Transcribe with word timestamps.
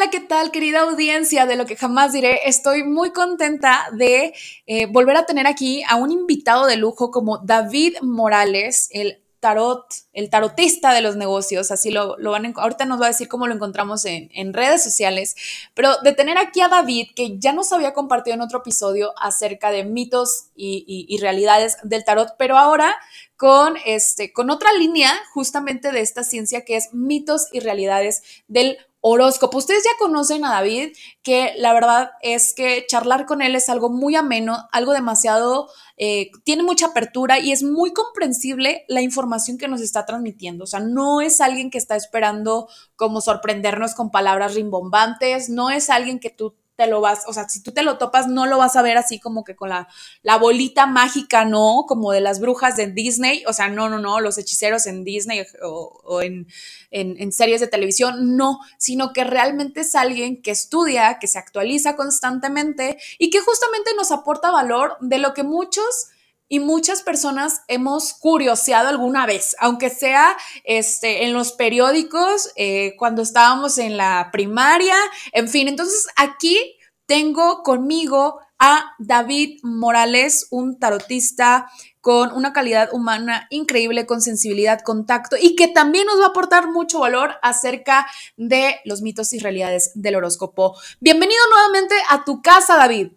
Hola, 0.00 0.10
¿qué 0.10 0.20
tal 0.20 0.50
querida 0.50 0.80
audiencia 0.80 1.44
de 1.44 1.56
lo 1.56 1.66
que 1.66 1.76
jamás 1.76 2.14
diré? 2.14 2.48
Estoy 2.48 2.84
muy 2.84 3.10
contenta 3.10 3.86
de 3.92 4.32
eh, 4.66 4.86
volver 4.86 5.14
a 5.18 5.26
tener 5.26 5.46
aquí 5.46 5.82
a 5.86 5.96
un 5.96 6.10
invitado 6.10 6.64
de 6.64 6.76
lujo 6.76 7.10
como 7.10 7.36
David 7.36 7.96
Morales, 8.00 8.88
el 8.92 9.22
tarot, 9.40 9.84
el 10.14 10.30
tarotista 10.30 10.94
de 10.94 11.02
los 11.02 11.16
negocios, 11.16 11.70
así 11.70 11.90
lo, 11.90 12.16
van 12.18 12.46
a, 12.46 12.52
ahorita 12.56 12.86
nos 12.86 12.98
va 12.98 13.06
a 13.06 13.08
decir 13.08 13.28
cómo 13.28 13.46
lo 13.46 13.54
encontramos 13.54 14.06
en, 14.06 14.54
redes 14.54 14.82
sociales, 14.82 15.36
pero 15.74 15.94
de 16.02 16.14
tener 16.14 16.38
aquí 16.38 16.62
a 16.62 16.68
David, 16.68 17.08
que 17.14 17.38
ya 17.38 17.52
nos 17.52 17.70
había 17.70 17.92
compartido 17.92 18.34
en 18.34 18.40
otro 18.40 18.60
episodio 18.60 19.12
acerca 19.20 19.70
de 19.70 19.84
mitos 19.84 20.46
y 20.54 21.18
realidades 21.20 21.76
del 21.82 22.06
tarot, 22.06 22.36
pero 22.38 22.56
ahora 22.56 22.96
con, 23.40 23.78
este, 23.86 24.34
con 24.34 24.50
otra 24.50 24.70
línea 24.74 25.10
justamente 25.32 25.92
de 25.92 26.02
esta 26.02 26.24
ciencia 26.24 26.62
que 26.66 26.76
es 26.76 26.92
mitos 26.92 27.46
y 27.52 27.60
realidades 27.60 28.22
del 28.48 28.76
horóscopo. 29.00 29.56
Ustedes 29.56 29.82
ya 29.82 29.92
conocen 29.98 30.44
a 30.44 30.50
David, 30.50 30.90
que 31.22 31.54
la 31.56 31.72
verdad 31.72 32.10
es 32.20 32.52
que 32.52 32.84
charlar 32.86 33.24
con 33.24 33.40
él 33.40 33.54
es 33.54 33.70
algo 33.70 33.88
muy 33.88 34.14
ameno, 34.14 34.68
algo 34.72 34.92
demasiado, 34.92 35.70
eh, 35.96 36.30
tiene 36.44 36.64
mucha 36.64 36.88
apertura 36.88 37.38
y 37.38 37.50
es 37.50 37.62
muy 37.62 37.94
comprensible 37.94 38.84
la 38.88 39.00
información 39.00 39.56
que 39.56 39.68
nos 39.68 39.80
está 39.80 40.04
transmitiendo. 40.04 40.64
O 40.64 40.66
sea, 40.66 40.80
no 40.80 41.22
es 41.22 41.40
alguien 41.40 41.70
que 41.70 41.78
está 41.78 41.96
esperando 41.96 42.68
como 42.94 43.22
sorprendernos 43.22 43.94
con 43.94 44.10
palabras 44.10 44.54
rimbombantes, 44.54 45.48
no 45.48 45.70
es 45.70 45.88
alguien 45.88 46.20
que 46.20 46.28
tú 46.28 46.56
te 46.80 46.86
lo 46.86 47.02
vas, 47.02 47.24
o 47.26 47.34
sea, 47.34 47.46
si 47.46 47.62
tú 47.62 47.72
te 47.72 47.82
lo 47.82 47.98
topas, 47.98 48.26
no 48.26 48.46
lo 48.46 48.56
vas 48.56 48.74
a 48.74 48.80
ver 48.80 48.96
así 48.96 49.20
como 49.20 49.44
que 49.44 49.54
con 49.54 49.68
la, 49.68 49.86
la 50.22 50.38
bolita 50.38 50.86
mágica, 50.86 51.44
no, 51.44 51.84
como 51.86 52.10
de 52.10 52.22
las 52.22 52.40
brujas 52.40 52.74
de 52.74 52.86
Disney, 52.86 53.44
o 53.46 53.52
sea, 53.52 53.68
no, 53.68 53.90
no, 53.90 53.98
no, 53.98 54.18
los 54.20 54.38
hechiceros 54.38 54.86
en 54.86 55.04
Disney 55.04 55.44
o, 55.62 56.22
en, 56.22 56.46
en, 56.90 57.32
series 57.32 57.60
de 57.60 57.66
televisión, 57.66 58.34
no, 58.38 58.60
sino 58.78 59.12
que 59.12 59.24
realmente 59.24 59.80
es 59.82 59.94
alguien 59.94 60.40
que 60.40 60.52
estudia, 60.52 61.18
que 61.20 61.26
se 61.26 61.38
actualiza 61.38 61.96
constantemente 61.96 62.96
y 63.18 63.28
que 63.28 63.40
justamente 63.40 63.90
nos 63.94 64.10
aporta 64.10 64.50
valor 64.50 64.96
de 65.02 65.18
lo 65.18 65.34
que 65.34 65.42
muchos 65.42 66.08
y 66.50 66.58
muchas 66.58 67.02
personas 67.02 67.62
hemos 67.68 68.12
curioseado 68.12 68.88
alguna 68.88 69.24
vez, 69.24 69.54
aunque 69.60 69.88
sea 69.88 70.36
este, 70.64 71.24
en 71.24 71.32
los 71.32 71.52
periódicos, 71.52 72.50
eh, 72.56 72.96
cuando 72.98 73.22
estábamos 73.22 73.78
en 73.78 73.96
la 73.96 74.30
primaria, 74.32 74.96
en 75.32 75.48
fin. 75.48 75.68
Entonces 75.68 76.08
aquí 76.16 76.76
tengo 77.06 77.62
conmigo 77.62 78.40
a 78.58 78.84
David 78.98 79.60
Morales, 79.62 80.48
un 80.50 80.78
tarotista 80.80 81.70
con 82.00 82.32
una 82.32 82.52
calidad 82.52 82.88
humana 82.92 83.46
increíble, 83.50 84.04
con 84.04 84.20
sensibilidad, 84.20 84.80
contacto 84.80 85.36
y 85.40 85.54
que 85.54 85.68
también 85.68 86.06
nos 86.06 86.20
va 86.20 86.26
a 86.26 86.28
aportar 86.30 86.68
mucho 86.68 86.98
valor 86.98 87.36
acerca 87.42 88.08
de 88.36 88.80
los 88.84 89.02
mitos 89.02 89.32
y 89.34 89.38
realidades 89.38 89.92
del 89.94 90.16
horóscopo. 90.16 90.76
Bienvenido 90.98 91.40
nuevamente 91.48 91.94
a 92.10 92.24
tu 92.24 92.42
casa, 92.42 92.76
David. 92.76 93.12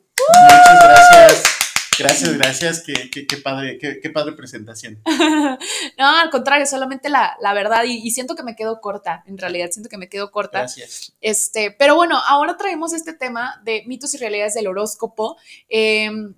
Muchas 0.50 0.84
gracias. 0.84 1.63
Gracias, 2.00 2.38
gracias. 2.38 2.82
Qué, 2.82 3.10
qué, 3.10 3.38
padre, 3.38 3.78
qué, 3.78 4.10
padre 4.10 4.34
presentación. 4.34 5.02
no, 5.98 6.08
al 6.08 6.30
contrario, 6.30 6.66
solamente 6.66 7.10
la, 7.10 7.38
verdad. 7.54 7.84
Y, 7.86 8.10
siento 8.12 8.36
que 8.36 8.44
me 8.44 8.56
quedo 8.56 8.82
corta, 8.82 9.24
en 9.28 9.38
realidad, 9.38 9.70
siento 9.72 9.90
que 9.90 9.98
me 9.98 10.10
quedo 10.10 10.32
corta. 10.32 10.60
Gracias. 10.60 11.14
Este, 11.22 11.76
pero 11.78 11.96
bueno, 11.96 12.20
ahora 12.28 12.58
traemos 12.58 12.94
este 12.94 13.14
tema 13.14 13.62
de 13.64 13.84
mitos 13.86 14.14
y 14.14 14.18
realidades 14.18 14.54
del 14.54 14.68
horóscopo. 14.68 15.38
Em, 15.70 16.34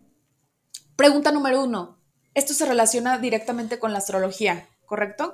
pregunta 0.95 1.31
número 1.31 1.63
uno. 1.63 1.99
Esto 2.33 2.53
se 2.53 2.65
relaciona 2.65 3.17
directamente 3.17 3.79
con 3.79 3.93
la 3.93 3.99
astrología, 3.99 4.67
¿correcto? 4.85 5.31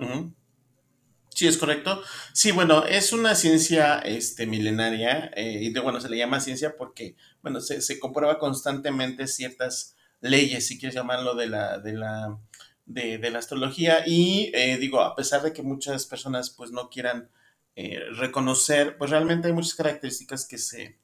Sí, 1.30 1.48
es 1.48 1.58
correcto. 1.58 2.04
Sí, 2.34 2.52
bueno, 2.52 2.86
es 2.86 3.14
una 3.14 3.34
ciencia 3.34 4.00
este, 4.00 4.46
milenaria 4.46 5.32
eh, 5.36 5.60
y 5.62 5.74
de, 5.74 5.80
bueno, 5.80 6.00
se 6.00 6.10
le 6.10 6.18
llama 6.18 6.42
ciencia 6.42 6.76
porque, 6.78 7.16
bueno, 7.42 7.60
se, 7.62 7.82
se 7.82 8.00
comprueba 8.00 8.38
constantemente 8.38 9.26
ciertas 9.28 9.96
leyes, 10.22 10.68
si 10.68 10.80
quieres 10.80 10.96
llamarlo, 10.96 11.36
de 11.36 11.48
la, 11.48 11.80
de 11.80 11.94
la, 11.94 12.40
de, 12.86 13.30
la 13.30 13.40
astrología. 13.40 14.04
Y 14.06 14.52
eh, 14.54 14.78
digo, 14.78 15.02
a 15.02 15.16
pesar 15.16 15.42
de 15.42 15.54
que 15.54 15.64
muchas 15.64 16.06
personas 16.06 16.50
pues 16.52 16.72
no 16.72 16.90
quieran 16.90 17.30
eh, 17.76 18.00
reconocer, 18.14 18.98
pues 18.98 19.12
realmente 19.12 19.48
hay 19.48 19.54
muchas 19.54 19.76
características 19.76 20.48
que 20.48 20.58
se 20.58 21.00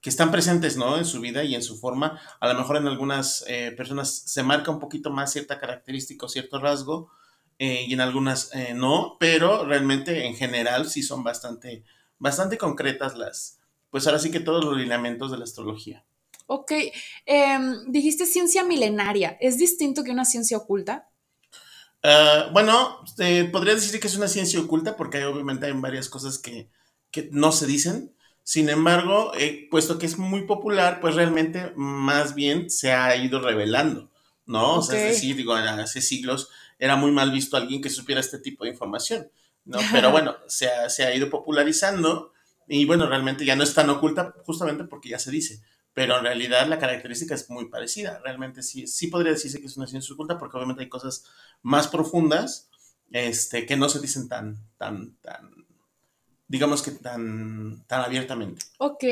que 0.00 0.08
están 0.08 0.30
presentes, 0.30 0.78
¿no? 0.78 0.96
En 0.96 1.04
su 1.04 1.20
vida 1.20 1.44
y 1.44 1.54
en 1.54 1.62
su 1.62 1.78
forma. 1.78 2.18
A 2.40 2.50
lo 2.50 2.58
mejor 2.58 2.78
en 2.78 2.86
algunas 2.86 3.44
eh, 3.46 3.70
personas 3.76 4.10
se 4.10 4.42
marca 4.42 4.70
un 4.70 4.80
poquito 4.80 5.10
más 5.10 5.30
cierta 5.30 5.60
característica 5.60 6.24
o 6.24 6.28
cierto 6.30 6.58
rasgo, 6.58 7.10
y 7.58 7.92
en 7.92 8.00
algunas 8.00 8.50
no, 8.74 9.18
pero 9.20 9.66
realmente 9.66 10.24
en 10.24 10.34
general 10.34 10.88
sí 10.88 11.02
son 11.02 11.22
bastante, 11.22 11.84
bastante 12.18 12.56
concretas 12.56 13.18
las, 13.18 13.60
pues 13.90 14.06
ahora 14.06 14.18
sí 14.18 14.30
que 14.30 14.40
todos 14.40 14.64
los 14.64 14.78
lineamientos 14.78 15.30
de 15.30 15.36
la 15.36 15.44
astrología. 15.44 16.06
Ok, 16.52 16.72
em, 17.26 17.92
dijiste 17.92 18.26
ciencia 18.26 18.64
milenaria, 18.64 19.38
¿es 19.40 19.56
distinto 19.56 20.02
que 20.02 20.10
una 20.10 20.24
ciencia 20.24 20.56
oculta? 20.56 21.08
Ah, 22.02 22.50
bueno, 22.52 23.04
podría 23.52 23.76
decir 23.76 24.00
que 24.00 24.08
es 24.08 24.16
una 24.16 24.26
ciencia 24.26 24.58
oculta 24.58 24.96
porque 24.96 25.18
hay, 25.18 25.24
obviamente 25.24 25.66
hay 25.66 25.72
varias 25.74 26.08
cosas 26.08 26.38
que, 26.38 26.68
no 27.30 27.52
se 27.52 27.68
dicen. 27.68 28.16
Sin 28.42 28.68
embargo, 28.68 29.30
eh, 29.36 29.68
puesto 29.70 29.96
que 29.96 30.06
es 30.06 30.18
muy 30.18 30.42
popular, 30.42 30.98
pues 31.00 31.14
realmente 31.14 31.72
más 31.76 32.34
bien 32.34 32.68
se 32.68 32.90
ha 32.90 33.14
ido 33.14 33.40
revelando, 33.40 34.10
¿no? 34.44 34.78
O 34.78 34.82
sea, 34.82 34.98
es 34.98 35.14
decir, 35.14 35.36
digo, 35.36 35.54
hace 35.54 36.02
siglos 36.02 36.48
era 36.80 36.96
muy 36.96 37.12
mal 37.12 37.30
visto 37.30 37.56
alguien 37.56 37.80
que 37.80 37.90
supiera 37.90 38.20
este 38.20 38.40
tipo 38.40 38.64
de 38.64 38.70
información, 38.70 39.30
¿no? 39.64 39.78
Pero 39.92 40.10
bueno, 40.10 40.34
se 40.48 40.68
se 40.88 41.04
ha 41.04 41.14
ido 41.14 41.30
popularizando 41.30 42.32
y 42.66 42.86
bueno, 42.86 43.06
realmente 43.06 43.44
ya 43.44 43.54
no 43.54 43.62
es 43.62 43.72
tan 43.72 43.88
oculta 43.88 44.34
justamente 44.44 44.82
porque 44.82 45.10
ya 45.10 45.20
se 45.20 45.30
dice 45.30 45.62
pero 45.94 46.18
en 46.18 46.24
realidad 46.24 46.68
la 46.68 46.78
característica 46.78 47.34
es 47.34 47.50
muy 47.50 47.68
parecida. 47.68 48.20
Realmente 48.24 48.62
sí, 48.62 48.86
sí 48.86 49.08
podría 49.08 49.32
decirse 49.32 49.60
que 49.60 49.66
es 49.66 49.76
una 49.76 49.86
ciencia 49.86 50.14
oculta 50.14 50.38
porque 50.38 50.56
obviamente 50.56 50.82
hay 50.82 50.88
cosas 50.88 51.24
más 51.62 51.88
profundas 51.88 52.70
este, 53.10 53.66
que 53.66 53.76
no 53.76 53.88
se 53.88 54.00
dicen 54.00 54.28
tan, 54.28 54.58
tan, 54.78 55.16
tan, 55.16 55.66
digamos 56.46 56.82
que 56.82 56.92
tan, 56.92 57.84
tan 57.86 58.02
abiertamente. 58.02 58.64
Ok. 58.78 59.04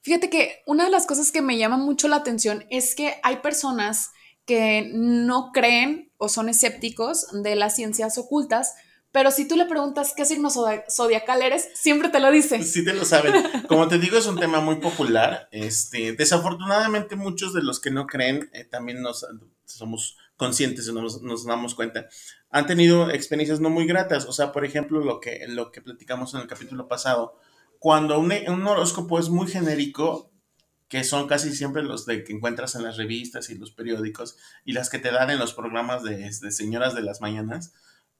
Fíjate 0.00 0.30
que 0.30 0.62
una 0.66 0.84
de 0.84 0.90
las 0.90 1.06
cosas 1.06 1.30
que 1.30 1.42
me 1.42 1.58
llama 1.58 1.76
mucho 1.76 2.08
la 2.08 2.16
atención 2.16 2.64
es 2.70 2.94
que 2.94 3.20
hay 3.22 3.36
personas 3.36 4.10
que 4.44 4.90
no 4.92 5.52
creen 5.52 6.10
o 6.16 6.28
son 6.28 6.48
escépticos 6.48 7.26
de 7.42 7.54
las 7.54 7.76
ciencias 7.76 8.18
ocultas, 8.18 8.74
pero 9.12 9.30
si 9.30 9.46
tú 9.46 9.56
le 9.56 9.66
preguntas 9.66 10.14
qué 10.16 10.24
signo 10.24 10.48
zodiacal 10.50 11.42
eres, 11.42 11.68
siempre 11.74 12.08
te 12.08 12.18
lo 12.18 12.30
dice. 12.30 12.62
Sí 12.62 12.82
te 12.82 12.94
lo 12.94 13.04
saben. 13.04 13.34
Como 13.68 13.86
te 13.86 13.98
digo, 13.98 14.16
es 14.16 14.26
un 14.26 14.38
tema 14.38 14.60
muy 14.60 14.76
popular. 14.76 15.48
Este, 15.52 16.14
desafortunadamente, 16.14 17.14
muchos 17.14 17.52
de 17.52 17.62
los 17.62 17.78
que 17.78 17.90
no 17.90 18.06
creen 18.06 18.48
eh, 18.54 18.64
también 18.64 19.02
nos 19.02 19.26
somos 19.66 20.16
conscientes 20.36 20.88
y 20.88 20.92
nos, 20.92 21.22
nos, 21.22 21.44
damos 21.44 21.74
cuenta. 21.74 22.06
Han 22.50 22.66
tenido 22.66 23.10
experiencias 23.10 23.60
no 23.60 23.68
muy 23.68 23.86
gratas. 23.86 24.24
O 24.24 24.32
sea, 24.32 24.50
por 24.50 24.64
ejemplo, 24.64 25.00
lo 25.00 25.20
que, 25.20 25.44
lo 25.46 25.70
que 25.72 25.82
platicamos 25.82 26.32
en 26.32 26.40
el 26.40 26.46
capítulo 26.46 26.88
pasado. 26.88 27.38
Cuando 27.78 28.18
un, 28.18 28.32
un 28.48 28.66
horóscopo 28.66 29.18
es 29.18 29.28
muy 29.28 29.46
genérico, 29.46 30.32
que 30.88 31.04
son 31.04 31.26
casi 31.26 31.54
siempre 31.54 31.82
los 31.82 32.06
de 32.06 32.24
que 32.24 32.32
encuentras 32.32 32.74
en 32.76 32.82
las 32.82 32.96
revistas 32.96 33.50
y 33.50 33.56
los 33.56 33.72
periódicos 33.72 34.36
y 34.64 34.72
las 34.72 34.88
que 34.88 34.98
te 34.98 35.10
dan 35.10 35.30
en 35.30 35.38
los 35.38 35.52
programas 35.52 36.02
de, 36.02 36.16
de 36.16 36.50
señoras 36.50 36.94
de 36.94 37.02
las 37.02 37.20
mañanas, 37.20 37.72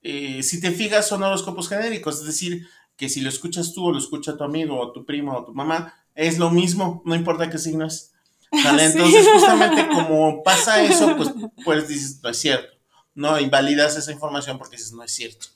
eh, 0.03 0.43
si 0.43 0.61
te 0.61 0.73
fijas, 0.73 1.09
son 1.09 1.23
horóscopos 1.23 1.69
genéricos, 1.69 2.21
es 2.21 2.27
decir, 2.27 2.67
que 2.97 3.09
si 3.09 3.21
lo 3.21 3.29
escuchas 3.29 3.73
tú 3.73 3.87
o 3.87 3.93
lo 3.93 3.99
escucha 3.99 4.37
tu 4.37 4.45
amigo 4.45 4.79
o 4.79 4.93
tu 4.93 5.05
primo 5.05 5.37
o 5.37 5.45
tu 5.45 5.55
mamá, 5.55 5.95
es 6.15 6.39
lo 6.39 6.51
mismo, 6.51 7.03
no 7.05 7.15
importa 7.15 7.49
qué 7.49 7.59
signo 7.59 7.87
es. 7.87 8.13
Entonces, 8.51 9.27
justamente 9.33 9.89
como 9.95 10.43
pasa 10.43 10.83
eso, 10.83 11.17
pues, 11.17 11.31
pues 11.65 11.89
dices, 11.89 12.21
no 12.23 12.31
es 12.31 12.37
cierto, 12.37 12.73
¿no? 13.15 13.39
Invalidas 13.41 13.97
esa 13.97 14.13
información 14.13 14.59
porque 14.59 14.77
dices, 14.77 14.93
no 14.93 15.03
es 15.03 15.13
cierto, 15.13 15.47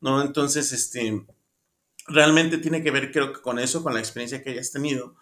¿no? 0.00 0.22
Entonces, 0.22 0.72
este, 0.72 1.26
realmente 2.06 2.58
tiene 2.58 2.82
que 2.82 2.90
ver, 2.90 3.10
creo 3.12 3.32
que 3.32 3.40
con 3.40 3.58
eso, 3.58 3.82
con 3.82 3.92
la 3.92 4.00
experiencia 4.00 4.42
que 4.42 4.50
hayas 4.50 4.72
tenido. 4.72 5.16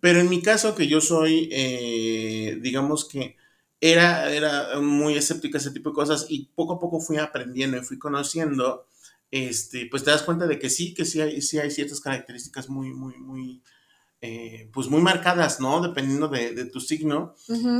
Pero 0.00 0.20
en 0.20 0.28
mi 0.28 0.42
caso, 0.42 0.74
que 0.74 0.86
yo 0.86 1.00
soy, 1.00 1.48
eh, 1.52 2.58
digamos 2.60 3.06
que 3.06 3.36
era, 3.80 4.32
era 4.32 4.80
muy 4.80 5.16
escéptico 5.16 5.56
a 5.56 5.60
ese 5.60 5.70
tipo 5.70 5.90
de 5.90 5.94
cosas 5.94 6.26
y 6.28 6.46
poco 6.54 6.74
a 6.74 6.78
poco 6.80 7.00
fui 7.00 7.16
aprendiendo 7.18 7.76
y 7.76 7.82
fui 7.82 7.98
conociendo, 7.98 8.86
este, 9.30 9.86
pues 9.90 10.04
te 10.04 10.10
das 10.10 10.22
cuenta 10.22 10.46
de 10.46 10.58
que 10.58 10.70
sí, 10.70 10.94
que 10.94 11.04
sí 11.04 11.20
hay, 11.20 11.40
sí 11.42 11.58
hay 11.58 11.70
ciertas 11.70 12.00
características 12.00 12.68
muy, 12.68 12.92
muy, 12.92 13.16
muy, 13.18 13.62
eh, 14.20 14.68
pues 14.72 14.88
muy 14.88 15.00
marcadas, 15.00 15.60
¿no? 15.60 15.80
Dependiendo 15.80 16.26
de, 16.26 16.64
tu 16.66 16.80
signo. 16.80 17.36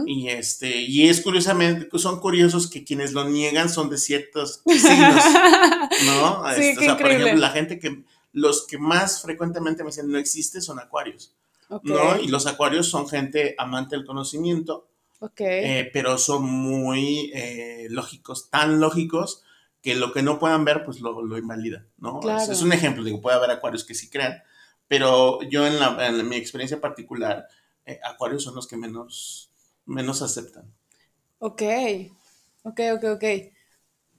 Y 0.06 0.29
este, 0.29 0.83
y 0.83 1.09
es 1.09 1.21
curiosamente, 1.21 1.89
son 1.99 2.21
curiosos 2.21 2.71
que 2.71 2.85
quienes 2.85 3.12
lo 3.12 3.29
niegan 3.29 3.69
son 3.69 3.91
de 3.91 3.99
ciertos 3.99 4.62
signos, 4.65 5.25
¿no? 6.06 6.45
Sí, 6.55 6.62
este, 6.62 6.79
o 6.79 6.83
sea, 6.85 6.97
por 6.97 7.11
ejemplo, 7.11 7.41
la 7.41 7.50
gente 7.50 7.81
que, 7.81 8.05
los 8.33 8.67
que 8.69 8.79
más 8.79 9.23
frecuentemente 9.23 9.83
me 9.83 9.91
dicen 9.91 10.11
no 10.11 10.19
existe 10.19 10.61
son 10.61 10.79
acuarios, 10.79 11.35
¿no? 11.83 12.21
Y 12.21 12.29
los 12.29 12.47
acuarios 12.47 12.89
son 12.89 13.09
gente 13.09 13.56
amante 13.59 13.97
del 13.97 14.06
conocimiento, 14.06 14.87
eh, 15.38 15.91
pero 15.93 16.19
son 16.19 16.44
muy 16.44 17.31
eh, 17.35 17.88
lógicos, 17.91 18.50
tan 18.50 18.81
lógicos 18.81 19.43
que 19.82 19.94
lo 19.94 20.12
que 20.12 20.23
no 20.23 20.38
puedan 20.38 20.65
ver, 20.65 20.85
pues 20.85 21.00
lo, 21.00 21.23
lo 21.23 21.38
invalida, 21.38 21.87
¿no? 21.99 22.20
Es, 22.38 22.62
un 22.62 22.73
ejemplo, 22.73 23.05
digo, 23.05 23.20
puede 23.20 23.37
haber 23.37 23.50
acuarios 23.50 23.85
que 23.85 23.94
sí 23.94 24.11
crean, 24.11 24.43
pero 24.87 25.41
yo 25.43 25.67
en, 25.67 25.79
la, 25.79 26.06
en 26.06 26.29
mi 26.29 26.37
experiencia 26.37 26.81
particular, 26.81 27.47
eh, 27.85 28.00
acuarios 28.05 28.44
son 28.44 28.55
los 28.55 28.67
que 28.67 28.76
menos, 28.76 29.50
menos 29.87 30.23
aceptan. 30.23 30.73
Ok, 31.38 31.62
ok, 32.64 32.81
ok, 32.94 33.05
ok. 33.14 33.25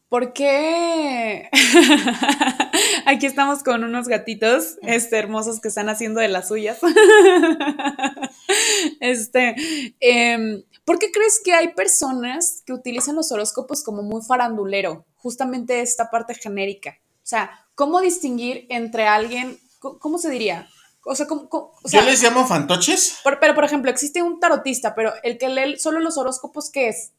¿Por 0.09 0.33
qué? 0.33 1.49
Aquí 3.05 3.25
estamos 3.25 3.63
con 3.63 3.83
unos 3.83 4.07
gatitos 4.07 4.77
este, 4.81 5.17
hermosos 5.17 5.61
que 5.61 5.67
están 5.67 5.87
haciendo 5.87 6.19
de 6.19 6.27
las 6.27 6.47
suyas. 6.47 6.79
este, 8.99 9.55
em, 9.99 10.63
¿Por 10.83 10.97
qué 10.97 11.11
crees 11.11 11.39
que 11.43 11.53
hay 11.53 11.73
personas 11.73 12.63
que 12.65 12.73
utilizan 12.73 13.15
los 13.15 13.31
horóscopos 13.31 13.83
como 13.83 14.01
muy 14.01 14.23
farandulero? 14.23 15.05
Justamente 15.15 15.81
esta 15.81 16.09
parte 16.09 16.33
genérica. 16.33 16.97
O 17.17 17.27
sea, 17.29 17.51
¿cómo 17.75 18.01
distinguir 18.01 18.65
entre 18.69 19.05
alguien 19.05 19.59
¿cómo 19.79 20.17
se 20.17 20.29
diría? 20.29 20.67
O 21.05 21.15
sea, 21.15 21.27
¿cómo, 21.27 21.73
Yo 21.85 22.01
les 22.01 22.21
llamo 22.21 22.45
fantoches. 22.45 23.19
pero, 23.23 23.55
por 23.55 23.63
ejemplo, 23.63 23.89
existe 23.89 24.21
un 24.21 24.39
tarotista, 24.39 24.93
pero 24.95 25.13
el 25.23 25.37
que 25.37 25.49
lee 25.49 25.77
solo 25.79 25.99
los 25.99 26.17
horóscopos, 26.17 26.69
¿qué 26.69 26.89
es? 26.89 27.13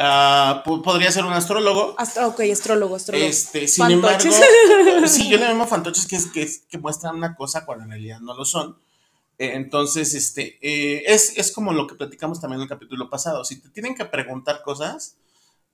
Ah, 0.00 0.62
podría 0.64 1.10
ser 1.10 1.24
un 1.24 1.32
astrólogo. 1.32 1.96
ok, 1.96 2.40
astrólogo, 2.52 2.94
astrólogo. 2.94 3.28
Este, 3.28 3.66
sin 3.66 3.90
embargo, 3.90 4.30
sí, 5.06 5.28
yo 5.28 5.38
le 5.38 5.48
llamo 5.48 5.66
fantoches 5.66 6.06
que, 6.06 6.14
es, 6.16 6.26
que, 6.26 6.48
que 6.68 6.78
muestran 6.78 7.16
una 7.16 7.34
cosa 7.34 7.66
cuando 7.66 7.84
en 7.84 7.90
realidad 7.90 8.20
no 8.20 8.34
lo 8.34 8.44
son. 8.44 8.78
Eh, 9.38 9.52
entonces, 9.54 10.14
este, 10.14 10.58
eh, 10.62 11.04
es, 11.06 11.36
es, 11.36 11.52
como 11.52 11.72
lo 11.72 11.86
que 11.86 11.94
platicamos 11.96 12.40
también 12.40 12.60
en 12.60 12.64
el 12.64 12.68
capítulo 12.68 13.10
pasado. 13.10 13.44
Si 13.44 13.60
te 13.60 13.70
tienen 13.70 13.96
que 13.96 14.04
preguntar 14.04 14.62
cosas, 14.62 15.16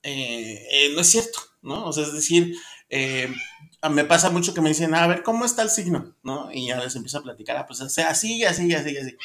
eh, 0.03 0.91
no 0.95 1.01
es 1.01 1.11
cierto, 1.11 1.41
¿no? 1.61 1.87
O 1.87 1.93
sea, 1.93 2.05
es 2.05 2.13
decir, 2.13 2.57
me 3.91 4.05
pasa 4.05 4.31
mucho 4.31 4.55
que 4.55 4.61
me 4.61 4.69
dicen, 4.71 4.95
a 4.95 5.07
ver, 5.07 5.23
¿cómo 5.23 5.45
está 5.45 5.63
el 5.63 5.71
signo? 5.71 6.15
¿No? 6.23 6.51
Y 6.53 6.69
ya 6.69 6.79
les 6.79 6.95
empiezo 6.97 7.19
a 7.19 7.23
platicar, 7.23 7.57
ah, 7.57 7.67
pues 7.67 7.81
así, 7.81 8.03
así, 8.03 8.45
así, 8.45 8.73
así, 8.75 8.97
así. 8.97 9.17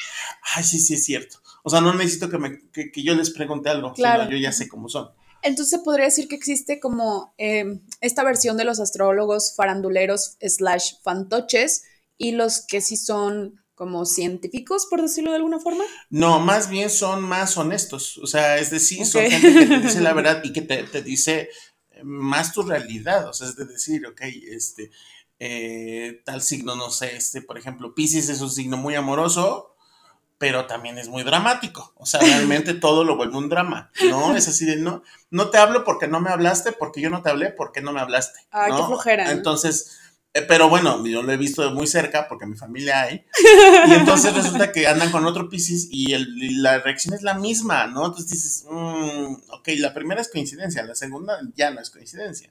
Ay, 0.54 0.64
sí, 0.64 0.78
sí, 0.78 0.94
es 0.94 1.04
cierto. 1.04 1.38
O 1.62 1.70
sea, 1.70 1.80
no 1.80 1.94
necesito 1.94 2.30
que, 2.30 2.38
me, 2.38 2.60
que, 2.70 2.90
yo 3.02 3.14
les 3.14 3.30
pregunte 3.30 3.68
algo, 3.68 3.92
claro. 3.92 4.30
yo 4.30 4.36
ya 4.36 4.52
sé 4.52 4.68
cómo 4.68 4.88
son. 4.88 5.10
Entonces 5.42 5.80
podría 5.80 6.04
decir 6.06 6.28
que 6.28 6.36
existe 6.36 6.80
como 6.80 7.32
em, 7.38 7.80
esta 8.00 8.24
versión 8.24 8.56
de 8.56 8.64
los 8.64 8.80
astrólogos 8.80 9.54
faranduleros 9.56 10.36
slash 10.40 10.94
fantoches 11.02 11.84
y 12.18 12.32
los 12.32 12.60
que 12.66 12.80
sí 12.80 12.96
son 12.96 13.60
como 13.74 14.04
científicos, 14.04 14.86
por 14.90 15.00
decirlo 15.00 15.30
de 15.30 15.38
alguna 15.38 15.58
forma. 15.58 15.84
No, 16.10 16.38
más 16.38 16.68
bien 16.68 16.90
son 16.90 17.22
más 17.22 17.56
honestos. 17.56 18.18
O 18.18 18.26
sea, 18.26 18.58
es 18.58 18.70
decir, 18.70 19.06
son 19.06 19.22
gente 19.22 19.54
que 19.54 19.66
te 19.66 19.78
dice 19.78 20.00
la 20.02 20.12
verdad 20.12 20.42
y 20.44 20.52
que 20.52 20.60
te, 20.60 20.82
te 20.82 21.02
dice 21.02 21.48
más 22.02 22.52
tu 22.52 22.62
realidad, 22.62 23.28
o 23.28 23.32
sea, 23.32 23.48
es 23.48 23.56
de 23.56 23.64
decir, 23.64 24.06
ok, 24.06 24.20
este, 24.50 24.90
eh, 25.38 26.22
tal 26.24 26.42
signo, 26.42 26.76
no 26.76 26.90
sé, 26.90 27.16
este, 27.16 27.42
por 27.42 27.58
ejemplo, 27.58 27.94
Pisces 27.94 28.28
es 28.28 28.40
un 28.40 28.50
signo 28.50 28.76
muy 28.76 28.94
amoroso, 28.94 29.69
pero 30.40 30.64
también 30.64 30.96
es 30.96 31.08
muy 31.08 31.22
dramático, 31.22 31.92
o 31.98 32.06
sea, 32.06 32.18
realmente 32.18 32.72
todo 32.72 33.04
lo 33.04 33.14
vuelve 33.14 33.36
un 33.36 33.50
drama, 33.50 33.90
¿no? 34.08 34.34
Es 34.36 34.48
así 34.48 34.64
de, 34.64 34.76
no, 34.76 35.02
no 35.30 35.50
te 35.50 35.58
hablo 35.58 35.84
porque 35.84 36.08
no 36.08 36.18
me 36.18 36.30
hablaste, 36.30 36.72
porque 36.72 37.02
yo 37.02 37.10
no 37.10 37.20
te 37.20 37.28
hablé, 37.28 37.50
porque 37.50 37.82
no 37.82 37.92
me 37.92 38.00
hablaste. 38.00 38.40
Ay, 38.50 38.72
qué 38.74 38.82
flojera. 38.82 39.32
Entonces, 39.32 40.00
eh, 40.32 40.40
pero 40.48 40.70
bueno, 40.70 41.06
yo 41.06 41.22
lo 41.22 41.30
he 41.30 41.36
visto 41.36 41.60
de 41.60 41.74
muy 41.74 41.86
cerca 41.86 42.26
porque 42.26 42.46
mi 42.46 42.56
familia 42.56 43.02
hay. 43.02 43.26
Y 43.88 43.92
entonces 43.92 44.32
resulta 44.32 44.72
que 44.72 44.86
andan 44.86 45.10
con 45.10 45.26
otro 45.26 45.50
Pisces 45.50 45.88
y, 45.90 46.16
la 46.62 46.78
reacción 46.78 47.12
es 47.12 47.20
la 47.20 47.34
misma, 47.34 47.86
¿no? 47.88 48.06
Entonces 48.06 48.30
dices, 48.30 48.64
mm, 48.66 49.34
ok, 49.50 49.68
la 49.76 49.92
primera 49.92 50.22
es 50.22 50.30
coincidencia, 50.30 50.82
la 50.84 50.94
segunda 50.94 51.38
ya 51.54 51.70
no 51.70 51.82
es 51.82 51.90
coincidencia, 51.90 52.50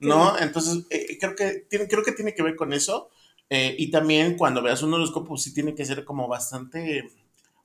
¿no? 0.00 0.38
Entonces 0.38 0.84
eh, 0.88 1.18
creo, 1.20 1.36
que 1.36 1.66
tiene, 1.68 1.88
creo 1.88 2.02
que 2.02 2.12
tiene 2.12 2.34
que 2.34 2.42
ver 2.42 2.56
con 2.56 2.72
eso. 2.72 3.10
Eh, 3.50 3.74
y 3.78 3.90
también 3.90 4.36
cuando 4.36 4.62
veas 4.62 4.82
un 4.82 4.94
horóscopo, 4.94 5.36
sí 5.36 5.54
tiene 5.54 5.74
que 5.74 5.84
ser 5.84 6.04
como 6.04 6.28
bastante 6.28 7.10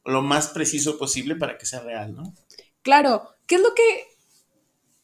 lo 0.06 0.22
más 0.22 0.50
preciso 0.50 0.98
posible 0.98 1.36
para 1.36 1.58
que 1.58 1.66
sea 1.66 1.82
real, 1.82 2.16
¿no? 2.16 2.34
Claro, 2.82 3.36
¿qué 3.48 3.56
es 3.56 3.62
lo 3.62 3.74
que 3.74 4.14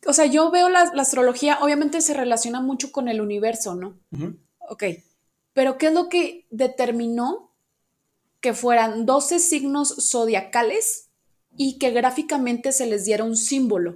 o 0.05 0.13
sea, 0.13 0.25
yo 0.25 0.49
veo 0.51 0.69
la, 0.69 0.81
astrología, 0.81 1.59
obviamente 1.61 2.01
se 2.01 2.13
relaciona 2.13 2.61
mucho 2.61 2.91
con 2.91 3.07
el 3.09 3.21
universo, 3.21 3.75
¿no? 3.75 3.97
Ok, 4.69 4.83
pero 5.53 5.77
¿qué 5.77 5.87
es 5.87 5.93
lo 5.93 6.09
que 6.09 6.45
determinó 6.49 7.51
que 8.39 8.53
fueran 8.53 9.05
12 9.05 9.39
signos 9.39 9.95
zodiacales 10.09 11.09
y 11.57 11.77
que 11.77 11.91
gráficamente 11.91 12.71
se 12.71 12.85
les 12.85 13.05
diera 13.05 13.23
un 13.23 13.35
símbolo? 13.35 13.95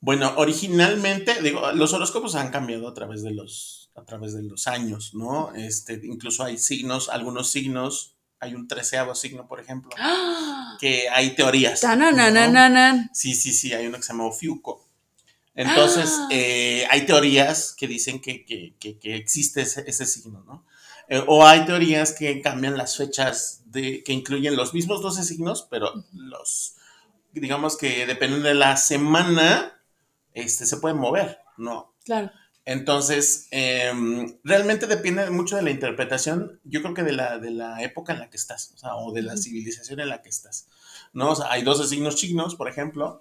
Bueno, 0.00 0.32
originalmente, 0.36 1.42
digo, 1.42 1.72
los 1.72 1.92
horóscopos 1.92 2.34
han 2.34 2.50
cambiado 2.50 2.88
a 2.88 2.94
través 2.94 3.22
de 3.22 3.32
los, 3.32 3.85
a 3.96 4.04
través 4.04 4.34
de 4.34 4.42
los 4.42 4.66
años, 4.66 5.14
¿no? 5.14 5.54
Este, 5.54 6.00
incluso 6.04 6.44
hay 6.44 6.58
signos, 6.58 7.08
algunos 7.08 7.50
signos 7.50 8.16
hay 8.38 8.54
un 8.54 8.68
treceavo 8.68 9.14
signo, 9.14 9.46
por 9.46 9.60
ejemplo, 9.60 9.90
que 10.78 11.08
hay 11.08 11.34
teorías. 11.34 11.80
¿no? 11.82 13.08
Sí, 13.12 13.34
sí, 13.34 13.52
sí, 13.52 13.72
hay 13.72 13.86
uno 13.86 13.96
que 13.96 14.02
se 14.02 14.12
llama 14.12 14.26
Ofiuco. 14.26 14.86
Entonces, 15.54 16.10
ah. 16.12 16.28
eh, 16.30 16.86
hay 16.90 17.06
teorías 17.06 17.74
que 17.76 17.88
dicen 17.88 18.20
que, 18.20 18.74
existe 19.04 19.62
ese, 19.62 20.06
signo, 20.06 20.44
¿no? 20.46 20.66
Eh, 21.08 21.22
o 21.26 21.46
hay 21.46 21.64
teorías 21.64 22.12
que 22.12 22.42
cambian 22.42 22.76
las 22.76 22.96
fechas 22.96 23.62
de, 23.66 24.02
que 24.02 24.12
incluyen 24.12 24.56
los 24.56 24.74
mismos 24.74 25.00
12 25.00 25.24
signos, 25.24 25.66
pero 25.70 26.04
los, 26.12 26.74
digamos 27.32 27.76
que 27.78 28.06
dependiendo 28.06 28.48
de 28.48 28.54
la 28.54 28.76
semana, 28.76 29.80
este, 30.34 30.66
se 30.66 30.76
pueden 30.76 30.98
mover, 30.98 31.38
¿no? 31.56 31.94
Claro. 32.04 32.30
Entonces, 32.66 33.46
em, 33.52 34.38
realmente 34.42 34.88
depende 34.88 35.30
mucho 35.30 35.54
de 35.54 35.62
la 35.62 35.70
interpretación, 35.70 36.60
yo 36.64 36.82
creo 36.82 36.94
que 36.94 37.04
de 37.04 37.12
la, 37.12 37.38
de 37.38 37.52
la 37.52 37.80
época 37.82 38.12
en 38.12 38.18
la 38.18 38.28
que 38.28 38.36
estás, 38.36 38.72
o, 38.74 38.78
sea, 38.78 38.96
o 38.96 39.12
de 39.12 39.22
la 39.22 39.36
civilización 39.36 40.00
en 40.00 40.08
la 40.08 40.20
que 40.20 40.28
estás, 40.28 40.68
¿no? 41.12 41.30
O 41.30 41.36
sea, 41.36 41.52
hay 41.52 41.62
12 41.62 41.86
signos 41.86 42.16
chinos, 42.16 42.56
por 42.56 42.68
ejemplo, 42.68 43.20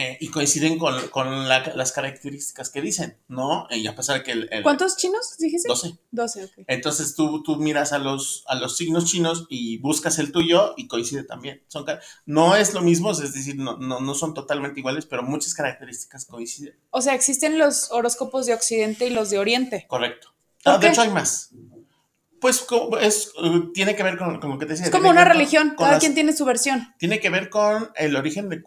eh, 0.00 0.16
y 0.20 0.28
coinciden 0.28 0.78
con, 0.78 1.08
con 1.08 1.48
las 1.48 1.90
características 1.90 2.70
que 2.70 2.80
dicen, 2.80 3.18
¿no? 3.26 3.66
Y 3.68 3.84
a 3.88 3.96
pesar 3.96 4.18
de 4.18 4.22
que 4.22 4.30
el, 4.30 4.62
¿Cuántos 4.62 4.96
chinos 4.96 5.36
dijiste? 5.40 5.68
12. 5.68 5.98
12, 6.12 6.44
ok. 6.44 6.52
Entonces 6.68 7.16
tú, 7.16 7.42
tú 7.42 7.56
miras 7.56 7.92
a 7.92 7.98
los, 7.98 8.44
a 8.46 8.54
los 8.54 8.76
signos 8.76 9.06
chinos 9.06 9.46
y 9.48 9.78
buscas 9.78 10.20
el 10.20 10.30
tuyo 10.30 10.74
y 10.76 10.86
coincide 10.86 11.24
también. 11.24 11.64
Son, 11.66 11.84
no 12.26 12.54
es 12.54 12.74
lo 12.74 12.80
mismo, 12.80 13.10
es 13.10 13.18
decir, 13.34 13.56
no, 13.56 13.76
no, 13.78 13.98
no 13.98 14.14
son 14.14 14.34
totalmente 14.34 14.78
iguales, 14.78 15.04
pero 15.04 15.24
muchas 15.24 15.52
características 15.52 16.26
coinciden. 16.26 16.78
O 16.90 17.02
sea, 17.02 17.16
existen 17.16 17.58
los 17.58 17.90
horóscopos 17.90 18.46
de 18.46 18.54
Occidente 18.54 19.08
y 19.08 19.10
los 19.10 19.30
de 19.30 19.40
Oriente. 19.40 19.84
Correcto. 19.88 20.32
Ah, 20.64 20.78
de 20.78 20.90
hecho, 20.90 21.02
hay 21.02 21.10
más. 21.10 21.50
Pues 22.40 22.64
es, 23.00 23.32
tiene 23.74 23.96
que 23.96 24.04
ver 24.04 24.16
con, 24.16 24.38
lo 24.40 24.58
que 24.60 24.66
te 24.66 24.74
decía. 24.74 24.86
Es 24.86 24.92
como 24.92 25.10
una 25.10 25.24
religión, 25.24 25.74
cada 25.76 25.98
quien 25.98 26.14
tiene 26.14 26.32
su 26.32 26.44
versión. 26.44 26.94
Tiene 26.98 27.18
que 27.18 27.30
ver 27.30 27.50
con 27.50 27.90
el 27.96 28.14
origen 28.14 28.48
de 28.48 28.62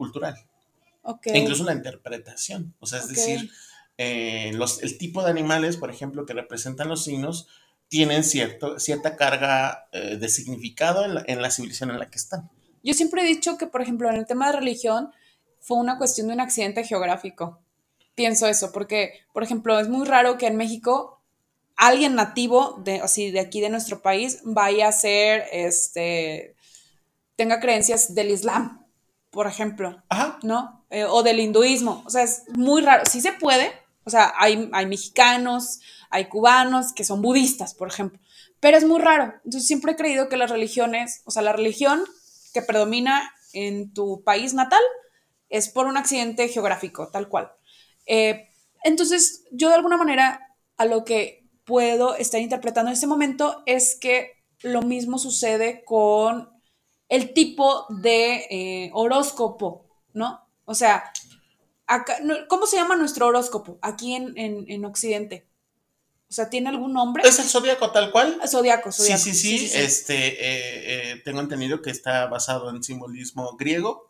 E 1.23 1.37
incluso 1.37 1.63
la 1.63 1.73
interpretación. 1.73 2.73
O 2.79 2.85
sea, 2.85 2.99
es 2.99 3.07
decir, 3.07 3.51
eh, 3.97 4.51
los, 4.53 4.83
el 4.83 4.97
tipo 4.97 5.23
de 5.23 5.31
animales, 5.31 5.77
por 5.77 5.89
ejemplo, 5.89 6.25
que 6.25 6.33
representan 6.33 6.89
los 6.89 7.03
signos, 7.03 7.47
tienen 7.87 8.23
cierto, 8.23 8.79
cierta 8.79 9.15
carga 9.15 9.87
eh, 9.91 10.17
de 10.17 10.29
significado 10.29 11.03
en 11.05 11.15
la, 11.15 11.23
en 11.27 11.41
la 11.41 11.51
civilización 11.51 11.91
en 11.91 11.99
la 11.99 12.09
que 12.09 12.17
están. 12.17 12.49
Yo 12.83 12.93
siempre 12.93 13.21
he 13.21 13.25
dicho 13.25 13.57
que, 13.57 13.67
por 13.67 13.81
ejemplo, 13.81 14.09
en 14.09 14.15
el 14.15 14.25
tema 14.25 14.47
de 14.47 14.57
religión, 14.57 15.11
fue 15.59 15.77
una 15.77 15.97
cuestión 15.97 16.27
de 16.27 16.33
un 16.33 16.39
accidente 16.39 16.83
geográfico. 16.83 17.59
Pienso 18.15 18.47
eso, 18.47 18.71
porque, 18.71 19.13
por 19.33 19.43
ejemplo, 19.43 19.79
es 19.79 19.87
muy 19.87 20.05
raro 20.05 20.37
que 20.37 20.47
en 20.47 20.57
México 20.57 21.21
alguien 21.75 22.15
nativo 22.15 22.79
de, 22.83 23.01
así, 23.01 23.31
de 23.31 23.39
aquí 23.39 23.61
de 23.61 23.69
nuestro 23.69 24.01
país 24.01 24.39
vaya 24.43 24.87
a 24.87 24.91
ser, 24.91 25.45
este, 25.51 26.55
tenga 27.35 27.59
creencias 27.59 28.13
del 28.13 28.31
Islam, 28.31 28.85
por 29.29 29.47
ejemplo, 29.47 30.03
Ajá. 30.09 30.39
¿no? 30.43 30.80
Eh, 30.91 31.05
o 31.05 31.23
del 31.23 31.39
hinduismo. 31.39 32.03
O 32.05 32.09
sea, 32.09 32.23
es 32.23 32.43
muy 32.49 32.81
raro. 32.81 33.03
Sí 33.09 33.21
se 33.21 33.31
puede. 33.31 33.71
O 34.03 34.09
sea, 34.09 34.33
hay, 34.37 34.69
hay 34.73 34.85
mexicanos, 34.87 35.79
hay 36.09 36.25
cubanos 36.25 36.91
que 36.91 37.05
son 37.05 37.21
budistas, 37.21 37.73
por 37.73 37.87
ejemplo. 37.87 38.19
Pero 38.59 38.77
es 38.77 38.83
muy 38.83 38.99
raro. 38.99 39.33
Entonces 39.45 39.65
siempre 39.65 39.93
he 39.93 39.95
creído 39.95 40.27
que 40.27 40.35
las 40.35 40.51
religiones, 40.51 41.21
o 41.25 41.31
sea, 41.31 41.43
la 41.43 41.53
religión 41.53 42.03
que 42.53 42.61
predomina 42.61 43.31
en 43.53 43.93
tu 43.93 44.21
país 44.23 44.53
natal 44.53 44.81
es 45.49 45.69
por 45.69 45.85
un 45.85 45.95
accidente 45.95 46.49
geográfico, 46.49 47.07
tal 47.07 47.29
cual. 47.29 47.51
Eh, 48.05 48.49
entonces, 48.83 49.45
yo 49.51 49.69
de 49.69 49.75
alguna 49.75 49.97
manera 49.97 50.55
a 50.75 50.85
lo 50.85 51.05
que 51.05 51.47
puedo 51.63 52.15
estar 52.15 52.41
interpretando 52.41 52.89
en 52.89 52.93
este 52.93 53.07
momento 53.07 53.63
es 53.65 53.97
que 53.97 54.43
lo 54.61 54.81
mismo 54.81 55.19
sucede 55.19 55.83
con 55.85 56.49
el 57.07 57.33
tipo 57.33 57.85
de 57.89 58.47
eh, 58.49 58.91
horóscopo, 58.93 59.85
¿no? 60.13 60.40
O 60.65 60.73
sea, 60.75 61.11
acá, 61.87 62.17
¿cómo 62.47 62.65
se 62.65 62.77
llama 62.77 62.95
nuestro 62.95 63.27
horóscopo 63.27 63.77
aquí 63.81 64.13
en, 64.15 64.37
en, 64.37 64.65
en 64.69 64.85
Occidente? 64.85 65.47
O 66.29 66.33
sea, 66.33 66.49
¿tiene 66.49 66.69
algún 66.69 66.93
nombre? 66.93 67.23
¿Es 67.27 67.39
el 67.39 67.45
zodiaco 67.49 67.91
tal 67.91 68.11
cual? 68.11 68.39
Zodiaco, 68.47 68.91
Sí, 68.91 69.03
zodiaco. 69.03 69.21
sí, 69.21 69.33
sí, 69.33 69.69
Este, 69.73 70.27
eh, 70.27 71.11
eh, 71.11 71.21
tengo 71.25 71.41
entendido 71.41 71.81
que 71.81 71.89
está 71.89 72.27
basado 72.27 72.69
en 72.69 72.81
simbolismo 72.83 73.57
griego. 73.57 74.09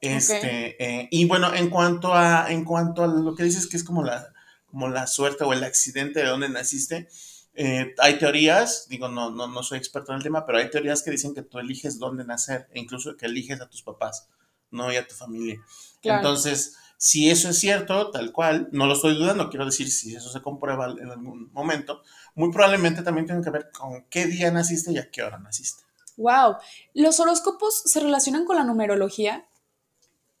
Este, 0.00 0.76
eh, 0.84 1.08
y 1.10 1.26
bueno, 1.26 1.54
en 1.54 1.70
cuanto 1.70 2.12
a, 2.12 2.50
en 2.50 2.64
cuanto 2.64 3.04
a 3.04 3.06
lo 3.06 3.34
que 3.34 3.44
dices 3.44 3.66
que 3.68 3.76
es 3.76 3.84
como 3.84 4.02
la, 4.02 4.32
como 4.66 4.88
la 4.88 5.06
suerte 5.06 5.44
o 5.44 5.52
el 5.52 5.64
accidente 5.64 6.20
de 6.20 6.26
donde 6.26 6.48
naciste, 6.48 7.08
eh, 7.54 7.94
hay 7.98 8.18
teorías, 8.18 8.86
digo, 8.88 9.08
no, 9.08 9.30
no, 9.30 9.46
no 9.46 9.62
soy 9.62 9.78
experto 9.78 10.10
en 10.12 10.18
el 10.18 10.24
tema, 10.24 10.44
pero 10.44 10.58
hay 10.58 10.68
teorías 10.70 11.02
que 11.02 11.12
dicen 11.12 11.34
que 11.34 11.42
tú 11.42 11.58
eliges 11.60 11.98
dónde 12.00 12.24
nacer, 12.24 12.68
e 12.72 12.80
incluso 12.80 13.16
que 13.16 13.26
eliges 13.26 13.60
a 13.60 13.70
tus 13.70 13.82
papás, 13.82 14.28
no 14.74 14.92
y 14.92 14.96
a 14.96 15.06
tu 15.06 15.14
familia. 15.14 15.60
Claro. 16.02 16.18
Entonces, 16.18 16.76
si 16.96 17.30
eso 17.30 17.50
es 17.50 17.58
cierto, 17.58 18.10
tal 18.10 18.32
cual, 18.32 18.68
no 18.72 18.86
lo 18.86 18.94
estoy 18.94 19.14
dudando, 19.14 19.50
quiero 19.50 19.66
decir, 19.66 19.90
si 19.90 20.14
eso 20.14 20.30
se 20.30 20.42
comprueba 20.42 20.86
en 20.86 21.10
algún 21.10 21.50
momento, 21.52 22.02
muy 22.34 22.50
probablemente 22.50 23.02
también 23.02 23.26
tiene 23.26 23.42
que 23.42 23.50
ver 23.50 23.70
con 23.70 24.04
qué 24.08 24.26
día 24.26 24.50
naciste 24.50 24.92
y 24.92 24.98
a 24.98 25.10
qué 25.10 25.22
hora 25.22 25.38
naciste. 25.38 25.84
Wow. 26.16 26.56
¿Los 26.94 27.20
horóscopos 27.20 27.82
se 27.86 28.00
relacionan 28.00 28.44
con 28.44 28.56
la 28.56 28.64
numerología? 28.64 29.46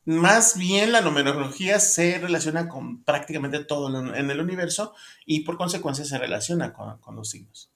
Más 0.06 0.56
bien 0.56 0.92
la 0.92 1.00
numerología 1.00 1.80
se 1.80 2.18
relaciona 2.18 2.68
con 2.68 3.02
prácticamente 3.04 3.64
todo 3.64 3.88
en 3.88 4.14
en 4.14 4.30
el 4.30 4.40
universo 4.40 4.94
y 5.24 5.40
por 5.40 5.56
consecuencia 5.56 6.04
se 6.04 6.18
relaciona 6.18 6.72
con, 6.72 6.98
con 6.98 7.16
los 7.16 7.30
signos. 7.30 7.70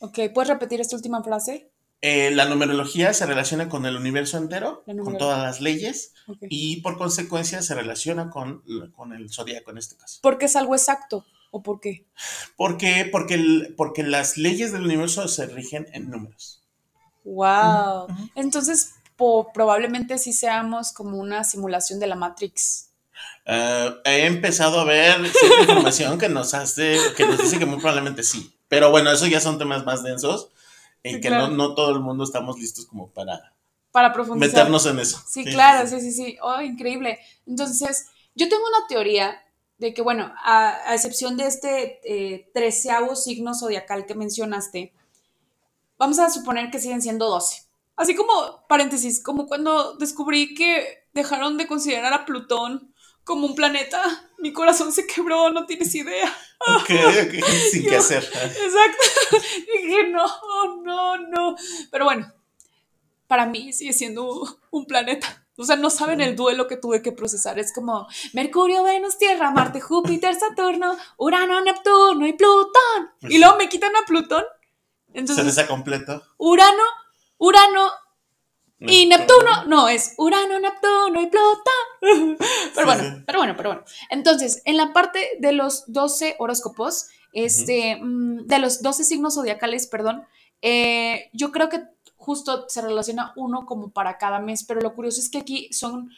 Ok, 0.00 0.18
¿puedes 0.32 0.48
repetir 0.48 0.80
esta 0.80 0.96
última 0.96 1.22
frase? 1.22 1.70
Eh, 2.02 2.30
la 2.30 2.44
numerología 2.44 3.12
se 3.14 3.26
relaciona 3.26 3.68
con 3.68 3.86
el 3.86 3.96
universo 3.96 4.36
entero, 4.38 4.84
con 4.84 5.16
todas 5.18 5.42
las 5.42 5.60
leyes 5.60 6.12
y 6.48 6.80
por 6.82 6.98
consecuencia 6.98 7.62
se 7.62 7.74
relaciona 7.74 8.30
con, 8.30 8.62
con 8.94 9.12
el 9.12 9.32
zodíaco 9.32 9.70
en 9.70 9.78
este 9.78 9.96
caso. 9.96 10.18
¿Por 10.22 10.38
qué 10.38 10.44
es 10.44 10.56
algo 10.56 10.74
exacto? 10.74 11.24
¿O 11.50 11.62
por 11.62 11.80
qué? 11.80 12.04
¿Por 12.56 12.76
qué? 12.76 13.08
Porque, 13.10 13.34
el- 13.34 13.74
porque 13.76 14.02
las 14.02 14.36
leyes 14.36 14.72
del 14.72 14.84
universo 14.84 15.26
se 15.26 15.46
rigen 15.46 15.86
en 15.92 16.10
números. 16.10 16.62
Wow. 17.24 18.06
Entonces, 18.34 18.92
po- 19.16 19.50
probablemente 19.52 20.18
sí 20.18 20.32
seamos 20.32 20.92
como 20.92 21.16
una 21.18 21.44
simulación 21.44 21.98
de 21.98 22.06
la 22.06 22.14
Matrix. 22.16 22.90
Eh, 23.46 23.90
he 24.04 24.26
empezado 24.26 24.80
a 24.80 24.84
ver 24.84 25.26
cierta 25.28 25.60
información 25.62 26.18
que 26.18 26.28
nos 26.28 26.54
hace, 26.54 26.98
que 27.16 27.26
nos 27.26 27.38
dice 27.38 27.58
que 27.58 27.66
muy 27.66 27.78
probablemente 27.78 28.22
sí. 28.22 28.54
Pero 28.68 28.90
bueno, 28.90 29.10
eso 29.10 29.26
ya 29.26 29.40
son 29.40 29.58
temas 29.58 29.84
más 29.84 30.02
densos 30.02 30.50
y 31.08 31.14
Sí, 31.14 31.20
que 31.20 31.28
claro. 31.28 31.48
no, 31.48 31.56
no 31.68 31.74
todo 31.74 31.90
el 31.92 32.00
mundo 32.00 32.24
estamos 32.24 32.58
listos 32.58 32.86
como 32.86 33.08
para 33.08 33.52
Para 33.92 34.12
profundizar. 34.12 34.48
meternos 34.56 34.86
en 34.86 34.98
eso. 34.98 35.22
Sí, 35.26 35.44
claro, 35.44 35.86
sí, 35.88 36.00
sí, 36.00 36.12
sí. 36.12 36.36
Oh, 36.42 36.60
increíble. 36.60 37.18
Entonces, 37.46 38.06
yo 38.34 38.48
tengo 38.48 38.62
una 38.66 38.86
teoría 38.88 39.42
de 39.78 39.92
que, 39.94 40.02
bueno, 40.02 40.32
a, 40.42 40.90
a 40.90 40.94
excepción 40.94 41.36
de 41.36 41.46
este 41.46 42.00
eh, 42.04 42.50
treceavo 42.54 43.14
signo 43.16 43.54
zodiacal 43.54 44.06
que 44.06 44.14
mencionaste, 44.14 44.92
vamos 45.98 46.18
a 46.18 46.30
suponer 46.30 46.70
que 46.70 46.78
siguen 46.78 47.02
siendo 47.02 47.28
12. 47.28 47.62
Así 47.96 48.14
como, 48.14 48.64
paréntesis, 48.68 49.22
como 49.22 49.46
cuando 49.46 49.94
descubrí 49.96 50.54
que 50.54 51.06
dejaron 51.14 51.56
de 51.56 51.66
considerar 51.66 52.12
a 52.12 52.26
Plutón 52.26 52.92
como 53.26 53.44
un 53.44 53.56
planeta, 53.56 54.00
mi 54.38 54.52
corazón 54.52 54.92
se 54.92 55.04
quebró, 55.04 55.50
no 55.50 55.66
tienes 55.66 55.92
idea. 55.96 56.32
Ok, 56.60 56.90
ok, 56.90 57.44
sin 57.72 57.82
qué 57.82 57.96
hacer. 57.96 58.22
Exacto. 58.22 59.36
Dije, 59.82 60.08
no, 60.10 60.26
no, 60.84 61.18
no. 61.18 61.56
Pero 61.90 62.04
bueno, 62.04 62.32
para 63.26 63.44
mí 63.46 63.72
sigue 63.72 63.92
siendo 63.92 64.56
un 64.70 64.86
planeta. 64.86 65.44
O 65.56 65.64
sea, 65.64 65.74
no 65.74 65.90
saben 65.90 66.20
el 66.20 66.36
duelo 66.36 66.68
que 66.68 66.76
tuve 66.76 67.02
que 67.02 67.10
procesar. 67.10 67.58
Es 67.58 67.72
como 67.72 68.06
Mercurio, 68.32 68.84
Venus, 68.84 69.18
Tierra, 69.18 69.50
Marte, 69.50 69.80
Júpiter, 69.80 70.36
Saturno, 70.36 70.96
Urano, 71.16 71.60
Neptuno 71.62 72.28
y 72.28 72.32
Plutón. 72.34 73.10
Pues 73.20 73.32
Y 73.32 73.38
luego 73.38 73.56
me 73.56 73.68
quitan 73.68 73.96
a 73.96 74.06
Plutón. 74.06 74.44
Se 75.12 75.18
Entonces, 75.18 75.46
desacompleto. 75.46 76.22
Urano, 76.38 77.90
Y 78.78 79.06
Neptuno. 79.06 79.64
No, 79.66 79.88
es 79.88 80.14
Urano, 80.18 80.60
Neptuno 80.60 81.20
y 81.20 81.26
Plutón. 81.26 82.36
Pero 82.74 82.86
bueno, 82.86 83.02
sí. 83.02 83.22
pero 83.26 83.38
bueno, 83.38 83.54
pero 83.56 83.70
bueno. 83.70 83.84
Entonces, 84.10 84.62
en 84.64 84.76
la 84.76 84.92
parte 84.92 85.38
de 85.40 85.52
los 85.52 85.84
12 85.90 86.36
horóscopos, 86.38 87.08
este, 87.32 87.96
mm, 87.96 88.46
de 88.46 88.58
los 88.58 88.82
12 88.82 89.04
signos 89.04 89.34
zodiacales, 89.34 89.86
perdón, 89.86 90.24
eh, 90.62 91.30
yo 91.32 91.52
creo 91.52 91.68
que 91.68 91.82
justo 92.16 92.66
se 92.68 92.82
relaciona 92.82 93.32
uno 93.36 93.66
como 93.66 93.90
para 93.90 94.18
cada 94.18 94.40
mes, 94.40 94.64
pero 94.64 94.80
lo 94.80 94.94
curioso 94.94 95.20
es 95.20 95.30
que 95.30 95.38
aquí 95.38 95.72
son 95.72 96.10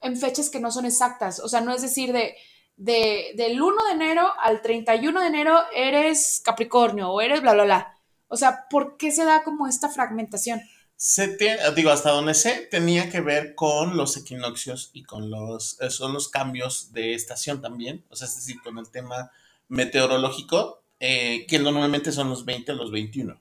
en 0.00 0.16
fechas 0.16 0.50
que 0.50 0.60
no 0.60 0.70
son 0.70 0.86
exactas, 0.86 1.40
o 1.40 1.48
sea, 1.48 1.60
no 1.60 1.72
es 1.72 1.82
decir 1.82 2.12
de, 2.12 2.36
de 2.76 3.32
del 3.36 3.60
1 3.60 3.84
de 3.86 3.92
enero 3.92 4.28
al 4.38 4.62
31 4.62 5.20
de 5.20 5.26
enero 5.26 5.58
eres 5.74 6.40
Capricornio 6.44 7.10
o 7.10 7.20
eres 7.20 7.40
bla, 7.40 7.54
bla, 7.54 7.64
bla. 7.64 7.98
O 8.28 8.36
sea, 8.36 8.66
¿por 8.68 8.96
qué 8.96 9.12
se 9.12 9.24
da 9.24 9.42
como 9.44 9.66
esta 9.66 9.88
fragmentación? 9.88 10.60
Se 10.96 11.28
te- 11.28 11.58
digo, 11.74 11.90
hasta 11.90 12.10
donde 12.10 12.32
sé, 12.34 12.66
tenía 12.70 13.10
que 13.10 13.20
ver 13.20 13.54
con 13.54 13.96
los 13.96 14.16
equinoccios 14.16 14.90
y 14.94 15.02
con 15.04 15.30
los, 15.30 15.78
eh, 15.80 15.90
son 15.90 16.14
los 16.14 16.28
cambios 16.28 16.92
de 16.92 17.14
estación 17.14 17.60
también, 17.60 18.04
o 18.08 18.16
sea, 18.16 18.26
es 18.26 18.36
decir, 18.36 18.56
con 18.62 18.78
el 18.78 18.88
tema 18.90 19.30
meteorológico, 19.68 20.82
eh, 21.00 21.44
que 21.48 21.58
normalmente 21.58 22.12
son 22.12 22.30
los 22.30 22.44
20 22.46 22.72
o 22.72 22.74
los 22.76 22.90
21. 22.90 23.38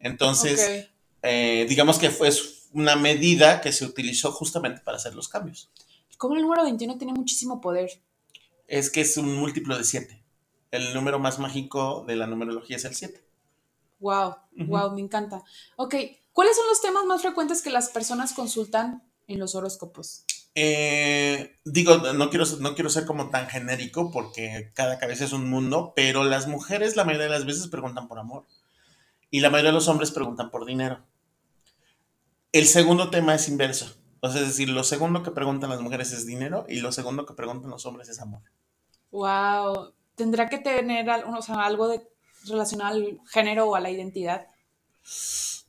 Entonces, 0.00 0.88
eh, 1.22 1.66
digamos 1.68 1.98
que 1.98 2.10
fue 2.10 2.30
una 2.72 2.96
medida 2.96 3.60
que 3.60 3.72
se 3.72 3.84
utilizó 3.84 4.32
justamente 4.32 4.80
para 4.80 4.96
hacer 4.96 5.14
los 5.14 5.28
cambios. 5.28 5.68
Como 6.16 6.36
el 6.36 6.42
número 6.42 6.62
21 6.64 6.96
tiene 6.96 7.12
muchísimo 7.12 7.60
poder. 7.60 8.00
Es 8.66 8.90
que 8.90 9.02
es 9.02 9.16
un 9.16 9.34
múltiplo 9.36 9.76
de 9.76 9.84
7. 9.84 10.22
El 10.70 10.94
número 10.94 11.18
más 11.18 11.38
mágico 11.38 12.04
de 12.06 12.16
la 12.16 12.26
numerología 12.26 12.76
es 12.76 12.84
el 12.84 12.94
7. 12.94 13.22
Wow, 14.00 14.36
wow, 14.52 14.94
me 14.94 15.00
encanta. 15.00 15.42
Ok, 15.76 15.94
¿cuáles 16.38 16.56
son 16.56 16.68
los 16.68 16.80
temas 16.80 17.04
más 17.04 17.20
frecuentes 17.20 17.62
que 17.62 17.70
las 17.70 17.88
personas 17.88 18.32
consultan 18.32 19.02
en 19.26 19.40
los 19.40 19.56
horóscopos? 19.56 20.22
Eh, 20.54 21.56
digo, 21.64 21.96
no 21.96 22.30
quiero, 22.30 22.44
no 22.60 22.76
quiero 22.76 22.90
ser 22.90 23.06
como 23.06 23.28
tan 23.30 23.48
genérico 23.48 24.12
porque 24.12 24.70
cada 24.72 25.00
cabeza 25.00 25.24
es 25.24 25.32
un 25.32 25.50
mundo, 25.50 25.92
pero 25.96 26.22
las 26.22 26.46
mujeres 26.46 26.94
la 26.94 27.02
mayoría 27.02 27.24
de 27.26 27.32
las 27.32 27.44
veces 27.44 27.66
preguntan 27.66 28.06
por 28.06 28.20
amor 28.20 28.46
y 29.32 29.40
la 29.40 29.50
mayoría 29.50 29.70
de 29.72 29.74
los 29.74 29.88
hombres 29.88 30.12
preguntan 30.12 30.52
por 30.52 30.64
dinero. 30.64 31.00
El 32.52 32.68
segundo 32.68 33.10
tema 33.10 33.34
es 33.34 33.48
inverso. 33.48 33.96
O 34.20 34.30
sea, 34.30 34.42
es 34.42 34.46
decir, 34.46 34.68
lo 34.68 34.84
segundo 34.84 35.24
que 35.24 35.32
preguntan 35.32 35.70
las 35.70 35.80
mujeres 35.80 36.12
es 36.12 36.24
dinero 36.24 36.66
y 36.68 36.78
lo 36.82 36.92
segundo 36.92 37.26
que 37.26 37.34
preguntan 37.34 37.68
los 37.72 37.84
hombres 37.84 38.08
es 38.10 38.20
amor. 38.20 38.42
Wow, 39.10 39.92
tendrá 40.14 40.48
que 40.48 40.58
tener 40.58 41.10
al- 41.10 41.24
o 41.24 41.42
sea, 41.42 41.64
algo 41.64 41.88
de 41.88 42.08
relacionado 42.46 42.94
al 42.94 43.18
género 43.26 43.66
o 43.68 43.74
a 43.74 43.80
la 43.80 43.90
identidad. 43.90 44.46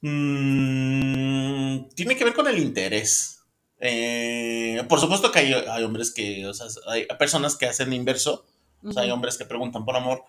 Mm, 0.01 1.89
tiene 1.95 2.15
que 2.15 2.23
ver 2.23 2.33
con 2.33 2.47
el 2.47 2.57
interés. 2.57 3.41
Eh, 3.79 4.83
por 4.89 4.99
supuesto 4.99 5.31
que 5.31 5.39
hay, 5.39 5.53
hay 5.53 5.83
hombres 5.83 6.11
que, 6.11 6.45
o 6.45 6.53
sea, 6.53 6.67
hay 6.87 7.05
personas 7.17 7.55
que 7.55 7.65
hacen 7.65 7.93
inverso, 7.93 8.45
o 8.83 8.91
sea, 8.91 9.03
hay 9.03 9.11
hombres 9.11 9.37
que 9.37 9.45
preguntan 9.45 9.85
por 9.85 9.95
amor, 9.95 10.25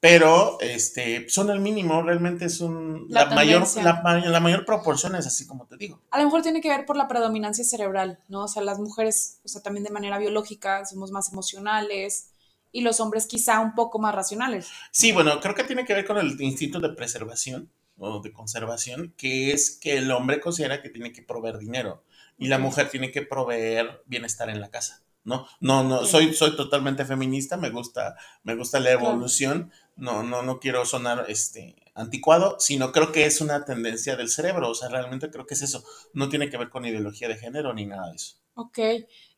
pero 0.00 0.58
este, 0.60 1.28
son 1.28 1.50
el 1.50 1.60
mínimo, 1.60 2.02
realmente 2.02 2.46
es 2.46 2.60
un, 2.60 3.06
La 3.08 3.26
la, 3.26 3.34
mayor, 3.34 3.66
la 3.76 4.40
mayor 4.40 4.64
proporción 4.64 5.14
es 5.16 5.26
así 5.26 5.46
como 5.46 5.66
te 5.66 5.76
digo. 5.76 6.00
A 6.10 6.18
lo 6.18 6.24
mejor 6.24 6.42
tiene 6.42 6.60
que 6.60 6.68
ver 6.68 6.84
por 6.86 6.96
la 6.96 7.08
predominancia 7.08 7.64
cerebral, 7.64 8.18
¿no? 8.28 8.44
O 8.44 8.48
sea, 8.48 8.62
las 8.62 8.78
mujeres, 8.78 9.40
o 9.44 9.48
sea, 9.48 9.62
también 9.62 9.84
de 9.84 9.90
manera 9.90 10.18
biológica 10.18 10.84
somos 10.84 11.10
más 11.10 11.30
emocionales 11.32 12.30
y 12.72 12.82
los 12.82 13.00
hombres 13.00 13.26
quizá 13.26 13.60
un 13.60 13.74
poco 13.74 13.98
más 13.98 14.14
racionales. 14.14 14.68
Sí, 14.90 15.12
bueno, 15.12 15.40
creo 15.40 15.54
que 15.54 15.64
tiene 15.64 15.84
que 15.84 15.94
ver 15.94 16.06
con 16.06 16.18
el 16.18 16.38
instinto 16.40 16.80
de 16.80 16.90
preservación 16.90 17.70
o 17.96 18.20
de 18.20 18.32
conservación, 18.32 19.14
que 19.16 19.52
es 19.52 19.78
que 19.80 19.96
el 19.96 20.10
hombre 20.10 20.40
considera 20.40 20.82
que 20.82 20.90
tiene 20.90 21.12
que 21.12 21.22
proveer 21.22 21.58
dinero 21.58 22.04
y 22.36 22.48
la 22.48 22.58
mujer 22.58 22.90
tiene 22.90 23.10
que 23.10 23.22
proveer 23.22 24.02
bienestar 24.06 24.50
en 24.50 24.60
la 24.60 24.70
casa. 24.70 25.02
No, 25.22 25.46
no, 25.60 25.82
no, 25.82 26.04
soy, 26.04 26.34
soy 26.34 26.54
totalmente 26.54 27.06
feminista, 27.06 27.56
me 27.56 27.70
gusta, 27.70 28.14
me 28.42 28.54
gusta 28.56 28.78
la 28.78 28.90
evolución 28.90 29.72
no, 29.96 30.22
no, 30.22 30.42
no 30.42 30.58
quiero 30.58 30.84
sonar 30.84 31.26
este, 31.28 31.76
anticuado, 31.94 32.56
sino 32.58 32.92
creo 32.92 33.12
que 33.12 33.26
es 33.26 33.40
una 33.40 33.64
tendencia 33.64 34.16
del 34.16 34.28
cerebro, 34.28 34.70
o 34.70 34.74
sea, 34.74 34.88
realmente 34.88 35.30
creo 35.30 35.46
que 35.46 35.54
es 35.54 35.62
eso, 35.62 35.84
no 36.12 36.28
tiene 36.28 36.50
que 36.50 36.56
ver 36.56 36.70
con 36.70 36.84
ideología 36.84 37.28
de 37.28 37.36
género 37.36 37.72
ni 37.74 37.86
nada 37.86 38.10
de 38.10 38.16
eso. 38.16 38.36
Ok, 38.54 38.78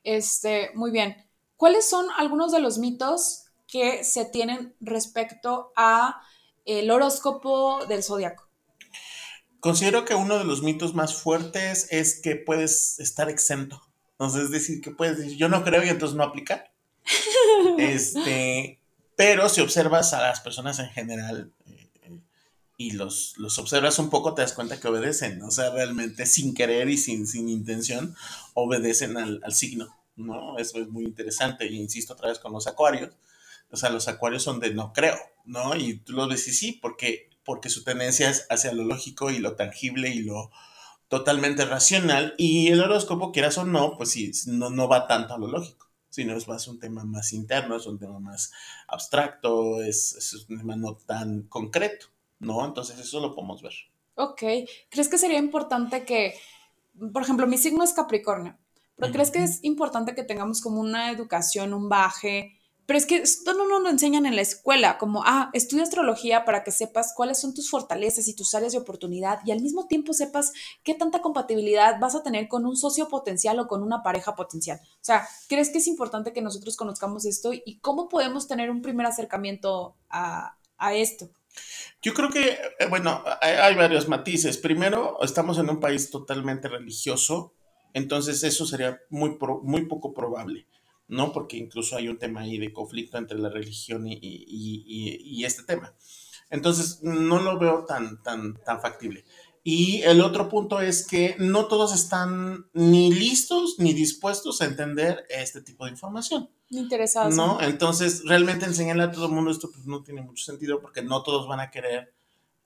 este, 0.03 0.71
muy 0.75 0.91
bien. 0.91 1.17
¿Cuáles 1.57 1.89
son 1.89 2.07
algunos 2.19 2.53
de 2.53 2.61
los 2.61 2.79
mitos 2.79 3.45
que 3.67 4.05
se 4.05 4.25
tienen 4.27 4.75
respecto 4.81 5.73
a 5.77 6.21
el 6.65 6.91
horóscopo 6.91 7.85
del 7.87 8.03
zodiaco? 8.03 8.46
Considero 9.67 10.05
que 10.05 10.15
uno 10.15 10.39
de 10.39 10.45
los 10.45 10.63
mitos 10.63 10.95
más 10.95 11.17
fuertes 11.17 11.89
es 11.91 12.21
que 12.21 12.37
puedes 12.37 13.01
estar 13.01 13.29
exento. 13.29 13.83
Entonces, 14.13 14.45
es 14.45 14.51
decir, 14.53 14.81
que 14.81 14.93
puedes 14.93 15.19
decir, 15.19 15.37
yo 15.37 15.49
no 15.49 15.65
creo 15.65 15.85
y 15.85 15.89
entonces 15.89 16.17
no 16.17 16.23
aplicar. 16.23 16.71
este, 17.77 18.79
pero 19.17 19.49
si 19.49 19.63
observas 19.63 20.13
a 20.13 20.23
las 20.23 20.39
personas 20.39 20.79
en 20.79 20.91
general 20.91 21.53
eh, 21.67 21.91
eh, 22.03 22.21
y 22.77 22.93
los, 22.93 23.35
los 23.39 23.59
observas 23.59 23.99
un 23.99 24.09
poco, 24.09 24.35
te 24.35 24.43
das 24.43 24.53
cuenta 24.53 24.79
que 24.79 24.87
obedecen, 24.87 25.43
o 25.43 25.51
sea, 25.51 25.71
realmente 25.71 26.27
sin 26.27 26.55
querer 26.55 26.89
y 26.89 26.97
sin, 26.97 27.27
sin 27.27 27.49
intención, 27.49 28.15
obedecen 28.55 29.17
al, 29.17 29.41
al 29.43 29.53
signo, 29.53 29.99
¿no? 30.15 30.59
Eso 30.59 30.79
es 30.79 30.87
muy 30.87 31.03
interesante, 31.03 31.67
y 31.67 31.75
insisto 31.75 32.13
otra 32.13 32.29
vez 32.29 32.39
con 32.39 32.53
los 32.53 32.69
acuarios, 32.69 33.11
o 33.73 33.77
sea, 33.77 33.91
los 33.91 34.07
acuarios 34.07 34.45
son 34.45 34.61
de 34.61 34.73
no 34.73 34.93
creo, 34.93 35.19
¿no? 35.45 35.75
Y 35.75 35.99
tú 35.99 36.13
los 36.13 36.29
ves 36.29 36.47
y 36.47 36.53
sí, 36.53 36.79
porque, 36.81 37.31
porque 37.47 37.71
su 37.71 37.85
tendencia 37.85 38.29
es 38.29 38.47
hacia 38.51 38.73
lo 38.73 38.85
lógico 38.85 39.31
y 39.31 39.39
lo 39.39 39.57
tangible 39.57 40.11
y 40.11 40.23
lo 40.23 40.51
totalmente 41.09 41.65
racional, 41.65 42.35
y 42.37 42.67
el 42.69 42.83
horóscopo, 42.83 43.31
quieras 43.31 43.57
o 43.59 43.65
no, 43.65 43.97
pues 43.97 44.11
sí, 44.11 44.33
no, 44.47 44.71
no 44.71 44.89
va 44.89 45.07
tanto 45.07 45.35
a 45.35 45.39
lo 45.39 45.47
lógico 45.47 45.87
sino 46.17 46.35
es 46.35 46.49
más 46.49 46.67
un 46.67 46.79
tema 46.79 47.05
más 47.05 47.35
interno, 47.35 47.77
es 47.77 47.87
un 47.87 47.99
tema 47.99 48.19
más 48.19 48.51
abstracto, 48.89 49.83
es, 49.83 50.15
es 50.15 50.47
un 50.49 50.59
tema 50.59 50.75
no 50.75 50.97
tan 50.97 51.43
concreto, 51.43 52.07
¿no? 52.39 52.65
Entonces 52.65 52.99
eso 52.99 53.21
lo 53.21 53.35
podemos 53.35 53.61
ver. 53.61 53.75
Ok, 54.15 54.43
¿crees 54.89 55.11
que 55.11 55.19
sería 55.19 55.39
importante 55.39 56.07
que, 56.07 56.35
por 57.13 57.21
ejemplo, 57.21 57.47
mi 57.47 57.59
signo 57.59 57.85
es 57.85 57.93
Capricornio, 57.93 58.57
pero 58.97 59.13
¿crees 59.13 59.31
que 59.31 59.43
es 59.43 59.63
importante 59.63 60.15
que 60.15 60.25
tengamos 60.25 60.63
como 60.63 60.81
una 60.81 61.11
educación, 61.11 61.75
un 61.75 61.91
baje 61.91 62.59
pero 62.87 62.99
es 62.99 63.07
que 63.07 63.17
esto 63.17 63.53
no 63.53 63.67
nos 63.69 63.83
lo 63.83 63.89
enseñan 63.89 64.27
en 64.27 64.37
la 64.37 64.43
escuela, 64.43 64.97
como, 64.97 65.23
ah, 65.27 65.51
estudia 65.53 65.83
astrología 65.83 66.45
para 66.45 66.63
que 66.63 66.71
sepas 66.71 67.13
cuáles 67.15 67.41
son 67.41 67.53
tus 67.53 67.69
fortalezas 67.69 68.29
y 68.29 68.35
tus 68.35 68.55
áreas 68.55 68.73
de 68.73 68.79
oportunidad 68.79 69.41
y 69.45 69.51
al 69.51 69.61
mismo 69.61 69.89
tiempo 69.89 70.13
sepas 70.13 70.53
qué 70.85 70.95
tanta 70.95 71.21
compatibilidad 71.21 71.99
vas 71.99 72.15
a 72.15 72.23
tener 72.23 72.47
con 72.47 72.65
un 72.65 72.77
socio 72.77 73.09
potencial 73.09 73.59
o 73.59 73.67
con 73.67 73.83
una 73.83 74.03
pareja 74.05 74.37
potencial. 74.37 74.81
O 74.83 75.05
sea, 75.05 75.27
¿crees 75.49 75.71
que 75.71 75.79
es 75.79 75.89
importante 75.89 76.33
que 76.33 76.43
nosotros 76.43 76.77
conozcamos 76.77 77.27
esto 77.27 77.53
y 77.53 77.79
cómo 77.81 78.09
podemos 78.09 78.47
tener 78.47 78.71
un 78.71 78.83
primer 78.83 79.07
acercamiento 79.07 79.97
a, 80.09 80.57
a 80.79 80.95
esto? 80.95 81.29
Yo 82.03 82.15
creo 82.15 82.31
que, 82.31 82.59
eh, 82.79 82.87
bueno, 82.89 83.23
hay, 83.41 83.55
hay, 83.55 83.75
varios 83.75 84.09
matices. 84.09 84.59
Primero, 84.59 85.19
estamos 85.23 85.59
en 85.59 85.71
un 85.71 85.81
país 85.81 86.11
totalmente 86.11 86.69
religioso, 86.69 87.55
entonces 87.95 88.45
eso 88.45 88.67
sería 88.67 89.01
muy, 89.09 89.37
muy 89.63 89.87
poco 89.87 90.13
probable. 90.13 90.67
¿No? 91.09 91.33
Porque 91.33 91.57
incluso 91.57 91.97
hay 91.97 92.09
un 92.09 92.19
tema 92.19 92.41
ahí 92.41 92.59
de 92.59 92.73
conflicto 92.73 93.19
entre 93.19 93.39
la 93.39 93.49
religión 93.49 94.07
y, 94.07 94.15
y, 94.15 94.85
y, 94.87 95.41
y, 95.41 95.45
este 95.45 95.63
tema. 95.63 95.95
Entonces, 96.51 97.01
no 97.03 97.41
lo 97.41 97.59
veo 97.59 97.85
tan, 97.85 98.23
tan, 98.23 98.55
tan 98.65 98.81
factible. 98.81 99.25
Y 99.69 100.03
el 100.03 100.21
otro 100.21 100.49
punto 100.49 100.81
es 100.81 101.05
que 101.05 101.35
no 101.41 101.67
todos 101.67 101.93
están 101.93 102.67
ni 102.73 103.13
listos 103.13 103.77
ni 103.79 103.95
dispuestos 103.95 104.63
a 104.63 104.67
entender 104.67 105.27
este 105.29 105.61
tipo 105.61 105.85
de 105.85 105.91
información. 105.91 106.49
Interesados. 106.71 107.35
¿No? 107.35 107.61
Entonces, 107.61 108.23
realmente 108.25 108.65
enseñarle 108.65 109.03
a 109.03 109.11
todo 109.11 109.27
el 109.27 109.33
mundo 109.33 109.51
esto 109.51 109.69
pues 109.73 109.85
no 109.87 110.05
tiene 110.05 110.23
mucho 110.23 110.45
sentido 110.45 110.81
porque 110.81 111.03
no 111.03 111.25
todos 111.25 111.49
van 111.49 111.59
a 111.59 111.73
querer 111.73 112.15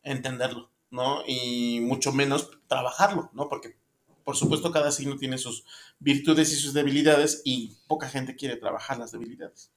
entenderlo, 0.02 0.70
¿no? 0.90 1.22
Y 1.26 1.80
mucho 1.80 2.12
menos 2.12 2.50
trabajarlo, 2.66 3.30
¿no? 3.32 3.48
Porque 3.48 3.79
por 4.30 4.36
supuesto, 4.36 4.70
cada 4.70 4.92
signo 4.92 5.16
tiene 5.16 5.38
sus 5.38 5.64
virtudes 5.98 6.52
y 6.52 6.54
sus 6.54 6.72
debilidades 6.72 7.42
y 7.44 7.76
poca 7.88 8.08
gente 8.08 8.36
quiere 8.36 8.54
trabajar 8.54 8.96
las 8.96 9.10
debilidades. 9.10 9.72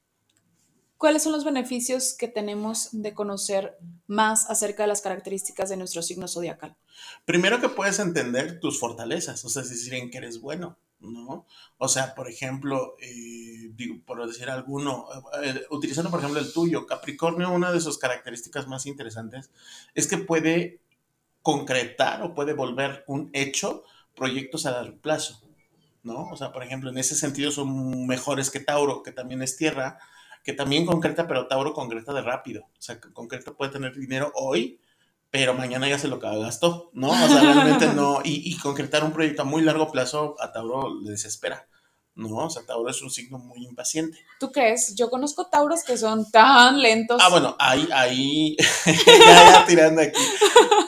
¿Cuáles 0.96 1.24
son 1.24 1.32
los 1.32 1.44
beneficios 1.44 2.14
que 2.16 2.28
tenemos 2.28 2.90
de 2.92 3.14
conocer 3.14 3.76
más 4.06 4.48
acerca 4.48 4.84
de 4.84 4.86
las 4.86 5.00
características 5.00 5.70
de 5.70 5.76
nuestro 5.76 6.02
signo 6.02 6.28
zodiacal? 6.28 6.76
Primero 7.24 7.60
que 7.60 7.68
puedes 7.68 7.98
entender 7.98 8.60
tus 8.60 8.78
fortalezas, 8.78 9.44
o 9.44 9.48
sea, 9.48 9.62
es 9.62 9.70
decir, 9.70 9.94
en 9.94 10.08
que 10.08 10.18
eres 10.18 10.40
bueno, 10.40 10.78
¿no? 11.00 11.44
O 11.78 11.88
sea, 11.88 12.14
por 12.14 12.30
ejemplo, 12.30 12.94
eh, 13.00 13.72
digo, 13.74 13.96
por 14.06 14.24
decir 14.24 14.48
alguno, 14.50 15.08
eh, 15.42 15.66
utilizando 15.70 16.12
por 16.12 16.20
ejemplo 16.20 16.38
el 16.38 16.52
tuyo, 16.52 16.86
Capricornio, 16.86 17.50
una 17.50 17.72
de 17.72 17.80
sus 17.80 17.98
características 17.98 18.68
más 18.68 18.86
interesantes 18.86 19.50
es 19.96 20.06
que 20.06 20.18
puede 20.18 20.80
concretar 21.42 22.22
o 22.22 22.36
puede 22.36 22.52
volver 22.52 23.02
un 23.08 23.30
hecho 23.32 23.82
proyectos 24.14 24.66
a 24.66 24.72
largo 24.72 24.96
plazo, 24.98 25.40
¿no? 26.02 26.28
O 26.30 26.36
sea, 26.36 26.52
por 26.52 26.62
ejemplo, 26.62 26.90
en 26.90 26.98
ese 26.98 27.14
sentido 27.14 27.50
son 27.50 28.06
mejores 28.06 28.50
que 28.50 28.60
Tauro, 28.60 29.02
que 29.02 29.12
también 29.12 29.42
es 29.42 29.56
tierra, 29.56 29.98
que 30.42 30.52
también 30.52 30.86
concreta, 30.86 31.26
pero 31.26 31.46
Tauro 31.46 31.72
concreta 31.72 32.12
de 32.12 32.22
rápido. 32.22 32.64
O 32.64 32.82
sea, 32.82 33.00
que 33.00 33.12
concreta 33.12 33.52
puede 33.52 33.72
tener 33.72 33.94
dinero 33.96 34.32
hoy, 34.34 34.78
pero 35.30 35.54
mañana 35.54 35.88
ya 35.88 35.98
se 35.98 36.08
lo 36.08 36.18
gastó, 36.18 36.90
¿no? 36.92 37.08
O 37.10 37.28
sea, 37.28 37.40
realmente 37.40 37.86
no. 37.94 38.20
Y, 38.24 38.42
y 38.50 38.56
concretar 38.58 39.02
un 39.04 39.12
proyecto 39.12 39.42
a 39.42 39.46
muy 39.46 39.62
largo 39.62 39.90
plazo 39.90 40.36
a 40.38 40.52
Tauro 40.52 40.94
le 41.00 41.10
desespera. 41.10 41.66
No, 42.16 42.36
o 42.36 42.50
sea, 42.50 42.62
Tauro 42.64 42.88
es 42.88 43.02
un 43.02 43.10
signo 43.10 43.38
muy 43.38 43.64
impaciente. 43.64 44.18
¿Tú 44.38 44.52
crees? 44.52 44.94
Yo 44.94 45.10
conozco 45.10 45.46
Tauros 45.46 45.82
que 45.82 45.98
son 45.98 46.30
tan 46.30 46.80
lentos. 46.80 47.20
Ah, 47.20 47.28
bueno, 47.28 47.56
ahí, 47.58 47.88
ahí, 47.92 48.56
ya, 48.86 49.52
ya, 49.52 49.66
tirando 49.66 50.00
aquí. 50.00 50.20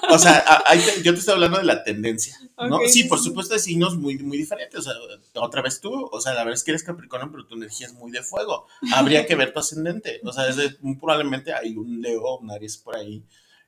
O 0.08 0.18
sea, 0.20 0.44
ahí 0.66 0.78
te, 0.78 1.02
yo 1.02 1.12
te 1.12 1.18
estoy 1.18 1.34
hablando 1.34 1.58
de 1.58 1.64
la 1.64 1.82
tendencia, 1.82 2.38
¿no? 2.56 2.76
Okay, 2.76 2.88
sí, 2.88 3.02
sí, 3.02 3.08
por 3.08 3.18
supuesto 3.18 3.54
hay 3.54 3.60
signos 3.60 3.96
muy, 3.96 4.18
muy 4.18 4.38
diferentes. 4.38 4.78
O 4.78 4.82
sea, 4.82 4.92
otra 5.34 5.62
vez 5.62 5.80
tú, 5.80 6.08
o 6.12 6.20
sea, 6.20 6.32
la 6.32 6.44
verdad 6.44 6.54
es 6.54 6.62
que 6.62 6.70
eres 6.70 6.84
Capricornio, 6.84 7.32
pero 7.32 7.44
tu 7.44 7.56
energía 7.56 7.88
es 7.88 7.94
muy 7.94 8.12
de 8.12 8.22
fuego. 8.22 8.68
Habría 8.94 9.26
que 9.26 9.34
ver 9.34 9.52
tu 9.52 9.58
ascendente. 9.58 10.20
O 10.22 10.32
sea, 10.32 10.44
desde, 10.44 10.76
probablemente 11.00 11.52
hay 11.52 11.76
un 11.76 12.00
Leo, 12.00 12.38
un 12.38 12.52
Aries 12.52 12.76
por 12.76 12.94
ahí, 12.94 13.24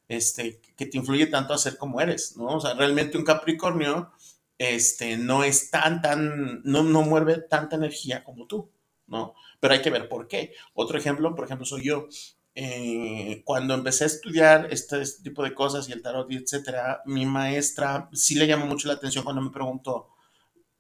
este, 0.07 0.61
que 0.77 0.87
te 0.87 0.97
influye 0.97 1.27
tanto 1.27 1.55
a 1.55 1.59
ser 1.59 1.77
como 1.77 2.01
eres, 2.01 2.37
¿no? 2.37 2.57
O 2.57 2.61
sea, 2.61 2.75
realmente 2.75 3.19
un 3.19 3.25
Capricornio 3.25 4.13
este, 4.59 5.17
no 5.17 5.45
es 5.45 5.71
tan, 5.71 6.03
tan, 6.03 6.63
no, 6.65 6.83
no 6.83 7.03
mueve 7.03 7.39
tanta 7.43 7.77
energía 7.77 8.25
como 8.25 8.47
tú, 8.47 8.71
¿no? 9.07 9.35
Pero 9.61 9.75
hay 9.75 9.83
que 9.83 9.91
ver 9.91 10.09
por 10.09 10.29
qué. 10.29 10.53
Otro 10.75 10.99
ejemplo, 10.99 11.35
por 11.35 11.45
ejemplo, 11.45 11.65
soy 11.65 11.85
yo. 11.85 12.09
Eh, 12.55 13.43
cuando 13.45 13.75
empecé 13.75 14.05
a 14.05 14.09
estudiar 14.09 14.69
este, 14.73 15.01
este, 15.01 15.23
tipo 15.23 15.45
de 15.45 15.55
cosas 15.55 15.89
y 15.89 15.93
el 15.93 16.03
tarot 16.03 16.31
y 16.33 16.37
etcétera, 16.37 17.03
mi 17.07 17.25
maestra 17.25 18.09
sí 18.13 18.35
le 18.35 18.49
llamó 18.49 18.67
mucho 18.67 18.89
la 18.89 18.95
atención 18.95 19.23
cuando 19.23 19.43
me 19.43 19.51
preguntó 19.51 20.09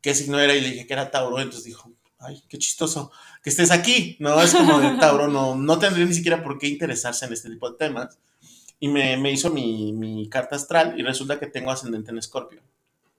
qué 0.00 0.12
signo 0.14 0.40
era 0.40 0.54
y 0.56 0.60
le 0.60 0.70
dije 0.70 0.86
que 0.86 0.92
era 0.92 1.10
Tauro, 1.10 1.38
entonces 1.38 1.64
dijo, 1.64 1.92
ay, 2.18 2.42
qué 2.48 2.58
chistoso 2.58 3.12
que 3.42 3.50
estés 3.50 3.70
aquí, 3.70 4.16
¿no? 4.18 4.40
Es 4.42 4.54
como 4.54 4.80
de 4.80 4.96
Tauro, 4.98 5.28
no, 5.28 5.54
no 5.54 5.78
tendría 5.78 6.04
ni 6.06 6.14
siquiera 6.14 6.42
por 6.42 6.58
qué 6.58 6.66
interesarse 6.66 7.26
en 7.26 7.32
este 7.32 7.48
tipo 7.50 7.70
de 7.70 7.78
temas. 7.78 8.18
Y 8.80 8.88
me, 8.88 9.16
me 9.16 9.32
hizo 9.32 9.50
mi, 9.50 9.92
mi 9.92 10.28
carta 10.28 10.56
astral 10.56 10.98
y 10.98 11.02
resulta 11.02 11.38
que 11.38 11.46
tengo 11.46 11.70
ascendente 11.70 12.10
en 12.10 12.18
Escorpio. 12.18 12.62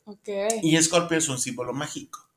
Okay. 0.09 0.59
Y 0.63 0.75
Escorpio 0.75 1.17
es 1.17 1.29
un 1.29 1.37
símbolo 1.37 1.73
mágico. 1.73 2.27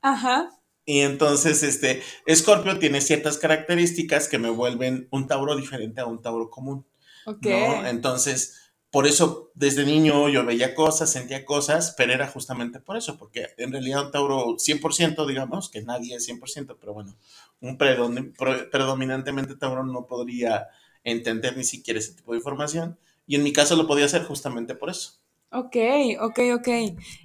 Ajá. 0.00 0.50
Y 0.84 1.00
entonces, 1.00 1.64
este, 1.64 2.00
Escorpio 2.24 2.78
tiene 2.78 3.00
ciertas 3.00 3.38
características 3.38 4.28
que 4.28 4.38
me 4.38 4.50
vuelven 4.50 5.08
un 5.10 5.26
Tauro 5.26 5.56
diferente 5.56 6.00
a 6.00 6.06
un 6.06 6.22
Tauro 6.22 6.50
común. 6.50 6.86
Okay. 7.24 7.68
¿no? 7.68 7.86
Entonces, 7.86 8.66
por 8.92 9.08
eso 9.08 9.50
desde 9.54 9.84
niño 9.84 10.28
yo 10.28 10.46
veía 10.46 10.76
cosas, 10.76 11.10
sentía 11.10 11.44
cosas, 11.44 11.94
pero 11.96 12.12
era 12.12 12.28
justamente 12.28 12.78
por 12.78 12.96
eso, 12.96 13.18
porque 13.18 13.48
en 13.58 13.72
realidad 13.72 14.06
un 14.06 14.12
Tauro 14.12 14.56
100%, 14.56 15.26
digamos, 15.26 15.68
que 15.68 15.82
nadie 15.82 16.14
es 16.14 16.28
100%, 16.28 16.76
pero 16.78 16.94
bueno, 16.94 17.16
un 17.60 17.76
predominantemente 17.76 19.56
Tauro 19.56 19.84
no 19.84 20.06
podría 20.06 20.68
entender 21.02 21.56
ni 21.56 21.64
siquiera 21.64 21.98
ese 21.98 22.14
tipo 22.14 22.32
de 22.32 22.38
información. 22.38 22.98
Y 23.26 23.34
en 23.34 23.42
mi 23.42 23.52
caso 23.52 23.74
lo 23.74 23.88
podía 23.88 24.04
hacer 24.04 24.22
justamente 24.22 24.76
por 24.76 24.90
eso. 24.90 25.18
Ok, 25.50 25.76
ok, 26.20 26.38
ok. 26.54 26.68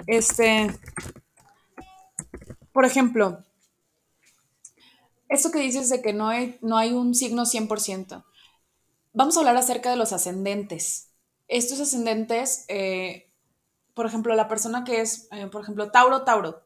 Este, 0.07 0.67
por 2.71 2.85
ejemplo, 2.85 3.43
esto 5.29 5.51
que 5.51 5.59
dices 5.59 5.89
de 5.89 6.01
que 6.01 6.13
no 6.13 6.27
hay, 6.27 6.57
no 6.61 6.77
hay 6.77 6.91
un 6.91 7.13
signo 7.15 7.45
100%. 7.45 8.25
Vamos 9.13 9.37
a 9.37 9.41
hablar 9.41 9.57
acerca 9.57 9.89
de 9.89 9.97
los 9.97 10.13
ascendentes. 10.13 11.11
Estos 11.47 11.79
ascendentes, 11.79 12.65
eh, 12.69 13.29
por 13.93 14.05
ejemplo, 14.05 14.35
la 14.35 14.47
persona 14.49 14.83
que 14.83 15.01
es, 15.01 15.27
eh, 15.31 15.47
por 15.47 15.63
ejemplo, 15.63 15.91
Tauro, 15.91 16.23
Tauro, 16.23 16.63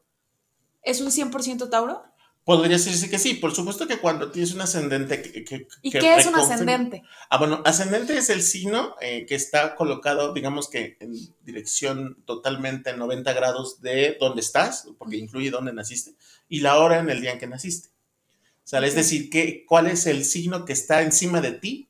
¿es 0.82 1.00
un 1.00 1.12
100% 1.12 1.70
Tauro? 1.70 2.04
Podría 2.46 2.76
decirse 2.76 3.10
que 3.10 3.18
sí, 3.18 3.34
por 3.34 3.52
supuesto 3.52 3.88
que 3.88 3.98
cuando 3.98 4.30
tienes 4.30 4.54
un 4.54 4.60
ascendente 4.60 5.20
que... 5.20 5.44
que 5.44 5.66
¿Y 5.82 5.90
que 5.90 5.98
qué 5.98 6.14
es 6.14 6.26
un 6.26 6.36
ascendente? 6.36 7.02
Ah, 7.28 7.38
bueno, 7.38 7.60
ascendente 7.64 8.16
es 8.16 8.30
el 8.30 8.40
signo 8.40 8.94
eh, 9.00 9.26
que 9.26 9.34
está 9.34 9.74
colocado, 9.74 10.32
digamos 10.32 10.70
que 10.70 10.96
en 11.00 11.12
dirección 11.42 12.22
totalmente 12.24 12.96
90 12.96 13.32
grados 13.32 13.80
de 13.80 14.16
donde 14.20 14.42
estás, 14.42 14.88
porque 14.96 15.16
incluye 15.16 15.50
dónde 15.50 15.72
naciste, 15.72 16.12
y 16.48 16.60
la 16.60 16.78
hora 16.78 17.00
en 17.00 17.10
el 17.10 17.20
día 17.20 17.32
en 17.32 17.40
que 17.40 17.48
naciste. 17.48 17.88
O 17.88 18.68
sea, 18.68 18.78
okay. 18.78 18.90
es 18.90 18.94
decir, 18.94 19.28
que, 19.28 19.66
cuál 19.66 19.88
es 19.88 20.06
el 20.06 20.24
signo 20.24 20.64
que 20.64 20.72
está 20.72 21.02
encima 21.02 21.40
de 21.40 21.50
ti 21.50 21.88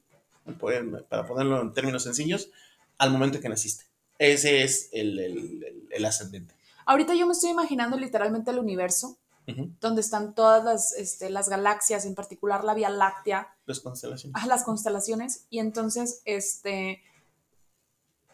para 1.11 1.27
ponerlo 1.27 1.61
en 1.61 1.75
términos 1.75 2.05
sencillos, 2.05 2.49
al 2.97 3.11
momento 3.11 3.41
que 3.41 3.51
naciste. 3.51 3.85
Ese 4.19 4.63
es 4.63 4.89
el, 4.93 5.19
el, 5.91 6.05
ascendente. 6.07 6.55
Ahorita 6.87 7.15
yo 7.15 7.27
me 7.27 7.35
estoy 7.35 7.51
imaginando 7.51 7.99
literalmente 7.99 8.51
el 8.53 8.59
universo, 8.59 9.19
donde 9.81 10.01
están 10.01 10.35
todas 10.35 10.65
las, 10.65 10.93
este, 10.93 11.31
las 11.31 11.49
galaxias, 11.49 12.05
en 12.05 12.15
particular 12.15 12.65
la 12.65 12.75
Vía 12.75 12.91
Láctea. 12.91 13.55
Las 13.65 13.81
constelaciones. 13.81 14.43
Ah, 14.43 14.47
las 14.47 14.65
constelaciones. 14.65 15.47
Y 15.51 15.61
entonces, 15.61 16.23
este, 16.25 17.03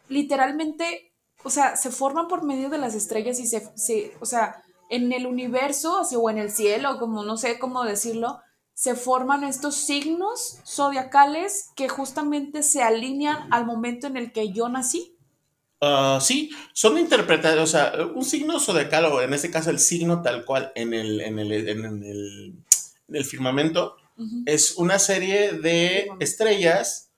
literalmente, 0.08 1.12
o 1.44 1.50
sea, 1.50 1.76
se 1.76 1.90
forman 1.90 2.28
por 2.28 2.44
medio 2.44 2.70
de 2.70 2.78
las 2.78 2.94
estrellas 2.94 3.38
y 3.40 3.46
se, 3.46 3.70
se 3.76 4.16
o 4.20 4.26
sea, 4.26 4.62
en 4.88 5.12
el 5.12 5.26
universo, 5.26 6.02
o 6.02 6.30
en 6.30 6.38
el 6.38 6.50
cielo, 6.50 6.98
como 6.98 7.24
no 7.24 7.36
sé 7.36 7.58
cómo 7.58 7.82
decirlo, 7.84 8.40
se 8.74 8.94
forman 8.94 9.44
estos 9.44 9.76
signos 9.76 10.58
zodiacales 10.66 11.70
que 11.76 11.88
justamente 11.88 12.62
se 12.62 12.82
alinean 12.82 13.52
al 13.52 13.64
momento 13.64 14.06
en 14.06 14.16
el 14.16 14.32
que 14.32 14.52
yo 14.52 14.68
nací. 14.68 15.16
Uh, 15.82 16.20
sí, 16.20 16.50
son 16.72 16.96
interpretados, 16.96 17.60
o 17.60 17.66
sea, 17.66 18.06
un 18.14 18.24
signo 18.24 18.60
zodiacal, 18.60 19.06
o 19.06 19.20
en 19.20 19.34
este 19.34 19.50
caso 19.50 19.68
el 19.68 19.80
signo 19.80 20.22
tal 20.22 20.44
cual 20.44 20.70
en 20.76 20.94
el, 20.94 21.20
en 21.20 21.40
el, 21.40 21.68
en 21.68 22.54
el, 23.08 23.24
firmamento, 23.24 23.96
es 24.46 24.76
una 24.76 25.00
serie 25.00 25.54
de 25.54 26.08
estrellas 26.20 27.10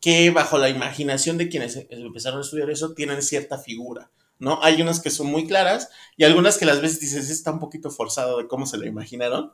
que 0.00 0.30
bajo 0.30 0.58
la 0.58 0.68
imaginación 0.68 1.38
de 1.38 1.48
quienes 1.48 1.88
empezaron 1.90 2.38
a 2.38 2.42
estudiar 2.42 2.70
eso 2.70 2.94
tienen 2.94 3.20
cierta 3.20 3.58
figura, 3.58 4.12
¿no? 4.38 4.62
Hay 4.62 4.80
unas 4.80 5.00
que 5.00 5.10
son 5.10 5.26
muy 5.26 5.48
claras 5.48 5.88
y 6.16 6.22
algunas 6.22 6.56
que 6.56 6.66
las 6.66 6.80
veces 6.80 7.00
dices, 7.00 7.30
está 7.30 7.50
un 7.50 7.58
poquito 7.58 7.90
forzado 7.90 8.38
de 8.38 8.46
cómo 8.46 8.66
se 8.66 8.78
lo 8.78 8.86
imaginaron, 8.86 9.50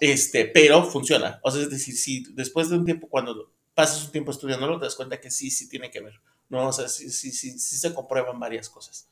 este, 0.00 0.46
pero 0.46 0.82
funciona. 0.82 1.38
O 1.44 1.52
sea, 1.52 1.62
es 1.62 1.70
decir, 1.70 1.96
si 1.96 2.24
después 2.32 2.70
de 2.70 2.76
un 2.76 2.84
tiempo, 2.84 3.08
cuando 3.08 3.52
pasas 3.74 4.04
un 4.04 4.10
tiempo 4.10 4.32
estudiándolo, 4.32 4.80
te 4.80 4.86
das 4.86 4.96
cuenta 4.96 5.20
que 5.20 5.30
sí, 5.30 5.52
sí 5.52 5.68
tiene 5.68 5.92
que 5.92 6.00
ver. 6.00 6.20
¿No? 6.48 6.68
O 6.68 6.72
sea, 6.72 6.88
sí, 6.88 7.10
sí, 7.10 7.30
sí, 7.32 7.58
se 7.58 7.94
comprueban 7.94 8.38
varias 8.40 8.68
cosas. 8.68 9.08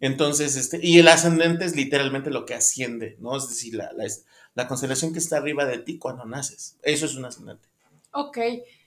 Entonces, 0.00 0.56
este, 0.56 0.78
y 0.82 0.98
el 0.98 1.08
ascendente 1.08 1.64
es 1.64 1.74
literalmente 1.74 2.30
lo 2.30 2.44
que 2.44 2.54
asciende, 2.54 3.16
¿no? 3.18 3.36
Es 3.36 3.48
decir, 3.48 3.74
la, 3.74 3.92
la, 3.92 4.06
la 4.54 4.68
constelación 4.68 5.12
que 5.12 5.18
está 5.18 5.38
arriba 5.38 5.64
de 5.64 5.78
ti 5.78 5.98
cuando 5.98 6.24
naces. 6.24 6.76
Eso 6.82 7.06
es 7.06 7.14
un 7.14 7.24
ascendente. 7.24 7.68
Ok, 8.12 8.38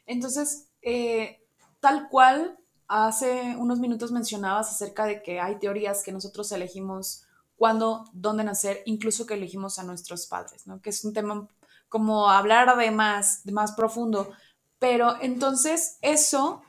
entonces, 0.06 0.68
eh, 0.82 1.44
tal 1.80 2.10
cual, 2.10 2.58
hace 2.88 3.56
unos 3.58 3.80
minutos 3.80 4.12
mencionabas 4.12 4.72
acerca 4.72 5.06
de 5.06 5.22
que 5.22 5.40
hay 5.40 5.60
teorías 5.60 6.04
que 6.04 6.12
nosotros 6.12 6.52
elegimos 6.52 7.24
cuándo, 7.56 8.06
dónde 8.14 8.44
nacer, 8.44 8.82
incluso 8.86 9.26
que 9.26 9.36
elegimos 9.36 9.78
a 9.78 9.84
nuestros 9.84 10.26
padres, 10.26 10.66
¿no? 10.66 10.82
Que 10.82 10.90
es 10.90 11.04
un 11.06 11.14
tema 11.14 11.48
como 11.88 12.30
hablar 12.30 12.78
de 12.78 12.90
más, 12.92 13.44
de 13.44 13.52
más 13.52 13.74
profundo. 13.74 14.32
Pero 14.80 15.18
entonces 15.22 15.98
eso 16.02 16.64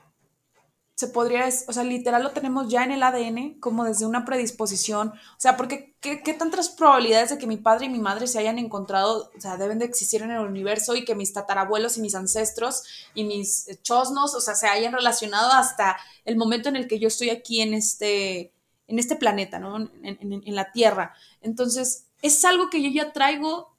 se 0.95 1.07
podría, 1.07 1.49
o 1.67 1.73
sea, 1.73 1.83
literal 1.83 2.21
lo 2.21 2.31
tenemos 2.31 2.69
ya 2.69 2.83
en 2.83 2.91
el 2.91 3.01
ADN, 3.01 3.59
como 3.59 3.85
desde 3.85 4.05
una 4.05 4.23
predisposición. 4.23 5.09
O 5.09 5.39
sea, 5.39 5.57
porque 5.57 5.95
¿qué, 5.99 6.17
tantas 6.37 6.69
probabilidades 6.69 7.31
de 7.31 7.37
que 7.37 7.47
mi 7.47 7.57
padre 7.57 7.87
y 7.87 7.89
mi 7.89 7.99
madre 7.99 8.27
se 8.27 8.37
hayan 8.39 8.59
encontrado, 8.59 9.31
o 9.35 9.41
sea, 9.41 9.57
deben 9.57 9.79
de 9.79 9.85
existir 9.85 10.21
en 10.21 10.31
el 10.31 10.39
universo 10.39 10.95
y 10.95 11.03
que 11.03 11.15
mis 11.15 11.33
tatarabuelos 11.33 11.97
y 11.97 12.01
mis 12.01 12.13
ancestros 12.13 12.83
y 13.15 13.23
mis 13.23 13.67
chosnos, 13.81 14.35
o 14.35 14.41
sea, 14.41 14.53
se 14.53 14.67
hayan 14.67 14.93
relacionado 14.93 15.51
hasta 15.53 15.97
el 16.23 16.35
momento 16.35 16.69
en 16.69 16.75
el 16.75 16.87
que 16.87 16.99
yo 16.99 17.07
estoy 17.07 17.31
aquí 17.31 17.61
en 17.61 17.73
este, 17.73 18.53
en 18.87 18.99
este 18.99 19.15
planeta, 19.15 19.57
¿no? 19.57 19.77
En, 19.77 19.91
en 20.03 20.55
la 20.55 20.71
Tierra. 20.71 21.15
Entonces, 21.41 22.05
es 22.21 22.45
algo 22.45 22.69
que 22.69 22.83
yo 22.83 22.89
ya 22.91 23.11
traigo, 23.11 23.75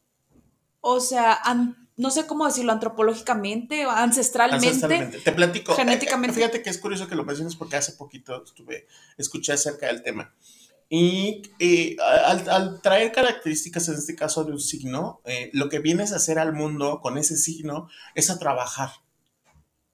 o 0.81 0.99
sea, 0.99 1.39
no 1.97 2.11
sé 2.11 2.27
cómo 2.27 2.47
decirlo, 2.47 2.73
antropológicamente 2.73 3.87
o 3.87 3.91
ancestralmente. 3.91 5.19
Te 5.25 5.33
platico. 5.33 5.75
Genéticamente. 5.75 6.33
Eh, 6.33 6.43
fíjate 6.43 6.63
que 6.63 6.71
es 6.71 6.79
curioso 6.79 7.07
que 7.07 7.15
lo 7.15 7.25
menciones 7.25 7.57
porque 7.57 7.77
hace 7.77 7.93
poquito 7.93 8.43
estuve, 8.45 8.87
escuché 9.19 9.53
acerca 9.53 9.87
del 9.87 10.03
tema. 10.03 10.35
Y 10.89 11.41
al, 12.29 12.83
traer 12.83 13.13
características, 13.13 13.89
en 13.89 13.95
este 13.95 14.15
caso 14.15 14.45
de 14.45 14.53
un 14.53 14.61
signo, 14.61 15.23
eh, 15.25 15.49
lo 15.55 15.71
que 15.71 15.79
vienes 15.79 16.13
a 16.13 16.17
hacer 16.17 16.39
al 16.39 16.53
mundo 16.53 17.01
con 17.01 17.17
ese 17.17 17.37
signo 17.39 17.89
es 18.15 18.29
a 18.29 18.39
trabajar 18.39 18.91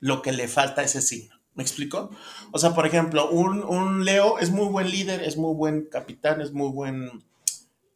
lo 0.01 0.23
que 0.23 0.33
le 0.33 0.49
falta 0.49 0.81
a 0.81 0.85
ese 0.85 1.01
signo. 1.01 1.37
¿Me 1.55 1.63
explico? 1.63 2.11
O 2.53 2.59
sea, 2.59 2.75
por 2.75 2.87
ejemplo, 2.87 3.31
un, 3.31 3.63
un 3.65 4.05
Leo 4.05 4.39
es 4.39 4.51
muy 4.51 4.67
buen 4.67 4.91
líder, 4.91 5.23
es 5.23 5.37
muy 5.37 5.55
buen 5.55 5.87
capitán, 5.87 6.41
es 6.41 6.53
muy 6.53 6.71
buen 6.71 7.25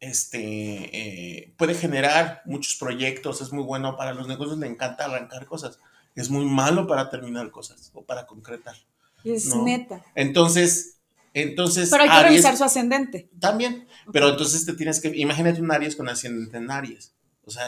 este, 0.03 0.41
eh, 0.41 1.55
puede 1.57 1.75
generar 1.75 2.43
muchos 2.45 2.75
proyectos, 2.75 3.41
es 3.41 3.53
muy 3.53 3.63
bueno 3.63 3.97
para 3.97 4.13
los 4.13 4.27
negocios, 4.27 4.59
le 4.59 4.67
encanta 4.67 5.05
arrancar 5.05 5.47
cosas, 5.47 5.79
es 6.17 6.29
muy 6.29 6.45
malo 6.45 6.89
para 6.89 7.09
terminar 7.09 7.53
cosas 7.53 7.93
o 7.95 8.05
para 8.05 8.27
concretar. 8.27 8.75
Es 9.23 9.55
neta. 9.55 10.05
Entonces, 10.17 10.99
entonces... 11.35 11.89
Pero 11.89 12.03
hay 12.03 12.11
que 12.11 12.29
revisar 12.31 12.57
su 12.57 12.65
ascendente. 12.65 13.31
También, 13.39 13.87
pero 14.13 14.31
entonces 14.31 14.67
te 14.67 14.73
tienes 14.73 15.01
que, 15.01 15.17
imagínate 15.17 15.61
un 15.61 15.71
Aries 15.71 15.95
con 15.95 16.09
ascendente 16.09 16.57
en 16.57 16.73
Aries, 16.73 17.15
o 17.45 17.53
sea, 17.53 17.67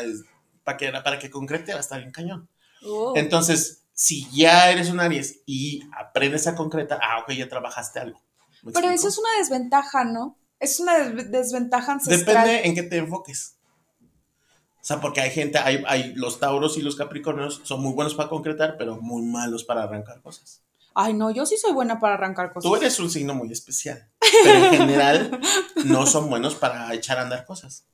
para, 0.65 0.77
que, 0.77 0.91
para 0.91 1.19
que 1.21 1.31
concrete 1.31 1.71
va 1.71 1.79
a 1.79 1.83
estar 1.83 2.01
bien 2.01 2.11
cañón. 2.11 2.49
Oh. 2.85 3.13
Entonces, 3.15 3.85
si 3.93 4.29
ya 4.33 4.73
eres 4.73 4.91
un 4.91 4.99
Aries 4.99 5.43
y 5.47 5.83
aprendes 5.97 6.49
a 6.49 6.57
concretar, 6.57 6.99
ah, 7.01 7.21
ok, 7.21 7.31
ya 7.31 7.49
trabajaste 7.49 8.01
algo. 8.01 8.21
Pero 8.73 8.91
eso 8.91 9.07
es 9.07 9.19
una 9.19 9.29
desventaja, 9.39 10.03
¿no? 10.03 10.37
Es 10.65 10.81
una 10.81 10.99
desventaja 10.99 11.93
ancestral. 11.93 12.47
Depende 12.47 12.67
en 12.67 12.75
qué 12.75 12.83
te 12.83 12.97
enfoques. 12.97 13.57
O 14.01 14.87
sea, 14.87 15.01
porque 15.01 15.21
hay 15.21 15.31
gente, 15.31 15.59
hay, 15.59 15.83
hay 15.87 16.15
los 16.15 16.41
tauros 16.41 16.77
y 16.79 16.83
los 16.83 16.97
capricornios 16.97 17.61
son 17.65 17.83
muy 17.83 17.93
buenos 17.93 18.15
para 18.15 18.29
concretar, 18.29 18.77
pero 18.79 18.97
muy 19.01 19.23
malos 19.23 19.65
para 19.65 19.83
arrancar 19.83 20.21
cosas. 20.21 20.63
Ay, 20.95 21.13
no, 21.13 21.31
yo 21.31 21.45
sí 21.45 21.57
soy 21.57 21.73
buena 21.73 22.01
para 22.01 22.15
arrancar 22.15 22.53
cosas. 22.53 22.71
Tú 22.71 22.77
eres 22.77 22.99
un 22.99 23.11
signo 23.11 23.35
muy 23.35 23.51
especial, 23.51 24.09
pero 24.43 24.65
en 24.67 24.73
general 24.73 25.41
no 25.85 26.07
son 26.07 26.31
buenos 26.31 26.55
para 26.55 26.93
echar 26.95 27.19
a 27.19 27.23
andar 27.23 27.45
cosas. 27.45 27.85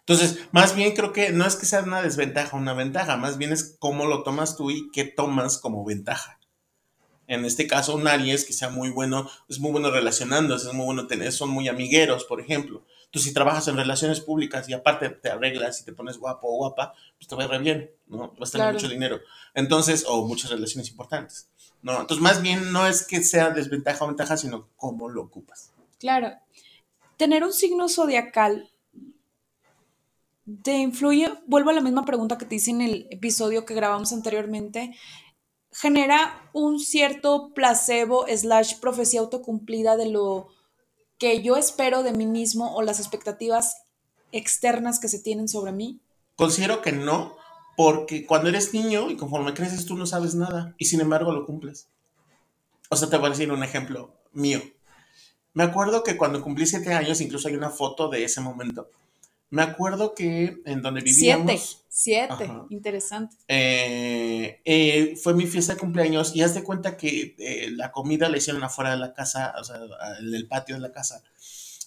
Entonces, 0.00 0.40
más 0.52 0.74
bien 0.74 0.94
creo 0.94 1.12
que 1.12 1.30
no 1.30 1.46
es 1.46 1.56
que 1.56 1.66
sea 1.66 1.82
una 1.82 2.02
desventaja 2.02 2.56
o 2.56 2.60
una 2.60 2.74
ventaja, 2.74 3.16
más 3.16 3.38
bien 3.38 3.52
es 3.52 3.76
cómo 3.78 4.06
lo 4.06 4.22
tomas 4.22 4.56
tú 4.56 4.70
y 4.70 4.90
qué 4.90 5.04
tomas 5.04 5.58
como 5.58 5.84
ventaja 5.84 6.38
en 7.26 7.44
este 7.44 7.66
caso 7.66 7.94
un 7.94 8.06
Aries 8.06 8.44
que 8.44 8.52
sea 8.52 8.68
muy 8.68 8.90
bueno, 8.90 9.30
es 9.48 9.58
muy 9.58 9.72
bueno 9.72 9.90
relacionándose, 9.90 10.68
es 10.68 10.74
muy 10.74 10.86
bueno 10.86 11.06
tener, 11.06 11.32
son 11.32 11.50
muy 11.50 11.68
amigueros, 11.68 12.24
por 12.24 12.40
ejemplo. 12.40 12.84
Tú 13.10 13.20
si 13.20 13.32
trabajas 13.32 13.68
en 13.68 13.76
relaciones 13.76 14.20
públicas 14.20 14.68
y 14.68 14.72
aparte 14.72 15.08
te 15.08 15.30
arreglas 15.30 15.80
y 15.80 15.84
te 15.84 15.92
pones 15.92 16.18
guapo 16.18 16.48
o 16.48 16.56
guapa, 16.56 16.94
pues 17.16 17.28
te 17.28 17.36
va 17.36 17.42
a 17.42 17.44
ir 17.46 17.50
re 17.52 17.58
bien, 17.58 17.90
¿no? 18.08 18.34
Vas 18.38 18.50
a 18.50 18.58
tener 18.58 18.74
mucho 18.74 18.88
dinero. 18.88 19.20
Entonces, 19.54 20.04
o 20.08 20.26
muchas 20.26 20.50
relaciones 20.50 20.90
importantes, 20.90 21.48
¿no? 21.80 22.00
Entonces, 22.00 22.20
más 22.22 22.42
bien 22.42 22.72
no 22.72 22.86
es 22.86 23.06
que 23.06 23.22
sea 23.22 23.50
desventaja 23.50 24.04
o 24.04 24.08
ventaja, 24.08 24.36
sino 24.36 24.68
cómo 24.76 25.08
lo 25.08 25.22
ocupas. 25.22 25.72
Claro. 26.00 26.32
Tener 27.16 27.44
un 27.44 27.52
signo 27.52 27.88
zodiacal 27.88 28.68
te 30.62 30.72
influye, 30.72 31.32
vuelvo 31.46 31.70
a 31.70 31.74
la 31.74 31.80
misma 31.80 32.04
pregunta 32.04 32.36
que 32.36 32.44
te 32.44 32.56
hice 32.56 32.70
en 32.70 32.82
el 32.82 33.06
episodio 33.10 33.64
que 33.64 33.74
grabamos 33.74 34.12
anteriormente, 34.12 34.94
genera 35.74 36.48
un 36.52 36.78
cierto 36.78 37.52
placebo 37.52 38.26
slash 38.28 38.78
profecía 38.80 39.20
autocumplida 39.20 39.96
de 39.96 40.08
lo 40.08 40.48
que 41.18 41.42
yo 41.42 41.56
espero 41.56 42.02
de 42.02 42.12
mí 42.12 42.26
mismo 42.26 42.74
o 42.74 42.82
las 42.82 43.00
expectativas 43.00 43.82
externas 44.32 45.00
que 45.00 45.08
se 45.08 45.18
tienen 45.18 45.48
sobre 45.48 45.72
mí? 45.72 46.00
Considero 46.36 46.80
que 46.80 46.92
no, 46.92 47.36
porque 47.76 48.24
cuando 48.24 48.48
eres 48.48 48.72
niño 48.72 49.10
y 49.10 49.16
conforme 49.16 49.54
creces 49.54 49.84
tú 49.84 49.96
no 49.96 50.06
sabes 50.06 50.34
nada 50.34 50.74
y 50.78 50.86
sin 50.86 51.00
embargo 51.00 51.32
lo 51.32 51.44
cumples. 51.44 51.88
O 52.88 52.96
sea, 52.96 53.10
te 53.10 53.16
voy 53.16 53.26
a 53.26 53.30
decir 53.30 53.50
un 53.50 53.64
ejemplo 53.64 54.14
mío. 54.32 54.62
Me 55.54 55.64
acuerdo 55.64 56.02
que 56.02 56.16
cuando 56.16 56.42
cumplí 56.42 56.66
siete 56.66 56.92
años, 56.92 57.20
incluso 57.20 57.48
hay 57.48 57.54
una 57.54 57.70
foto 57.70 58.08
de 58.08 58.24
ese 58.24 58.40
momento. 58.40 58.88
Me 59.50 59.62
acuerdo 59.62 60.14
que 60.14 60.60
en 60.64 60.82
donde 60.82 61.00
vivíamos. 61.00 61.52
Siete, 61.52 61.83
siete, 61.96 62.50
interesante. 62.70 63.36
Eh, 63.46 64.60
eh, 64.64 65.16
fue 65.22 65.32
mi 65.32 65.46
fiesta 65.46 65.74
de 65.74 65.78
cumpleaños 65.78 66.34
y 66.34 66.42
haz 66.42 66.52
de 66.52 66.64
cuenta 66.64 66.96
que 66.96 67.36
eh, 67.38 67.70
la 67.70 67.92
comida 67.92 68.28
la 68.28 68.36
hicieron 68.36 68.64
afuera 68.64 68.90
de 68.90 68.96
la 68.96 69.14
casa, 69.14 69.54
o 69.60 69.62
sea, 69.62 69.76
en 70.18 70.34
el 70.34 70.48
patio 70.48 70.74
de 70.74 70.80
la 70.80 70.90
casa. 70.90 71.22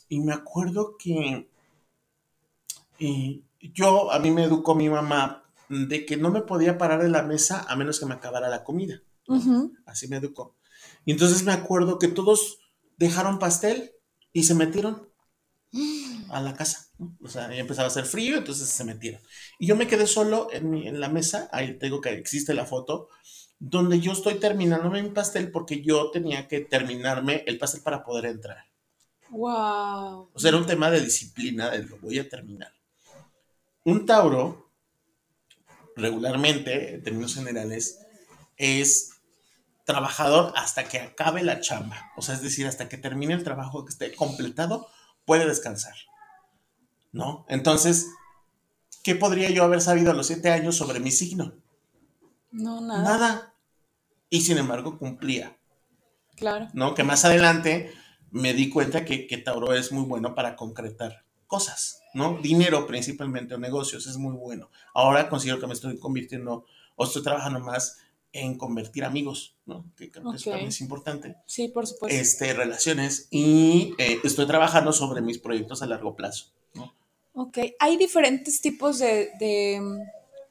Y 0.08 0.22
me 0.22 0.32
acuerdo 0.32 0.96
que 0.98 1.50
yo, 3.60 4.12
a 4.14 4.20
mí 4.20 4.32
me 4.32 4.46
educó 4.46 4.76
mi 4.76 4.90
mamá 4.90 5.44
de 5.68 6.06
que 6.06 6.16
no 6.16 6.32
me 6.32 6.42
podía 6.42 6.78
parar 6.78 7.04
de 7.04 7.10
la 7.10 7.24
mesa 7.24 7.66
a 7.68 7.76
menos 7.76 8.00
que 8.00 8.06
me 8.06 8.14
acabara 8.14 8.48
la 8.48 8.64
comida. 8.64 9.02
Así 9.86 10.08
me 10.08 10.16
educó. 10.16 10.56
Y 11.04 11.12
entonces 11.12 11.44
me 11.44 11.52
acuerdo 11.52 12.00
que 12.00 12.08
todos 12.08 12.60
dejaron 12.96 13.40
pastel 13.40 13.92
y 14.32 14.44
se 14.44 14.56
metieron 14.56 15.10
a 16.30 16.40
la 16.40 16.54
casa. 16.54 16.87
O 17.24 17.28
sea, 17.28 17.50
ya 17.50 17.60
empezaba 17.60 17.86
a 17.86 17.92
hacer 17.92 18.06
frío, 18.06 18.38
entonces 18.38 18.70
se 18.70 18.84
metieron. 18.84 19.22
Y 19.60 19.68
yo 19.68 19.76
me 19.76 19.88
quedé 19.88 20.08
solo 20.08 20.48
en, 20.52 20.70
mi, 20.70 20.88
en 20.88 21.00
la 21.00 21.10
mesa, 21.10 21.50
ahí 21.52 21.78
tengo 21.78 22.02
que 22.02 22.10
existe 22.10 22.54
la 22.54 22.66
foto, 22.66 23.10
donde 23.60 24.00
yo 24.00 24.12
estoy 24.12 24.36
terminándome 24.36 25.04
mi 25.04 25.10
pastel 25.10 25.52
porque 25.52 25.82
yo 25.82 26.12
tenía 26.12 26.48
que 26.48 26.62
terminarme 26.62 27.44
el 27.48 27.58
pastel 27.58 27.82
para 27.82 28.04
poder 28.04 28.26
entrar. 28.26 28.66
Wow. 29.30 30.30
O 30.34 30.40
sea, 30.40 30.50
era 30.50 30.58
un 30.58 30.66
tema 30.66 30.90
de 30.90 31.02
disciplina, 31.02 31.70
de 31.70 31.84
lo 31.84 31.98
voy 31.98 32.20
a 32.20 32.30
terminar. 32.30 32.72
Un 33.84 34.06
Tauro, 34.06 34.72
regularmente, 35.96 36.96
en 36.96 37.04
términos 37.04 37.36
generales, 37.36 38.00
es 38.58 39.12
trabajador 39.86 40.52
hasta 40.56 40.84
que 40.84 41.00
acabe 41.00 41.44
la 41.44 41.62
chamba. 41.62 42.12
O 42.18 42.22
sea, 42.22 42.36
es 42.36 42.42
decir, 42.42 42.68
hasta 42.68 42.90
que 42.90 42.98
termine 42.98 43.34
el 43.34 43.44
trabajo 43.44 43.86
que 43.86 43.92
esté 43.92 44.14
completado, 44.14 44.88
puede 45.26 45.48
descansar. 45.48 45.96
¿No? 47.18 47.46
Entonces, 47.50 48.12
¿qué 49.04 49.16
podría 49.16 49.50
yo 49.50 49.64
haber 49.64 49.82
sabido 49.82 50.12
a 50.12 50.14
los 50.14 50.28
siete 50.28 50.52
años 50.52 50.76
sobre 50.76 51.00
mi 51.00 51.12
signo? 51.12 51.54
No, 52.52 52.80
nada. 52.80 53.04
Nada. 53.04 53.54
Y 54.30 54.42
sin 54.42 54.58
embargo, 54.58 54.98
cumplía. 54.98 55.58
Claro. 56.36 56.68
¿No? 56.74 56.94
Que 56.94 57.04
más 57.04 57.26
adelante 57.26 57.92
me 58.30 58.54
di 58.54 58.70
cuenta 58.70 59.04
que, 59.04 59.26
que 59.26 59.38
Tauro 59.38 59.74
es 59.74 59.92
muy 59.92 60.04
bueno 60.04 60.36
para 60.36 60.56
concretar 60.56 61.26
cosas, 61.48 62.02
¿no? 62.14 62.38
Dinero 62.42 62.86
principalmente 62.86 63.56
o 63.56 63.58
negocios 63.58 64.06
es 64.06 64.18
muy 64.18 64.36
bueno. 64.36 64.70
Ahora 64.94 65.30
considero 65.30 65.60
que 65.60 65.68
me 65.68 65.74
estoy 65.74 65.98
convirtiendo 65.98 66.66
o 66.96 67.06
estoy 67.06 67.24
trabajando 67.24 67.62
más 67.62 67.98
en 68.34 68.58
convertir 68.58 69.06
amigos, 69.06 69.56
¿no? 69.66 69.86
Que 69.96 70.12
creo 70.12 70.30
que 70.30 70.38
eso 70.38 70.52
también 70.52 70.70
es 70.70 70.82
importante. 70.82 71.38
Sí, 71.46 71.70
por 71.70 71.88
supuesto. 71.88 72.20
Este, 72.20 72.54
relaciones 72.54 73.28
y 73.32 73.96
eh, 73.98 74.20
estoy 74.24 74.46
trabajando 74.46 74.92
sobre 74.92 75.22
mis 75.22 75.40
proyectos 75.40 75.82
a 75.82 75.88
largo 75.88 76.16
plazo. 76.16 76.52
Ok, 77.40 77.58
hay 77.80 77.98
diferentes 77.98 78.62
tipos 78.62 78.98
de, 78.98 79.30
de, 79.40 79.80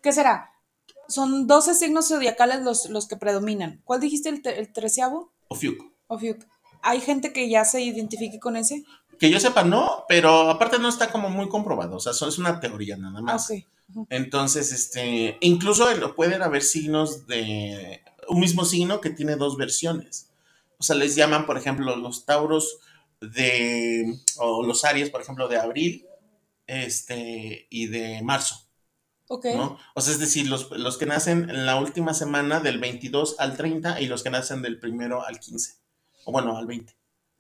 ¿qué 0.02 0.12
será? 0.12 0.52
Son 1.08 1.48
12 1.48 1.74
signos 1.74 2.06
zodiacales 2.08 2.62
los, 2.62 2.88
los 2.90 3.08
que 3.08 3.16
predominan. 3.16 3.80
¿Cuál 3.84 4.00
dijiste 4.00 4.28
el, 4.28 4.40
te- 4.40 4.58
el 4.60 4.72
treceavo? 4.72 5.32
Ofiuc. 5.48 5.82
Ofiuc. 6.06 6.44
¿Hay 6.82 7.00
gente 7.00 7.32
que 7.32 7.48
ya 7.48 7.64
se 7.64 7.82
identifique 7.82 8.38
con 8.38 8.56
ese? 8.56 8.84
Que 9.18 9.30
yo 9.30 9.40
sepa, 9.40 9.64
no, 9.64 10.04
pero 10.08 10.48
aparte 10.50 10.78
no 10.78 10.88
está 10.88 11.10
como 11.10 11.28
muy 11.28 11.48
comprobado, 11.48 11.96
o 11.96 12.00
sea, 12.00 12.12
es 12.12 12.38
una 12.38 12.60
teoría 12.60 12.96
nada 12.96 13.20
más. 13.20 13.50
ok. 13.50 13.56
Ujú. 13.90 14.06
Entonces, 14.10 14.70
este, 14.72 15.38
incluso 15.40 15.86
pueden 16.14 16.42
haber 16.42 16.62
signos 16.62 17.26
de 17.26 18.00
un 18.28 18.38
mismo 18.40 18.64
signo 18.64 19.00
que 19.00 19.10
tiene 19.10 19.34
dos 19.36 19.56
versiones. 19.56 20.28
O 20.78 20.84
sea, 20.84 20.94
les 20.94 21.16
llaman, 21.16 21.46
por 21.46 21.56
ejemplo, 21.58 21.96
los 21.96 22.24
tauros 22.26 22.78
de, 23.20 24.04
o 24.38 24.62
los 24.64 24.84
aries, 24.84 25.10
por 25.10 25.22
ejemplo, 25.22 25.48
de 25.48 25.58
abril, 25.58 26.05
este, 26.66 27.66
y 27.70 27.86
de 27.86 28.22
marzo, 28.22 28.66
Ok. 29.28 29.46
¿no? 29.56 29.78
O 29.94 30.00
sea, 30.00 30.12
es 30.12 30.20
decir, 30.20 30.48
los, 30.48 30.70
los 30.70 30.98
que 30.98 31.06
nacen 31.06 31.50
en 31.50 31.66
la 31.66 31.76
última 31.80 32.14
semana 32.14 32.60
del 32.60 32.78
22 32.78 33.36
al 33.38 33.56
30 33.56 34.00
y 34.00 34.06
los 34.06 34.22
que 34.22 34.30
nacen 34.30 34.62
del 34.62 34.78
primero 34.78 35.24
al 35.24 35.40
15, 35.40 35.74
o 36.24 36.32
bueno, 36.32 36.56
al 36.56 36.66
20, 36.66 36.96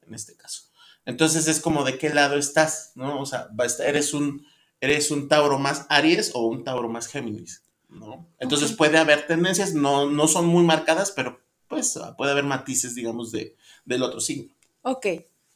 en 0.06 0.14
este 0.14 0.36
caso. 0.36 0.64
Entonces 1.04 1.46
es 1.46 1.60
como 1.60 1.84
de 1.84 1.98
qué 1.98 2.10
lado 2.10 2.36
estás, 2.36 2.92
¿no? 2.96 3.20
O 3.20 3.26
sea, 3.26 3.48
eres 3.84 4.12
un, 4.12 4.44
eres 4.80 5.10
un 5.12 5.28
Tauro 5.28 5.58
más 5.58 5.86
Aries 5.88 6.32
o 6.34 6.46
un 6.46 6.64
Tauro 6.64 6.88
más 6.88 7.06
Géminis, 7.06 7.62
¿no? 7.88 8.28
Entonces 8.40 8.72
puede 8.72 8.98
haber 8.98 9.26
tendencias, 9.26 9.72
no, 9.72 10.10
no 10.10 10.26
son 10.26 10.46
muy 10.46 10.64
marcadas, 10.64 11.12
pero 11.12 11.40
pues 11.68 11.98
puede 12.16 12.32
haber 12.32 12.44
matices, 12.44 12.94
digamos, 12.94 13.30
de, 13.30 13.56
del 13.84 14.02
otro 14.02 14.20
signo. 14.20 14.52
Ok. 14.82 15.06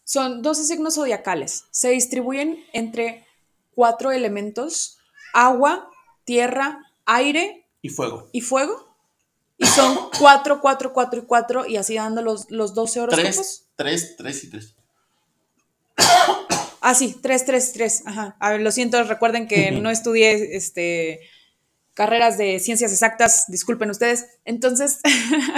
Son 0.04 0.42
12 0.42 0.64
signos 0.64 0.94
zodiacales. 0.94 1.64
Se 1.70 1.90
distribuyen 1.90 2.64
entre 2.72 3.26
cuatro 3.74 4.12
elementos: 4.12 4.98
agua, 5.32 5.88
tierra, 6.24 6.80
aire 7.06 7.66
Y 7.82 7.88
fuego. 7.88 8.28
y 8.32 8.40
fuego. 8.40 8.88
Y 9.58 9.66
son 9.66 10.08
4, 10.18 10.60
4, 10.62 10.92
4 10.94 11.20
y 11.20 11.26
4 11.26 11.66
y 11.66 11.76
así 11.76 11.94
dando 11.96 12.22
los, 12.22 12.50
los 12.50 12.72
12 12.74 13.00
horóscopos. 13.00 13.64
Tres, 13.76 14.16
tres, 14.16 14.16
tres 14.16 14.44
y 14.44 14.50
tres. 14.50 14.74
Ah, 16.80 16.94
sí, 16.94 17.14
3, 17.20 17.44
3, 17.44 17.72
3. 17.74 18.02
Ajá. 18.06 18.36
A 18.40 18.50
ver, 18.52 18.62
lo 18.62 18.72
siento, 18.72 19.02
recuerden 19.04 19.46
que 19.46 19.70
no 19.70 19.90
estudié 19.90 20.56
este, 20.56 21.20
carreras 21.92 22.38
de 22.38 22.58
ciencias 22.58 22.90
exactas, 22.90 23.44
disculpen 23.48 23.90
ustedes. 23.90 24.24
Entonces, 24.46 25.00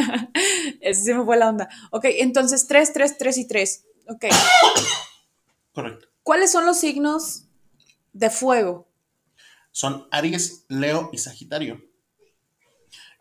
ese 0.80 1.04
se 1.04 1.14
me 1.14 1.24
fue 1.24 1.36
la 1.36 1.48
onda. 1.48 1.68
Ok, 1.92 2.06
entonces 2.06 2.66
3, 2.66 2.92
3, 2.92 3.18
3 3.18 3.38
y 3.38 3.46
3. 3.46 3.84
Ok. 4.08 4.24
Correcto. 5.72 6.08
¿Cuáles 6.24 6.50
son 6.50 6.66
los 6.66 6.80
signos 6.80 7.44
de 8.12 8.30
fuego? 8.30 8.86
son 9.70 10.06
Aries, 10.10 10.64
Leo 10.68 11.10
y 11.12 11.18
Sagitario. 11.18 11.82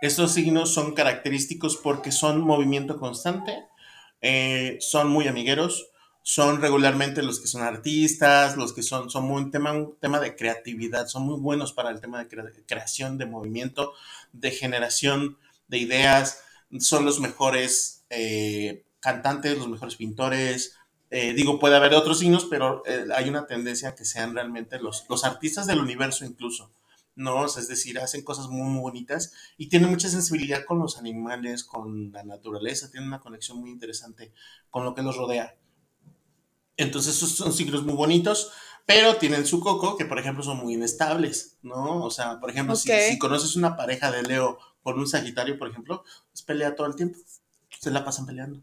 Estos 0.01 0.33
signos 0.33 0.73
son 0.73 0.93
característicos 0.93 1.77
porque 1.77 2.11
son 2.11 2.41
movimiento 2.41 2.99
constante, 2.99 3.65
eh, 4.21 4.77
son 4.79 5.09
muy 5.09 5.27
amigueros, 5.27 5.87
son 6.23 6.61
regularmente 6.61 7.23
los 7.23 7.39
que 7.39 7.47
son 7.47 7.61
artistas, 7.63 8.57
los 8.57 8.73
que 8.73 8.83
son, 8.83 9.09
son 9.09 9.25
muy 9.25 9.41
un 9.43 9.51
tema, 9.51 9.73
un 9.73 9.95
tema 9.99 10.19
de 10.19 10.35
creatividad, 10.35 11.07
son 11.07 11.23
muy 11.23 11.39
buenos 11.39 11.73
para 11.73 11.89
el 11.91 11.99
tema 12.01 12.19
de 12.19 12.27
crea- 12.27 12.51
creación, 12.67 13.17
de 13.17 13.25
movimiento, 13.25 13.93
de 14.33 14.51
generación 14.51 15.37
de 15.67 15.77
ideas, 15.79 16.43
son 16.79 17.05
los 17.05 17.19
mejores 17.19 18.03
eh, 18.09 18.83
cantantes, 18.99 19.57
los 19.57 19.67
mejores 19.69 19.95
pintores. 19.95 20.75
Eh, 21.13 21.33
digo, 21.33 21.59
puede 21.59 21.75
haber 21.75 21.93
otros 21.93 22.19
signos, 22.19 22.45
pero 22.45 22.83
eh, 22.85 23.05
hay 23.13 23.27
una 23.27 23.45
tendencia 23.45 23.89
a 23.89 23.95
que 23.95 24.05
sean 24.05 24.33
realmente 24.33 24.79
los, 24.79 25.05
los 25.09 25.25
artistas 25.25 25.67
del 25.67 25.79
universo 25.79 26.23
incluso, 26.23 26.71
¿no? 27.15 27.41
O 27.41 27.47
sea, 27.49 27.61
es 27.61 27.67
decir, 27.67 27.99
hacen 27.99 28.23
cosas 28.23 28.47
muy, 28.47 28.69
muy 28.69 28.81
bonitas 28.81 29.33
y 29.57 29.67
tienen 29.67 29.89
mucha 29.89 30.07
sensibilidad 30.07 30.63
con 30.63 30.79
los 30.79 30.97
animales, 30.97 31.65
con 31.65 32.13
la 32.13 32.23
naturaleza, 32.23 32.89
tienen 32.89 33.09
una 33.09 33.19
conexión 33.19 33.59
muy 33.59 33.71
interesante 33.71 34.31
con 34.69 34.85
lo 34.85 34.95
que 34.95 35.01
los 35.01 35.17
rodea. 35.17 35.57
Entonces, 36.77 37.17
esos 37.17 37.35
son 37.35 37.51
signos 37.51 37.83
muy 37.83 37.95
bonitos, 37.95 38.53
pero 38.85 39.17
tienen 39.17 39.45
su 39.45 39.59
coco, 39.59 39.97
que 39.97 40.05
por 40.05 40.17
ejemplo 40.17 40.43
son 40.43 40.57
muy 40.57 40.75
inestables, 40.75 41.57
¿no? 41.61 42.03
O 42.05 42.09
sea, 42.09 42.39
por 42.39 42.49
ejemplo, 42.49 42.75
si, 42.77 43.17
conoces 43.19 43.57
una 43.57 43.75
pareja 43.75 44.11
de 44.11 44.23
Leo 44.23 44.57
con 44.81 44.97
un 44.97 45.07
Sagitario, 45.07 45.59
por 45.59 45.69
ejemplo, 45.69 46.03
pues 46.31 46.41
pelea 46.41 46.75
todo 46.75 46.87
el 46.87 46.95
tiempo, 46.95 47.19
se 47.79 47.91
la 47.91 48.05
pasan 48.05 48.25
peleando, 48.25 48.61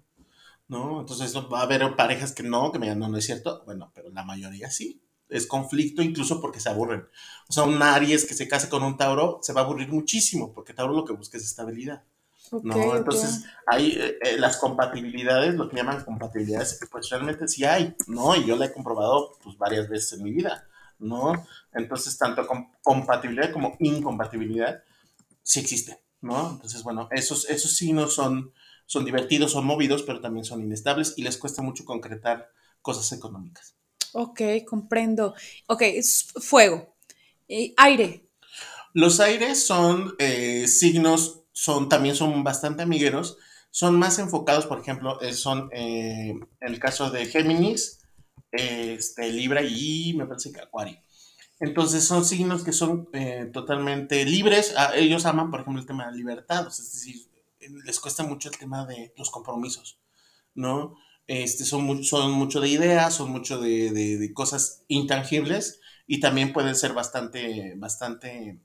¿no? 0.69 1.01
Entonces 1.01 1.35
va 1.37 1.61
a 1.61 1.63
haber 1.63 1.97
parejas 1.97 2.33
que 2.33 2.43
no, 2.43 2.71
que 2.73 2.79
me 2.79 2.87
digan, 2.87 2.99
no, 2.99 3.09
no 3.09 3.19
es 3.19 3.27
cierto, 3.27 3.63
bueno, 3.67 3.91
pero 3.95 4.11
la 4.11 4.25
mayoría 4.25 4.71
sí. 4.71 5.03
Es 5.29 5.47
conflicto 5.47 6.01
incluso 6.03 6.41
porque 6.41 6.61
se 6.61 6.71
aburren. 6.71 7.07
O 7.49 7.53
sea, 7.53 7.65
un 7.65 7.83
Aries 7.83 8.25
que 8.25 8.35
se 8.35 8.49
case 8.49 8.69
con 8.71 8.83
un 8.83 8.97
Tauro 8.97 9.41
se 9.43 9.53
va 9.53 9.61
a 9.61 9.65
aburrir 9.65 9.89
muchísimo, 9.89 10.55
porque 10.55 10.73
Tauro 10.73 10.95
lo 10.95 11.05
que 11.05 11.13
busca 11.13 11.37
es 11.37 11.45
estabilidad. 11.45 12.03
Ok, 12.51 12.65
¿no? 12.65 12.97
Entonces, 12.97 13.45
hay 13.67 13.91
eh, 13.93 14.19
eh, 14.23 14.39
las 14.39 14.57
compatibilidades, 14.57 15.55
lo 15.55 15.69
que 15.69 15.77
llaman 15.77 16.03
compatibilidades, 16.05 16.81
pues 16.91 17.11
realmente 17.11 17.47
sí 17.47 17.65
hay, 17.65 17.95
¿no? 18.07 18.35
Y 18.37 18.47
yo 18.47 18.57
la 18.57 18.67
he 18.67 18.73
comprobado 18.73 19.37
pues 19.43 19.59
varias 19.59 19.89
veces 19.89 20.15
en 20.19 20.25
mi 20.25 20.33
vida, 20.33 20.67
¿no? 20.99 21.47
Entonces, 21.73 22.17
tanto 22.17 22.47
com- 22.47 22.71
compatibilidad 22.83 23.53
como 23.53 23.77
incompatibilidad 23.81 24.83
sí 25.43 25.61
existe, 25.61 26.01
¿no? 26.23 26.53
Entonces, 26.53 26.83
bueno, 26.83 27.09
esos, 27.11 27.49
esos 27.51 27.73
signos 27.73 28.15
son, 28.15 28.53
son 28.89 29.07
divertidos, 29.07 29.53
son 29.53 29.67
movidos, 29.67 30.03
pero 30.05 30.21
también 30.21 30.45
son 30.47 30.63
inestables 30.65 31.15
y 31.19 31.23
les 31.23 31.39
cuesta 31.39 31.63
mucho 31.63 31.87
concretar 31.87 32.51
cosas 32.83 33.13
económicas. 33.13 33.77
Ok, 34.13 34.41
comprendo. 34.67 35.35
Ok, 35.69 35.83
es 35.83 36.29
fuego. 36.41 36.97
Eh, 37.49 37.75
aire. 37.77 38.29
Los 38.95 39.21
aires 39.21 39.67
son 39.67 40.15
eh, 40.19 40.67
signos, 40.69 41.43
son, 41.53 41.89
también 41.89 42.15
son 42.17 42.43
bastante 42.45 42.83
amigueros, 42.83 43.37
son 43.71 43.99
más 43.99 44.19
enfocados, 44.19 44.67
por 44.67 44.81
ejemplo, 44.81 45.21
eh, 45.21 45.33
son 45.35 45.69
eh, 45.73 46.31
en 46.31 46.47
el 46.61 46.79
caso 46.81 47.11
de 47.11 47.27
Géminis, 47.27 48.01
este, 48.51 49.31
Libra 49.31 49.63
y 49.63 50.15
me 50.17 50.27
parece 50.27 50.53
que 50.53 50.61
Acuario. 50.61 50.99
Entonces 51.61 52.05
son 52.05 52.25
signos 52.25 52.65
que 52.65 52.73
son 52.73 53.09
totalmente 53.53 54.25
libres. 54.27 54.75
A- 54.77 54.97
ellos 54.97 55.27
aman, 55.27 55.51
por 55.51 55.61
ejemplo, 55.61 55.81
el 55.81 55.87
tema 55.89 56.11
de 56.11 56.17
libertad, 56.19 56.67
o 56.67 56.71
sea, 56.71 56.85
es 56.85 56.93
decir, 56.95 57.17
les 57.85 58.01
cuesta 58.01 58.23
mucho 58.25 58.49
el 58.49 58.59
tema 58.59 58.87
de 58.87 59.13
los 59.17 59.31
compromisos, 59.31 59.99
¿no? 60.55 60.97
Este, 61.27 61.65
son, 61.65 62.05
son 62.05 62.31
mucho 62.33 62.61
de 62.61 62.69
ideas, 62.69 63.15
son 63.15 63.31
mucho 63.31 63.61
de, 63.61 63.91
de- 63.93 64.17
de 64.19 64.33
cosas 64.33 64.83
intangibles 64.89 65.81
y 66.07 66.21
también 66.21 66.53
pueden 66.53 66.75
ser 66.75 66.95
bastante, 66.95 67.75
bastante 67.77 68.59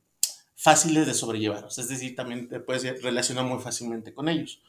fáciles 0.56 1.06
de 1.08 1.13
sobrellevar. 1.13 1.65
O 1.65 1.69
sea, 1.69 1.84
es 1.84 1.89
decir, 1.89 2.15
también 2.15 2.47
te 2.47 2.60
puedes 2.60 3.01
relacionar 3.03 3.45
muy 3.45 3.62
fácilmente 3.62 4.13
con 4.13 4.29
ellos. 4.29 4.62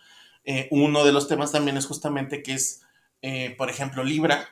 Eh, 0.45 0.69
uno 0.73 1.05
de 1.05 1.13
los 1.13 1.29
temas 1.29 1.53
también 1.53 1.77
es 1.77 1.87
justamente 1.87 2.43
que 2.43 2.55
es, 2.55 2.83
eh, 3.23 3.55
por 3.57 3.71
ejemplo, 3.71 4.03
Libra, 4.03 4.49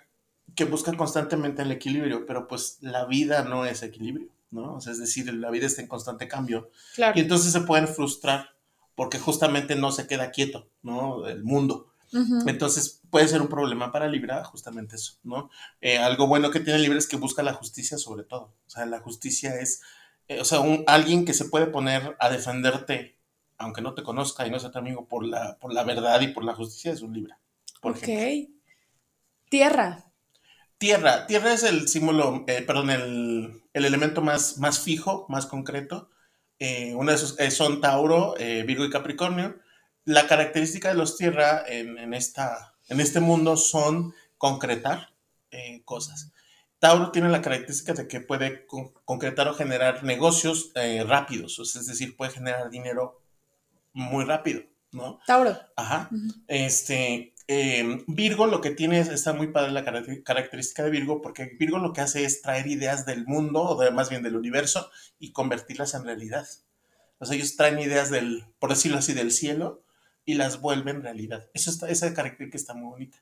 que 0.55 0.65
busca 0.65 0.93
constantemente 0.97 1.63
el 1.63 1.73
equilibrio, 1.73 2.27
pero 2.27 2.47
pues 2.47 2.79
la 2.81 3.07
vida 3.07 3.43
no 3.45 3.67
es 3.67 3.83
equilibrio, 3.83 4.29
¿no? 4.51 4.75
O 4.75 4.81
sea, 4.81 4.93
es 4.93 4.99
decir, 5.01 5.33
la 5.35 5.51
vida 5.51 5.67
está 5.67 5.83
en 5.83 5.89
constante 5.89 6.29
cambio 6.29 6.71
Claro. 6.95 7.19
y 7.19 7.23
entonces 7.23 7.53
se 7.53 7.63
pueden 7.63 7.89
frustrar 7.89 8.52
porque 8.95 9.19
justamente 9.19 9.77
no 9.77 9.93
se 9.93 10.07
queda 10.07 10.31
quieto, 10.31 10.69
¿no? 10.83 11.27
El 11.27 11.45
mundo. 11.45 11.89
Entonces 12.45 13.01
puede 13.11 13.29
ser 13.29 13.41
un 13.41 13.49
problema 13.49 13.93
para 13.93 14.09
Libra, 14.09 14.45
justamente 14.45 14.97
eso, 14.97 15.15
¿no? 15.23 15.51
Eh, 15.81 15.99
algo 15.99 16.27
bueno 16.27 16.51
que 16.51 16.61
tiene 16.61 16.79
Libra 16.81 16.99
es 16.99 17.07
que 17.07 17.17
busca 17.17 17.43
la 17.43 17.55
justicia 17.55 17.99
sobre 17.99 18.25
todo. 18.25 18.53
O 18.67 18.71
sea, 18.71 18.85
la 18.87 19.01
justicia 19.01 19.55
es, 19.61 19.83
eh, 20.29 20.41
o 20.41 20.45
sea, 20.45 20.61
un- 20.61 20.85
alguien 20.89 21.25
que 21.25 21.35
se 21.35 21.45
puede 21.47 21.67
poner 21.67 22.17
a 22.19 22.31
defenderte, 22.31 23.17
aunque 23.59 23.81
no 23.83 23.95
te 23.95 24.03
conozca 24.03 24.47
y 24.47 24.51
no 24.51 24.59
sea 24.61 24.73
tu 24.73 24.79
amigo, 24.79 25.07
por 25.09 25.25
la, 25.25 25.59
por 25.61 25.73
la 25.73 25.85
verdad 25.85 26.21
y 26.21 26.29
por 26.29 26.45
la 26.45 26.55
justicia, 26.55 26.93
es 26.93 27.03
un 27.03 27.13
Libra, 27.15 27.39
por 27.81 27.93
ok. 27.93 27.97
ejemplo. 27.97 28.27
Tierra. 29.51 29.89
Tierra, 30.79 31.27
tierra 31.27 31.53
es 31.55 31.63
el 31.63 31.89
símbolo, 31.89 32.45
eh, 32.49 32.63
perdón, 32.63 32.91
el, 32.91 33.63
el 33.73 33.85
elemento 33.85 34.21
más, 34.21 34.59
más 34.59 34.81
fijo, 34.81 35.27
más 35.29 35.47
concreto. 35.47 36.11
Eh, 36.59 36.95
uno 36.95 37.11
de 37.11 37.17
esos 37.17 37.39
eh, 37.41 37.51
son 37.51 37.81
Tauro, 37.81 38.35
eh, 38.39 38.63
Virgo 38.65 38.85
y 38.85 38.91
Capricornio. 38.91 39.59
la 40.05 40.27
característica 40.27 40.89
de 40.89 40.95
los 40.95 41.17
tierra 41.17 41.63
en, 41.67 42.13
esta, 42.15 42.75
en 42.89 43.01
este 43.01 43.21
mundo 43.21 43.57
son 43.57 44.15
concretar 44.37 45.13
cosas. 45.85 46.33
Tauro 46.79 47.13
tiene 47.13 47.29
la 47.29 47.43
característica 47.43 47.93
de 47.93 48.09
que 48.09 48.21
puede 48.21 48.67
concretar 49.05 49.47
o 49.47 49.55
generar 49.55 50.03
negocios 50.03 50.73
rápidos, 51.07 51.61
es 51.61 51.87
decir, 51.87 52.17
puede 52.17 52.33
generar 52.33 52.69
dinero 52.69 53.23
muy 53.93 54.25
rápido, 54.25 54.63
¿no? 54.91 55.21
Tauro. 55.25 55.57
Ajá. 55.77 56.11
Este, 56.49 57.32
em, 57.47 58.05
Virgo 58.07 58.47
lo 58.47 58.61
que 58.61 58.71
tiene, 58.71 59.01
está 59.01 59.33
muy 59.33 59.49
padre 59.49 59.73
la 59.73 59.85
característica 59.85 60.83
de 60.83 60.91
Virgo, 60.91 61.23
porque 61.23 61.57
Virgo 61.59 61.79
lo 61.79 61.93
que 61.93 62.01
hace 62.01 62.25
es 62.25 62.43
traer 62.43 62.67
ideas 62.67 63.07
del 63.07 63.27
mundo, 63.27 63.63
o 63.63 63.81
de, 63.81 63.91
más 63.91 64.11
bien 64.11 64.23
del 64.23 64.37
universo, 64.37 64.91
y 65.19 65.33
convertirlas 65.33 65.95
en 65.95 66.05
realidad. 66.05 66.47
O 67.19 67.27
sea, 67.27 67.37
ellos 67.37 67.57
traen 67.57 67.79
ideas 67.79 68.11
del, 68.11 68.45
por 68.59 68.71
decirlo 68.71 68.99
así, 68.99 69.13
del 69.13 69.31
cielo, 69.31 69.83
y 70.25 70.35
las 70.35 70.61
vuelven 70.61 71.03
realidad. 71.03 71.49
Eso 71.55 71.71
está, 71.71 71.89
esa 71.89 72.13
característica 72.15 72.57
está 72.57 72.75
muy 72.75 72.91
bonita. 72.91 73.19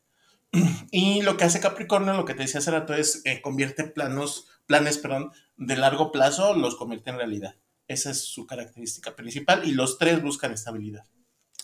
Y 0.90 1.22
lo 1.22 1.36
que 1.36 1.44
hace 1.44 1.60
Capricornio, 1.60 2.14
lo 2.14 2.24
que 2.24 2.34
te 2.34 2.42
decía 2.42 2.58
hace 2.58 2.70
rato, 2.70 2.94
es 2.94 3.22
eh, 3.24 3.40
convierte 3.40 3.84
planos, 3.84 4.48
planes 4.66 4.98
perdón, 4.98 5.32
de 5.56 5.76
largo 5.76 6.12
plazo, 6.12 6.54
los 6.54 6.76
convierte 6.76 7.10
en 7.10 7.16
realidad. 7.16 7.56
Esa 7.88 8.10
es 8.10 8.20
su 8.20 8.46
característica 8.46 9.16
principal 9.16 9.66
y 9.66 9.72
los 9.72 9.98
tres 9.98 10.22
buscan 10.22 10.52
estabilidad. 10.52 11.04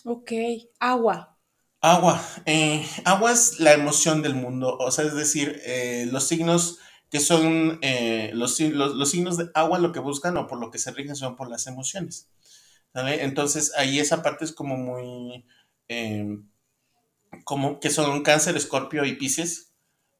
Ok, 0.03 0.31
agua. 0.79 1.36
Agua. 1.81 2.21
Eh, 2.45 2.85
agua 3.05 3.31
es 3.31 3.59
la 3.59 3.73
emoción 3.73 4.21
del 4.21 4.35
mundo, 4.35 4.77
o 4.77 4.91
sea, 4.91 5.05
es 5.05 5.13
decir, 5.13 5.61
eh, 5.65 6.07
los 6.11 6.27
signos 6.27 6.79
que 7.09 7.19
son 7.19 7.79
los, 8.33 8.59
los, 8.59 9.09
signos 9.09 9.37
de 9.37 9.49
agua 9.53 9.79
lo 9.79 9.93
que 9.93 9.99
buscan 9.99 10.35
o 10.37 10.47
por 10.47 10.59
lo 10.59 10.71
que 10.71 10.79
se 10.79 10.91
rigen 10.91 11.15
son 11.15 11.35
por 11.35 11.49
las 11.49 11.67
emociones. 11.67 12.29
Entonces 12.93 13.71
ahí 13.77 13.99
esa 13.99 14.23
parte 14.23 14.43
es 14.43 14.51
como 14.51 14.75
muy 14.75 15.45
como 17.43 17.79
que 17.79 17.89
son 17.89 18.23
cáncer, 18.23 18.55
escorpio 18.57 19.05
y 19.05 19.15
pisces. 19.15 19.73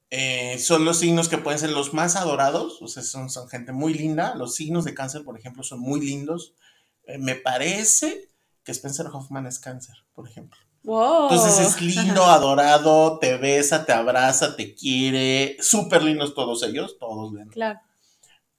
Eh, 0.09 0.57
son 0.59 0.85
los 0.85 0.99
signos 0.99 1.27
que 1.27 1.37
pueden 1.37 1.59
ser 1.59 1.71
los 1.71 1.93
más 1.93 2.15
adorados, 2.15 2.81
o 2.81 2.87
sea, 2.87 3.03
son, 3.03 3.29
son 3.29 3.49
gente 3.49 3.71
muy 3.73 3.93
linda. 3.93 4.35
Los 4.35 4.55
signos 4.55 4.85
de 4.85 4.93
cáncer, 4.93 5.23
por 5.23 5.37
ejemplo, 5.37 5.63
son 5.63 5.79
muy 5.79 5.99
lindos. 5.99 6.53
Eh, 7.05 7.17
me 7.17 7.35
parece 7.35 8.29
que 8.63 8.71
Spencer 8.71 9.07
Hoffman 9.07 9.47
es 9.47 9.59
cáncer, 9.59 9.95
por 10.13 10.27
ejemplo. 10.27 10.59
Entonces 10.83 11.59
es 11.59 11.81
lindo, 11.81 12.23
adorado, 12.25 13.19
te 13.19 13.37
besa, 13.37 13.85
te 13.85 13.93
abraza, 13.93 14.55
te 14.55 14.73
quiere. 14.73 15.57
Súper 15.59 16.03
lindos 16.03 16.33
todos 16.33 16.63
ellos, 16.63 16.97
todos 16.99 17.33
bien. 17.33 17.49
Claro. 17.49 17.79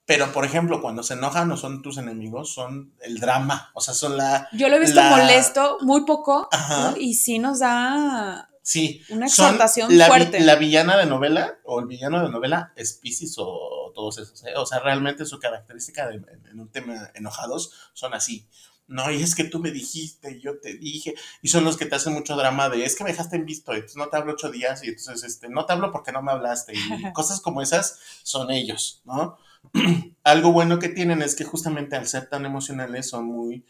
Pero, 0.05 0.31
por 0.31 0.43
ejemplo, 0.43 0.81
cuando 0.81 1.03
se 1.03 1.13
enojan 1.13 1.47
no 1.47 1.55
son 1.55 1.83
tus 1.83 1.99
enemigos, 1.99 2.51
son 2.51 2.95
el 3.01 3.19
drama. 3.19 3.69
O 3.75 3.81
sea, 3.81 3.93
son 3.93 4.17
la. 4.17 4.49
Yo 4.53 4.67
lo 4.67 4.77
he 4.77 4.79
visto 4.79 4.99
molesto, 5.01 5.77
muy 5.81 6.03
poco. 6.03 6.49
Y 6.97 7.13
sí 7.13 7.37
nos 7.37 7.59
da. 7.59 8.49
Sí. 8.63 9.03
Una 9.09 9.27
exaltación 9.27 9.91
fuerte. 9.91 10.39
la 10.39 10.55
villana 10.55 10.97
de 10.97 11.05
novela 11.05 11.59
o 11.63 11.79
el 11.79 11.85
villano 11.85 12.23
de 12.23 12.29
novela 12.29 12.73
es 12.75 12.93
Pisces 12.93 13.35
o 13.37 13.91
todos 13.93 14.17
esos. 14.17 14.43
¿eh? 14.45 14.53
O 14.57 14.65
sea, 14.65 14.79
realmente 14.79 15.25
su 15.25 15.39
característica 15.39 16.09
en 16.11 16.59
un 16.59 16.69
tema 16.71 17.11
enojados 17.13 17.71
son 17.93 18.13
así. 18.13 18.47
No, 18.89 19.11
y 19.11 19.21
es 19.21 19.35
que 19.35 19.43
tú 19.43 19.59
me 19.59 19.69
dijiste, 19.69 20.39
yo 20.41 20.59
te 20.59 20.73
dije, 20.73 21.13
y 21.43 21.47
son 21.49 21.63
los 21.63 21.77
que 21.77 21.85
te 21.85 21.95
hacen 21.95 22.13
mucho 22.13 22.35
drama 22.35 22.69
de, 22.69 22.83
es 22.83 22.95
que 22.95 23.03
me 23.03 23.11
dejaste 23.11 23.35
en 23.35 23.45
visto, 23.45 23.71
entonces 23.71 23.95
no 23.95 24.09
te 24.09 24.17
hablo 24.17 24.33
ocho 24.33 24.49
días, 24.49 24.83
y 24.83 24.87
entonces, 24.87 25.23
este, 25.23 25.47
no 25.47 25.65
te 25.65 25.73
hablo 25.73 25.91
porque 25.91 26.11
no 26.11 26.23
me 26.23 26.31
hablaste, 26.31 26.73
y 26.73 26.77
cosas 27.13 27.39
como 27.39 27.61
esas 27.61 27.99
son 28.23 28.49
ellos, 28.49 29.01
¿no? 29.05 29.37
algo 30.23 30.51
bueno 30.51 30.79
que 30.79 30.89
tienen 30.89 31.21
es 31.21 31.35
que 31.35 31.43
justamente 31.43 31.95
al 31.95 32.07
ser 32.07 32.29
tan 32.29 32.45
emocionales 32.45 33.09
son 33.09 33.25
muy 33.25 33.65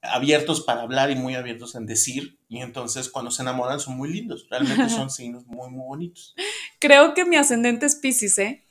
abiertos 0.00 0.62
para 0.62 0.82
hablar 0.82 1.10
y 1.10 1.16
muy 1.16 1.34
abiertos 1.34 1.74
en 1.74 1.84
decir 1.84 2.38
y 2.48 2.60
entonces 2.60 3.08
cuando 3.08 3.30
se 3.30 3.42
enamoran 3.42 3.80
son 3.80 3.96
muy 3.96 4.12
lindos, 4.12 4.46
realmente 4.48 4.88
son 4.88 5.10
signos 5.10 5.46
muy 5.46 5.70
muy 5.70 5.84
bonitos. 5.84 6.34
Creo 6.78 7.14
que 7.14 7.24
mi 7.24 7.36
ascendente 7.36 7.86
es 7.86 7.96
Pisces, 7.96 8.38
¿eh? 8.38 8.67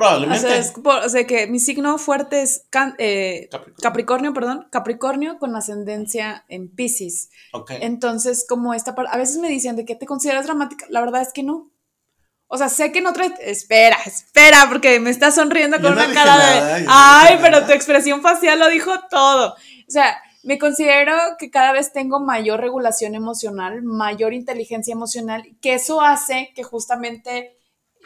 Probablemente. 0.00 0.72
O 0.82 1.08
sea, 1.10 1.26
que 1.26 1.46
mi 1.46 1.60
signo 1.60 1.98
fuerte 1.98 2.40
es 2.40 2.64
eh, 2.96 3.50
Capricornio. 3.82 4.32
perdón, 4.32 4.66
Capricornio 4.72 5.38
con 5.38 5.54
ascendencia 5.54 6.46
en 6.48 6.74
Pisces. 6.74 7.28
Entonces, 7.68 8.46
como 8.48 8.72
esta 8.72 8.94
parte, 8.94 9.10
a 9.14 9.18
veces 9.18 9.36
me 9.36 9.50
dicen 9.50 9.76
de 9.76 9.84
que 9.84 9.96
te 9.96 10.06
consideras 10.06 10.46
dramática, 10.46 10.86
la 10.88 11.00
verdad 11.00 11.20
es 11.20 11.34
que 11.34 11.42
no. 11.42 11.70
O 12.46 12.56
sea, 12.56 12.70
sé 12.70 12.92
que 12.92 13.02
no 13.02 13.12
trae. 13.12 13.34
Espera, 13.40 13.98
espera, 14.06 14.66
porque 14.70 14.98
me 15.00 15.10
está 15.10 15.30
sonriendo 15.30 15.78
con 15.82 15.92
una 15.92 16.10
cara 16.14 16.38
de. 16.38 16.86
Ay, 16.88 17.38
pero 17.42 17.66
tu 17.66 17.72
expresión 17.72 18.22
facial 18.22 18.58
lo 18.58 18.70
dijo 18.70 18.92
todo. 19.10 19.52
O 19.52 19.90
sea, 19.90 20.18
me 20.42 20.58
considero 20.58 21.12
que 21.38 21.50
cada 21.50 21.72
vez 21.72 21.92
tengo 21.92 22.20
mayor 22.20 22.58
regulación 22.60 23.14
emocional, 23.14 23.82
mayor 23.82 24.32
inteligencia 24.32 24.92
emocional, 24.92 25.44
que 25.60 25.74
eso 25.74 26.00
hace 26.00 26.52
que 26.54 26.62
justamente 26.62 27.58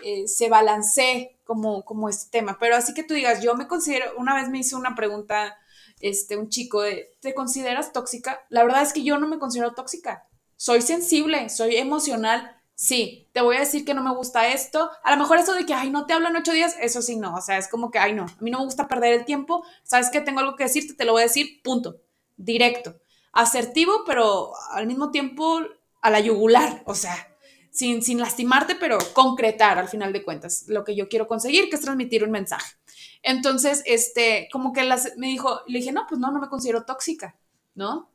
eh, 0.05 0.27
se 0.27 0.49
balancee 0.49 1.34
como, 1.45 1.85
como 1.85 2.09
este 2.09 2.31
tema. 2.31 2.57
Pero 2.59 2.77
así 2.77 2.95
que 2.95 3.05
tú 3.05 3.15
digas, 3.15 3.43
yo 3.43 3.55
me 3.55 3.69
considero. 3.69 4.13
Una 4.17 4.35
vez 4.35 4.49
me 4.49 4.59
hizo 4.59 4.77
una 4.77 4.95
pregunta 4.95 5.57
este, 6.01 6.37
un 6.37 6.49
chico 6.49 6.83
de: 6.83 7.17
¿te 7.21 7.35
consideras 7.35 7.93
tóxica? 7.93 8.45
La 8.49 8.65
verdad 8.65 8.83
es 8.83 8.93
que 8.93 9.05
yo 9.05 9.19
no 9.19 9.29
me 9.29 9.39
considero 9.39 9.75
tóxica. 9.75 10.27
Soy 10.57 10.83
sensible, 10.83 11.49
soy 11.49 11.77
emocional 11.77 12.55
sí, 12.75 13.29
te 13.33 13.41
voy 13.41 13.57
a 13.57 13.61
decir 13.61 13.85
que 13.85 13.95
no 13.95 14.03
me 14.03 14.15
gusta 14.15 14.49
esto. 14.49 14.91
A 15.03 15.11
lo 15.13 15.17
mejor 15.17 15.39
eso 15.39 15.55
de 15.55 15.67
que, 15.67 15.75
ay, 15.75 15.91
no 15.91 16.07
te 16.07 16.13
hablo 16.13 16.29
en 16.29 16.37
ocho 16.37 16.53
días, 16.53 16.77
eso 16.81 17.03
sí, 17.03 17.17
no. 17.17 17.35
O 17.35 17.41
sea, 17.41 17.59
es 17.59 17.69
como 17.69 17.91
que, 17.91 17.99
ay, 17.99 18.13
no, 18.13 18.25
a 18.25 18.43
mí 18.43 18.51
no 18.51 18.59
me 18.59 18.65
gusta 18.65 18.89
perder 18.89 19.15
el 19.15 19.25
tiempo. 19.25 19.65
Sabes 19.83 20.11
que 20.11 20.21
tengo 20.21 20.41
algo 20.41 20.57
que 20.57 20.65
decirte, 20.65 20.95
te 20.95 21.05
lo 21.05 21.13
voy 21.13 21.23
a 21.23 21.27
decir, 21.27 21.63
punto. 21.63 22.01
Directo. 22.37 22.97
Asertivo, 23.33 24.05
pero 24.07 24.53
al 24.73 24.87
mismo 24.87 25.11
tiempo 25.11 25.61
a 26.01 26.11
la 26.11 26.21
yugular. 26.21 26.83
O 26.87 26.95
sea, 26.95 27.34
sin, 27.75 28.03
sin 28.03 28.21
lastimarte, 28.21 28.77
pero 28.77 28.99
concretar 29.13 29.79
al 29.79 29.89
final 29.89 30.13
de 30.13 30.23
cuentas 30.23 30.65
lo 30.69 30.85
que 30.85 30.95
yo 30.95 31.09
quiero 31.09 31.27
conseguir, 31.27 31.69
que 31.69 31.75
es 31.75 31.83
transmitir 31.83 32.23
un 32.23 32.31
mensaje. 32.31 32.77
Entonces, 33.23 33.83
este, 33.85 34.49
como 34.53 34.73
que 34.73 34.85
las, 34.85 35.17
me 35.17 35.27
dijo, 35.27 35.61
le 35.67 35.81
dije, 35.81 35.91
no, 35.91 36.07
pues 36.09 36.21
no, 36.21 36.31
no 36.31 36.41
me 36.41 36.49
considero 36.49 36.85
tóxica, 36.85 37.37
¿no? 37.75 38.09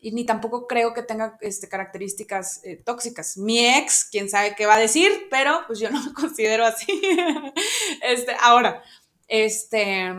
y 0.00 0.12
ni 0.12 0.24
tampoco 0.24 0.66
creo 0.66 0.94
que 0.94 1.02
tenga 1.02 1.36
este, 1.42 1.68
características 1.68 2.64
eh, 2.64 2.76
tóxicas. 2.76 3.36
Mi 3.36 3.66
ex, 3.66 4.08
quién 4.10 4.30
sabe 4.30 4.54
qué 4.56 4.64
va 4.64 4.76
a 4.76 4.80
decir, 4.80 5.28
pero 5.30 5.60
pues 5.66 5.78
yo 5.78 5.90
no 5.90 6.02
me 6.02 6.12
considero 6.14 6.64
así. 6.64 6.86
este, 8.02 8.34
ahora, 8.40 8.82
este, 9.28 10.14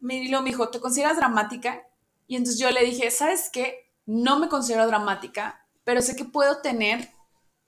me, 0.00 0.28
me 0.28 0.44
dijo, 0.44 0.68
¿te 0.68 0.80
consideras 0.80 1.16
dramática? 1.16 1.86
Y 2.26 2.36
entonces 2.36 2.60
yo 2.60 2.70
le 2.70 2.84
dije, 2.84 3.10
¿sabes 3.10 3.48
qué? 3.50 3.90
No 4.04 4.38
me 4.38 4.48
considero 4.50 4.86
dramática, 4.86 5.66
pero 5.84 6.02
sé 6.02 6.14
que 6.14 6.26
puedo 6.26 6.60
tener 6.60 7.13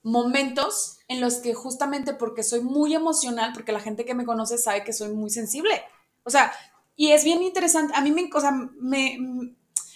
momentos 0.06 0.98
en 1.08 1.20
los 1.20 1.38
que 1.38 1.52
justamente 1.52 2.14
porque 2.14 2.44
soy 2.44 2.60
muy 2.60 2.94
emocional, 2.94 3.50
porque 3.52 3.72
la 3.72 3.80
gente 3.80 4.04
que 4.04 4.14
me 4.14 4.24
conoce 4.24 4.56
sabe 4.56 4.84
que 4.84 4.92
soy 4.92 5.12
muy 5.12 5.30
sensible. 5.30 5.82
O 6.22 6.30
sea, 6.30 6.52
y 6.94 7.10
es 7.10 7.24
bien 7.24 7.42
interesante. 7.42 7.92
A 7.96 8.00
mí 8.00 8.12
me, 8.12 8.30
o 8.32 8.40
sea, 8.40 8.52
me, 8.52 9.18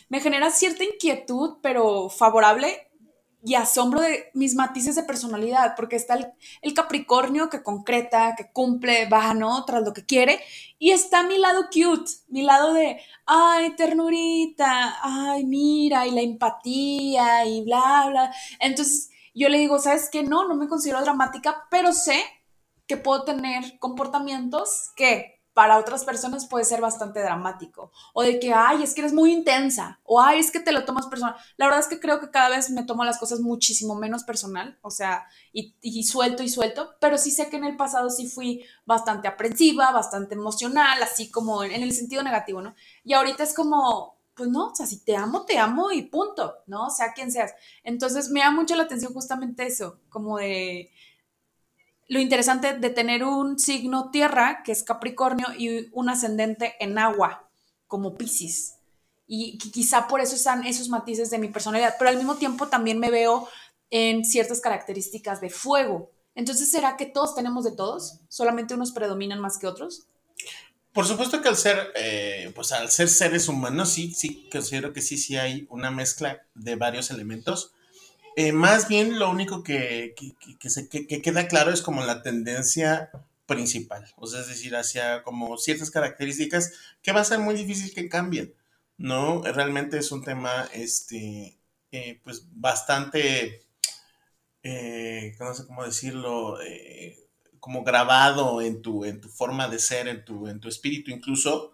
me 0.09 0.21
genera 0.21 0.51
cierta 0.51 0.83
inquietud, 0.83 1.59
pero 1.63 2.09
favorable 2.09 2.91
y 3.45 3.55
asombro 3.55 4.01
de 4.01 4.31
mis 4.35 4.55
matices 4.55 4.97
de 4.97 5.05
personalidad, 5.05 5.75
porque 5.77 5.97
está 5.97 6.35
el, 6.61 6.75
Capricornio 6.75 7.49
que 7.49 7.63
concreta, 7.63 8.35
que 8.37 8.51
cumple, 8.51 9.09
va, 9.09 9.33
¿no? 9.33 9.65
Tras 9.65 9.83
lo 9.83 9.93
que 9.93 10.05
quiere, 10.05 10.41
y 10.79 10.91
está 10.91 11.23
mi 11.23 11.39
lado 11.39 11.67
cute, 11.73 12.11
mi 12.29 12.43
lado 12.43 12.75
de, 12.75 13.01
ay, 13.27 13.77
ternurita, 13.77 14.99
ay, 15.03 15.45
mira, 15.45 16.07
y 16.07 16.11
la 16.11 16.21
empatía, 16.21 17.47
y 17.47 17.63
bla, 17.63 18.07
bla. 18.11 18.35
Entonces, 18.59 19.10
yo 19.35 19.49
le 19.49 19.59
digo, 19.59 19.79
¿sabes 19.79 20.09
qué? 20.11 20.23
No, 20.23 20.47
no 20.49 20.55
me 20.55 20.69
considero 20.69 21.01
dramática, 21.01 21.67
pero 21.71 21.93
sé 21.93 22.23
que 22.87 22.97
puedo 22.97 23.25
tener 23.25 23.79
comportamientos 23.79 24.91
que 24.97 25.41
para 25.53 25.79
otras 25.79 26.05
personas 26.05 26.47
puede 26.47 26.65
ser 26.65 26.81
bastante 26.81 27.21
dramático. 27.21 27.93
O 28.15 28.23
de 28.23 28.39
que, 28.39 28.53
ay, 28.53 28.83
es 28.83 28.95
que 28.95 29.01
eres 29.01 29.13
muy 29.13 29.33
intensa. 29.33 30.01
O, 30.05 30.21
ay, 30.21 30.39
es 30.39 30.51
que 30.51 30.61
te 30.61 30.73
lo 30.73 30.85
tomas 30.85 31.07
personal. 31.07 31.35
La 31.57 31.67
verdad 31.67 31.81
es 31.81 31.89
que 31.89 32.01
creo 32.01 32.21
que 32.21 32.31
cada 32.31 32.49
vez 32.49 32.71
me 32.71 32.85
tomo 32.85 33.05
las 33.05 33.19
cosas 33.19 33.41
muchísimo 33.41 33.95
menos 33.95 34.23
personal. 34.25 34.79
O 34.83 34.91
sea, 34.91 35.27
y, 35.53 36.05
suelto 36.05 36.43
y 36.43 36.49
suelto. 36.49 36.95
Pero 37.01 37.19
sí 37.19 37.31
sé 37.31 37.51
que 37.51 37.57
en 37.57 37.65
el 37.65 37.77
pasado 37.77 38.11
sí 38.11 38.29
fui 38.29 38.65
bastante 38.87 39.29
aprensiva, 39.29 39.91
bastante 39.91 40.35
emocional, 40.35 41.03
así 41.03 41.31
como 41.31 41.65
en, 41.65 41.83
el 41.83 41.93
sentido 41.93 42.23
negativo, 42.23 42.63
¿no? 42.63 42.75
Y 43.05 43.15
ahorita 43.15 43.43
es 43.43 43.53
como, 43.53 44.20
pues 44.41 44.49
no, 44.51 44.69
o 44.69 44.75
sea, 44.75 44.87
si 44.87 45.05
te 45.05 45.15
amo, 45.15 45.45
te 45.45 45.59
amo 45.59 45.93
y 45.93 46.01
punto, 46.01 46.55
¿no? 46.67 46.87
O 46.87 46.91
sea, 46.91 47.13
quien 47.13 47.31
seas. 47.31 47.53
Entonces 47.85 48.31
me 48.31 48.41
da 48.41 48.51
mucho 48.51 48.75
la 48.75 48.85
atención 48.85 49.13
justamente 49.13 49.67
eso, 49.67 50.01
como 50.09 50.39
de 50.39 50.91
lo 52.09 52.19
interesante 52.21 52.73
de 52.73 52.89
tener 52.89 53.23
un 53.23 53.59
signo 53.59 54.11
tierra, 54.11 54.63
que 54.65 54.73
es 54.73 54.83
Capricornio, 54.83 55.47
y 55.59 55.91
un 55.93 56.09
ascendente 56.09 56.75
en 56.81 56.97
agua, 56.97 57.51
como 57.87 58.15
Pisces. 58.15 58.77
Y 59.27 59.59
quizá 59.59 60.09
por 60.09 60.23
eso 60.23 60.37
están 60.37 60.67
esos 60.67 60.89
matices 60.89 61.29
de 61.29 61.37
mi 61.37 61.49
personalidad, 61.49 61.97
pero 61.99 62.09
al 62.09 62.17
mismo 62.17 62.37
tiempo 62.37 62.69
también 62.69 62.99
me 62.99 63.11
veo 63.11 63.47
en 63.91 64.25
ciertas 64.25 64.63
características 64.63 65.43
de 65.43 65.51
fuego. 65.51 66.13
Entonces, 66.35 66.71
¿será 66.71 66.97
que 66.97 67.05
todos 67.05 67.35
tenemos 67.35 67.65
de 67.65 67.73
todos? 67.73 68.21
¿Solamente 68.29 68.73
unos 68.73 68.93
predominan 68.93 69.39
más 69.39 69.59
que 69.59 69.67
otros? 69.67 70.07
Por 70.93 71.07
supuesto 71.07 71.41
que 71.41 71.49
al 71.49 71.57
ser, 71.57 71.93
eh, 71.95 72.51
pues 72.55 72.73
al 72.73 72.91
ser 72.91 73.09
seres 73.09 73.49
humanos, 73.49 73.93
sí, 73.93 74.13
sí, 74.13 74.49
considero 74.51 74.93
que 74.93 75.03
sí, 75.03 75.19
sí 75.19 75.37
hay 75.37 75.67
una 75.71 75.91
mezcla 75.93 76.43
de 76.55 76.75
varios 76.75 77.11
elementos. 77.11 77.73
Eh, 78.37 78.53
más 78.53 78.89
bien 78.89 79.19
lo 79.19 79.31
único 79.31 79.63
que, 79.63 80.15
que, 80.59 80.71
se, 80.71 80.89
que, 80.89 81.07
queda 81.23 81.47
claro 81.47 81.73
es 81.73 81.83
como 81.83 82.03
la 82.05 82.23
tendencia 82.23 83.11
principal, 83.47 84.07
o 84.17 84.27
sea, 84.27 84.41
es 84.41 84.49
decir, 84.49 84.77
hacia 84.77 85.25
como 85.25 85.59
ciertas 85.59 85.91
características 85.91 86.73
que 87.03 87.13
va 87.13 87.21
a 87.21 87.25
ser 87.25 87.41
muy 87.41 87.55
difícil 87.55 87.93
que 87.93 88.09
cambien, 88.09 88.55
¿no? 88.97 89.43
Realmente 89.43 89.99
es 89.99 90.13
un 90.13 90.25
tema, 90.25 90.69
este, 90.73 91.59
eh, 91.93 92.21
pues 92.23 92.45
bastante, 92.53 93.65
no 94.63 95.55
sé 95.55 95.67
cómo 95.67 95.85
decirlo, 95.85 96.59
como 97.61 97.85
grabado 97.85 98.61
en 98.63 98.83
tu, 98.83 99.05
en 99.05 99.21
tu 99.21 99.29
forma 99.29 99.69
de 99.69 99.79
ser, 99.79 100.09
en 100.09 100.25
tu, 100.25 100.49
en 100.49 100.61
tu 100.61 100.69
espíritu 100.69 101.11
incluso. 101.11 101.73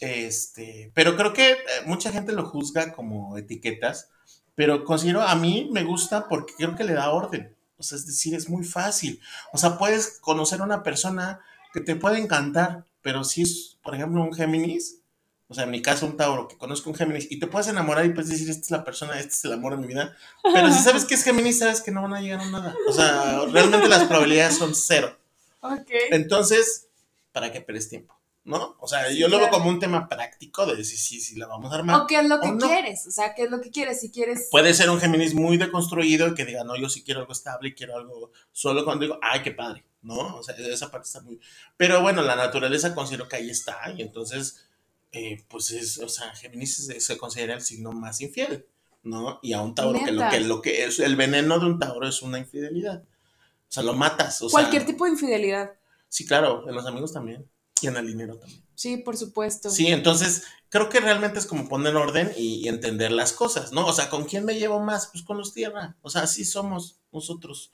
Este, 0.00 0.92
pero 0.94 1.16
creo 1.16 1.32
que 1.32 1.52
eh, 1.52 1.56
mucha 1.86 2.12
gente 2.12 2.32
lo 2.32 2.46
juzga 2.46 2.92
como 2.92 3.36
etiquetas, 3.36 4.10
pero 4.54 4.84
considero 4.84 5.22
a 5.22 5.34
mí 5.34 5.68
me 5.72 5.84
gusta 5.84 6.28
porque 6.28 6.54
creo 6.56 6.76
que 6.76 6.84
le 6.84 6.94
da 6.94 7.10
orden. 7.10 7.56
O 7.76 7.82
sea, 7.82 7.96
es 7.96 8.06
decir, 8.06 8.34
es 8.34 8.48
muy 8.48 8.64
fácil. 8.64 9.20
O 9.52 9.58
sea, 9.58 9.78
puedes 9.78 10.20
conocer 10.20 10.60
a 10.60 10.64
una 10.64 10.82
persona 10.82 11.40
que 11.72 11.80
te 11.80 11.96
puede 11.96 12.18
encantar, 12.18 12.86
pero 13.02 13.24
si 13.24 13.42
es, 13.42 13.78
por 13.82 13.94
ejemplo, 13.94 14.22
un 14.22 14.32
Géminis, 14.32 15.00
o 15.48 15.54
sea, 15.54 15.64
en 15.64 15.70
mi 15.70 15.82
caso 15.82 16.06
un 16.06 16.16
Tauro, 16.16 16.48
que 16.48 16.56
conozco 16.56 16.88
un 16.88 16.96
Géminis, 16.96 17.30
y 17.30 17.38
te 17.38 17.46
puedes 17.46 17.68
enamorar 17.68 18.06
y 18.06 18.10
puedes 18.10 18.30
decir, 18.30 18.48
esta 18.48 18.62
es 18.62 18.70
la 18.70 18.84
persona, 18.84 19.18
este 19.18 19.34
es 19.34 19.44
el 19.44 19.52
amor 19.52 19.72
de 19.72 19.82
mi 19.82 19.86
vida. 19.86 20.16
Pero 20.42 20.72
si 20.72 20.82
sabes 20.82 21.04
que 21.04 21.14
es 21.14 21.22
Géminis, 21.22 21.58
sabes 21.58 21.82
que 21.82 21.90
no 21.90 22.02
van 22.02 22.14
a 22.14 22.20
llegar 22.20 22.40
a 22.40 22.50
nada. 22.50 22.74
O 22.88 22.92
sea, 22.92 23.44
realmente 23.50 23.88
las 23.88 24.04
probabilidades 24.04 24.56
son 24.56 24.74
cero. 24.74 25.16
Ok. 25.60 25.90
Entonces, 26.10 26.88
¿para 27.32 27.52
qué 27.52 27.60
perdes 27.60 27.88
tiempo? 27.88 28.18
¿No? 28.44 28.76
O 28.78 28.86
sea, 28.86 29.10
yo 29.10 29.28
lo 29.28 29.38
veo 29.38 29.48
como 29.48 29.70
un 29.70 29.78
tema 29.78 30.06
práctico 30.06 30.66
de 30.66 30.76
decir 30.76 30.98
si 30.98 31.20
sí, 31.20 31.36
la 31.36 31.46
vamos 31.46 31.72
a 31.72 31.76
armar. 31.76 32.02
O 32.02 32.06
qué 32.06 32.18
es 32.18 32.28
lo 32.28 32.40
que 32.40 32.56
quieres, 32.58 33.06
o 33.06 33.10
sea, 33.10 33.34
qué 33.34 33.44
es 33.44 33.50
lo 33.50 33.60
que 33.60 33.70
quieres, 33.70 34.00
si 34.00 34.10
quieres... 34.10 34.48
Puede 34.50 34.74
ser 34.74 34.90
un 34.90 35.00
Géminis 35.00 35.34
muy 35.34 35.56
deconstruido 35.56 36.28
y 36.28 36.34
que 36.34 36.44
diga, 36.44 36.62
no, 36.62 36.76
yo 36.76 36.90
sí 36.90 37.02
quiero 37.02 37.20
algo 37.20 37.32
estable 37.32 37.70
y 37.70 37.74
quiero 37.74 37.96
algo 37.96 38.32
solo 38.52 38.84
cuando 38.84 39.04
digo, 39.04 39.18
ay, 39.22 39.42
qué 39.42 39.52
padre, 39.52 39.84
¿no? 40.02 40.36
O 40.36 40.42
sea, 40.42 40.54
esa 40.56 40.90
parte 40.90 41.06
está 41.06 41.22
muy... 41.22 41.40
Pero 41.78 42.02
bueno, 42.02 42.20
la 42.20 42.36
naturaleza 42.36 42.94
considero 42.94 43.28
que 43.28 43.36
ahí 43.36 43.48
está 43.48 43.90
y 43.96 44.02
entonces 44.02 44.66
eh, 45.14 45.44
pues 45.48 45.70
es, 45.70 45.98
o 45.98 46.08
sea, 46.08 46.34
Géminis 46.34 46.92
se, 46.98 47.16
considera 47.16 47.54
el 47.54 47.60
signo 47.60 47.92
más 47.92 48.20
infiel, 48.20 48.66
¿no? 49.04 49.38
Y 49.42 49.52
a 49.52 49.62
un 49.62 49.72
Tauro, 49.72 50.00
que 50.04 50.10
lo, 50.10 50.28
que 50.28 50.40
lo 50.40 50.60
que 50.60 50.84
es, 50.84 50.98
el 50.98 51.14
veneno 51.14 51.60
de 51.60 51.66
un 51.66 51.78
Tauro 51.78 52.08
es 52.08 52.20
una 52.20 52.40
infidelidad. 52.40 53.04
O 53.04 53.72
sea, 53.74 53.84
lo 53.84 53.94
matas. 53.94 54.42
O 54.42 54.48
Cualquier 54.50 54.84
tipo 54.84 55.04
de 55.04 55.12
infidelidad. 55.12 55.72
Sí, 56.08 56.26
claro, 56.26 56.68
en 56.68 56.74
los 56.74 56.84
amigos 56.86 57.12
también. 57.12 57.48
Y 57.80 57.86
en 57.86 57.96
el 57.96 58.08
dinero 58.08 58.38
también. 58.38 58.60
Sí, 58.74 58.96
por 58.96 59.16
supuesto. 59.16 59.70
Sí, 59.70 59.86
entonces 59.86 60.42
creo 60.68 60.88
que 60.88 60.98
realmente 60.98 61.38
es 61.38 61.46
como 61.46 61.68
poner 61.68 61.94
orden 61.94 62.32
y, 62.36 62.66
entender 62.66 63.12
las 63.12 63.32
cosas, 63.32 63.72
¿no? 63.72 63.86
O 63.86 63.92
sea, 63.92 64.10
¿con 64.10 64.24
quién 64.24 64.44
me 64.44 64.58
llevo 64.58 64.80
más? 64.80 65.08
Pues 65.12 65.22
con 65.22 65.38
los 65.38 65.54
tierra. 65.54 65.96
O 66.02 66.10
sea, 66.10 66.22
así 66.22 66.44
somos 66.44 66.98
nosotros. 67.12 67.70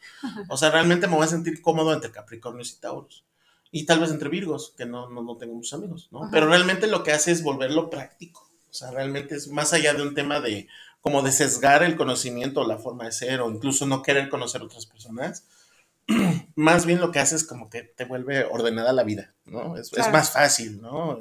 O 0.51 0.59
sea, 0.59 0.71
realmente 0.71 1.07
me 1.07 1.17
voy 1.17 1.25
a 1.25 1.29
sentir 1.29 1.63
cómodo 1.63 1.95
entre 1.95 2.13
Capricornios 2.13 2.73
y 2.73 2.81
Tauros 2.81 3.25
y 3.71 3.87
tal 3.87 4.01
vez 4.01 4.11
entre 4.11 4.29
Virgos, 4.29 4.75
que 4.77 4.87
no, 4.87 5.09
no, 5.09 5.23
no 5.23 5.37
tengo 5.37 5.55
muchos 5.55 5.75
amigos, 5.75 6.09
¿no? 6.11 6.29
Pero 6.31 6.49
realmente 6.49 6.87
lo 6.87 7.03
que 7.03 7.13
hace 7.13 7.33
es 7.33 7.43
volverlo 7.43 7.91
práctico. 7.91 8.51
O 8.69 8.73
sea, 8.73 8.91
realmente 8.91 9.35
es 9.35 9.49
más 9.49 9.73
allá 9.73 9.95
de 9.95 10.03
un 10.03 10.15
tema 10.15 10.41
de 10.41 10.69
como 11.01 11.23
de 11.23 11.33
sesgar 11.33 11.83
el 11.83 11.97
conocimiento, 11.97 12.67
la 12.67 12.79
forma 12.79 13.05
de 13.05 13.13
ser, 13.13 13.41
o 13.41 13.51
incluso 13.51 13.87
no 13.87 14.03
querer 14.03 14.29
conocer 14.29 14.63
otras 14.63 14.87
personas. 14.87 15.45
más 16.57 16.87
bien 16.87 17.01
lo 17.01 17.13
que 17.13 17.21
hace 17.21 17.37
es 17.37 17.45
como 17.45 17.71
que 17.71 17.83
te 17.83 18.05
vuelve 18.05 18.45
ordenada 18.45 18.93
la 18.93 19.05
vida, 19.05 19.33
¿no? 19.45 19.77
Es, 19.77 19.93
es 19.93 20.11
más 20.11 20.33
fácil, 20.33 20.81
¿no? 20.81 21.19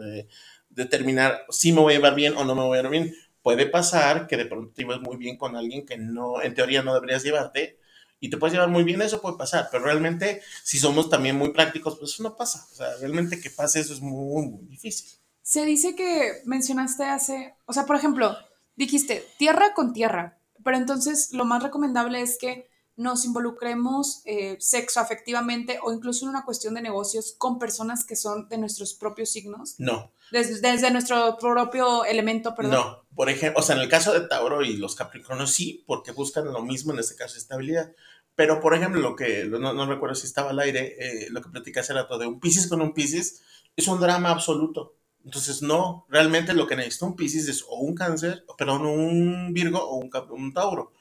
determinar 0.70 1.46
si 1.50 1.74
me 1.74 1.82
voy 1.82 1.94
a 1.94 1.98
llevar 1.98 2.16
bien 2.16 2.38
o 2.38 2.46
no 2.46 2.56
me 2.56 2.62
voy 2.62 2.78
a 2.78 2.82
llevar 2.82 2.92
bien. 2.92 3.16
Puede 3.42 3.66
pasar 3.66 4.28
que 4.28 4.38
de 4.38 4.46
pronto 4.46 4.72
te 4.74 4.84
llevas 4.84 5.02
muy 5.02 5.18
bien 5.18 5.38
con 5.38 5.56
alguien 5.56 5.86
que 5.86 5.98
no, 5.98 6.42
en 6.42 6.54
teoría 6.54 6.84
no 6.84 6.94
deberías 6.94 7.24
llevarte, 7.24 7.79
y 8.20 8.30
te 8.30 8.38
puedes 8.38 8.54
llevar 8.54 8.70
muy 8.70 8.84
bien, 8.84 9.02
eso 9.02 9.22
puede 9.22 9.38
pasar, 9.38 9.70
pero 9.72 9.84
realmente 9.84 10.42
si 10.64 10.78
somos 10.78 11.10
también 11.10 11.36
muy 11.36 11.50
prácticos, 11.50 11.98
pues 11.98 12.12
eso 12.12 12.24
no 12.24 12.36
pasa. 12.36 12.68
O 12.72 12.76
sea, 12.76 12.88
realmente 13.00 13.40
que 13.40 13.50
pase 13.50 13.80
eso 13.80 13.94
es 13.94 14.02
muy, 14.02 14.48
muy 14.48 14.66
difícil. 14.66 15.10
Se 15.42 15.66
dice 15.66 15.96
que 15.96 16.42
mencionaste 16.46 17.06
hace, 17.06 17.56
o 17.66 17.74
sea, 17.74 17.86
por 17.86 17.96
ejemplo, 17.96 18.38
dijiste 18.76 19.26
tierra 19.38 19.74
con 19.74 19.94
tierra, 19.94 20.40
pero 20.64 20.78
entonces 20.78 21.34
lo 21.34 21.46
más 21.46 21.64
recomendable 21.64 22.22
es 22.22 22.38
que 22.38 22.70
nos 23.00 23.24
involucremos 23.24 24.22
eh, 24.26 24.58
sexo 24.60 25.00
afectivamente 25.00 25.80
o 25.82 25.94
incluso 25.94 26.26
en 26.26 26.32
una 26.32 26.44
cuestión 26.44 26.74
de 26.74 26.82
negocios 26.82 27.34
con 27.38 27.58
personas 27.58 28.04
que 28.04 28.18
son 28.18 28.50
de 28.50 28.58
nuestros 28.58 28.94
propios 28.94 29.32
signos. 29.32 29.76
No. 29.78 30.12
Desde, 30.32 30.60
desde 30.60 30.92
nuestro 30.92 31.38
propio 31.38 32.04
elemento, 32.04 32.54
perdón. 32.54 32.74
No, 32.74 33.06
por 33.16 33.30
ejemplo, 33.30 33.62
o 33.62 33.64
sea, 33.64 33.78
en 33.78 33.84
el 33.84 33.88
caso 33.88 34.12
de 34.12 34.28
Tauro 34.28 34.64
y 34.64 34.76
los 34.76 34.96
Capricornios 34.96 35.52
sí, 35.52 35.86
porque 35.88 36.12
buscan 36.12 36.52
lo 36.52 36.62
mismo 36.62 36.92
en 36.92 37.00
este 37.00 37.16
caso, 37.16 37.38
estabilidad. 37.38 37.94
Pero, 38.36 38.60
por 38.60 38.76
ejemplo, 38.76 39.00
lo 39.00 39.16
que, 39.16 39.46
no, 39.46 39.74
no 39.74 39.86
recuerdo 39.86 40.16
si 40.16 40.28
estaba 40.28 40.50
al 40.50 40.60
aire, 40.60 40.96
eh, 41.00 41.28
lo 41.30 41.42
que 41.42 41.50
platicé 41.50 41.80
hace 41.80 41.94
rato 41.94 42.18
de 42.18 42.28
un 42.28 42.42
Pisces 42.42 42.68
con 42.68 42.82
un 42.82 42.94
Pisces, 42.94 43.42
es 43.78 43.88
un 43.88 44.02
drama 44.02 44.30
absoluto. 44.30 44.98
Entonces, 45.24 45.62
no, 45.62 46.06
realmente 46.10 46.54
lo 46.54 46.68
que 46.68 46.76
necesita 46.76 47.06
un 47.06 47.16
Pisces 47.16 47.48
es 47.48 47.64
o 47.64 47.78
un 47.78 47.96
cáncer, 47.96 48.44
perdón, 48.58 48.86
un 48.86 49.54
Virgo 49.54 49.80
o 49.80 49.96
un, 49.96 50.10
un 50.32 50.54
Tauro 50.54 50.92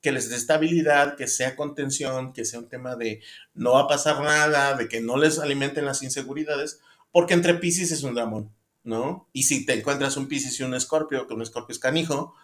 que 0.00 0.12
les 0.12 0.30
dé 0.30 0.36
estabilidad, 0.36 1.16
que 1.16 1.26
sea 1.26 1.56
contención, 1.56 2.32
que 2.32 2.44
sea 2.44 2.60
un 2.60 2.68
tema 2.68 2.96
de 2.96 3.20
no 3.54 3.72
va 3.72 3.82
a 3.82 3.88
pasar 3.88 4.22
nada, 4.22 4.74
de 4.74 4.88
que 4.88 5.00
no 5.00 5.16
les 5.16 5.38
alimenten 5.38 5.84
las 5.84 6.02
inseguridades, 6.02 6.80
porque 7.12 7.34
entre 7.34 7.54
Pisces 7.54 7.92
es 7.92 8.02
un 8.02 8.14
dramón, 8.14 8.54
¿no? 8.82 9.28
Y 9.32 9.42
si 9.42 9.66
te 9.66 9.74
encuentras 9.74 10.16
un 10.16 10.28
Pisces 10.28 10.58
y 10.58 10.62
un 10.62 10.74
Escorpio, 10.74 11.26
que 11.26 11.34
un 11.34 11.42
Escorpio 11.42 11.72
es 11.72 11.78
canijo, 11.78 12.34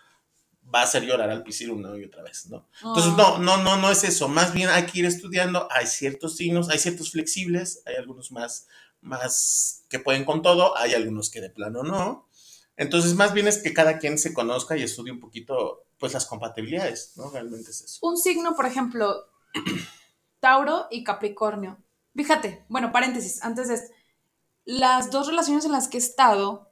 va 0.75 0.81
a 0.81 0.85
hacer 0.85 1.05
llorar 1.05 1.31
al 1.31 1.43
Piscis 1.43 1.69
una 1.69 1.97
y 1.97 2.05
otra 2.05 2.23
vez, 2.23 2.47
¿no? 2.47 2.69
Entonces, 2.83 3.13
no, 3.17 3.37
ah. 3.37 3.39
no, 3.41 3.57
no, 3.59 3.77
no 3.77 3.91
es 3.91 4.05
eso. 4.05 4.29
Más 4.29 4.53
bien 4.53 4.69
hay 4.69 4.85
que 4.87 4.99
ir 4.99 5.07
estudiando. 5.07 5.69
Hay 5.71 5.87
ciertos 5.87 6.37
signos, 6.37 6.69
hay 6.69 6.79
ciertos 6.79 7.13
flexibles, 7.13 7.83
hay 7.87 7.95
algunos 7.95 8.33
más, 8.33 8.67
más 9.01 9.85
que 9.89 9.99
pueden 9.99 10.25
con 10.25 10.43
todo, 10.43 10.77
hay 10.77 10.95
algunos 10.95 11.31
que 11.31 11.41
de 11.41 11.51
plano 11.51 11.83
no. 11.83 12.29
Entonces, 12.77 13.14
más 13.14 13.33
bien 13.33 13.49
es 13.49 13.62
que 13.62 13.72
cada 13.72 13.99
quien 13.99 14.18
se 14.18 14.35
conozca 14.35 14.77
y 14.77 14.83
estudie 14.83 15.12
un 15.12 15.20
poquito, 15.20 15.87
pues, 15.99 16.12
las 16.12 16.27
compatibilidades, 16.27 17.12
¿no? 17.16 17.31
Realmente 17.31 17.70
es 17.70 17.81
eso. 17.81 17.99
Un 18.03 18.18
signo, 18.18 18.55
por 18.55 18.66
ejemplo, 18.66 19.27
Tauro 20.41 20.87
y 20.91 21.03
Capricornio. 21.03 21.79
Fíjate, 22.14 22.64
bueno, 22.68 22.93
paréntesis, 22.93 23.43
antes 23.43 23.68
de 23.68 23.81
las 24.64 25.11
dos 25.11 25.27
relaciones 25.27 25.64
en 25.64 25.72
las 25.72 25.89
que 25.89 25.97
he 25.97 26.01
estado, 26.01 26.70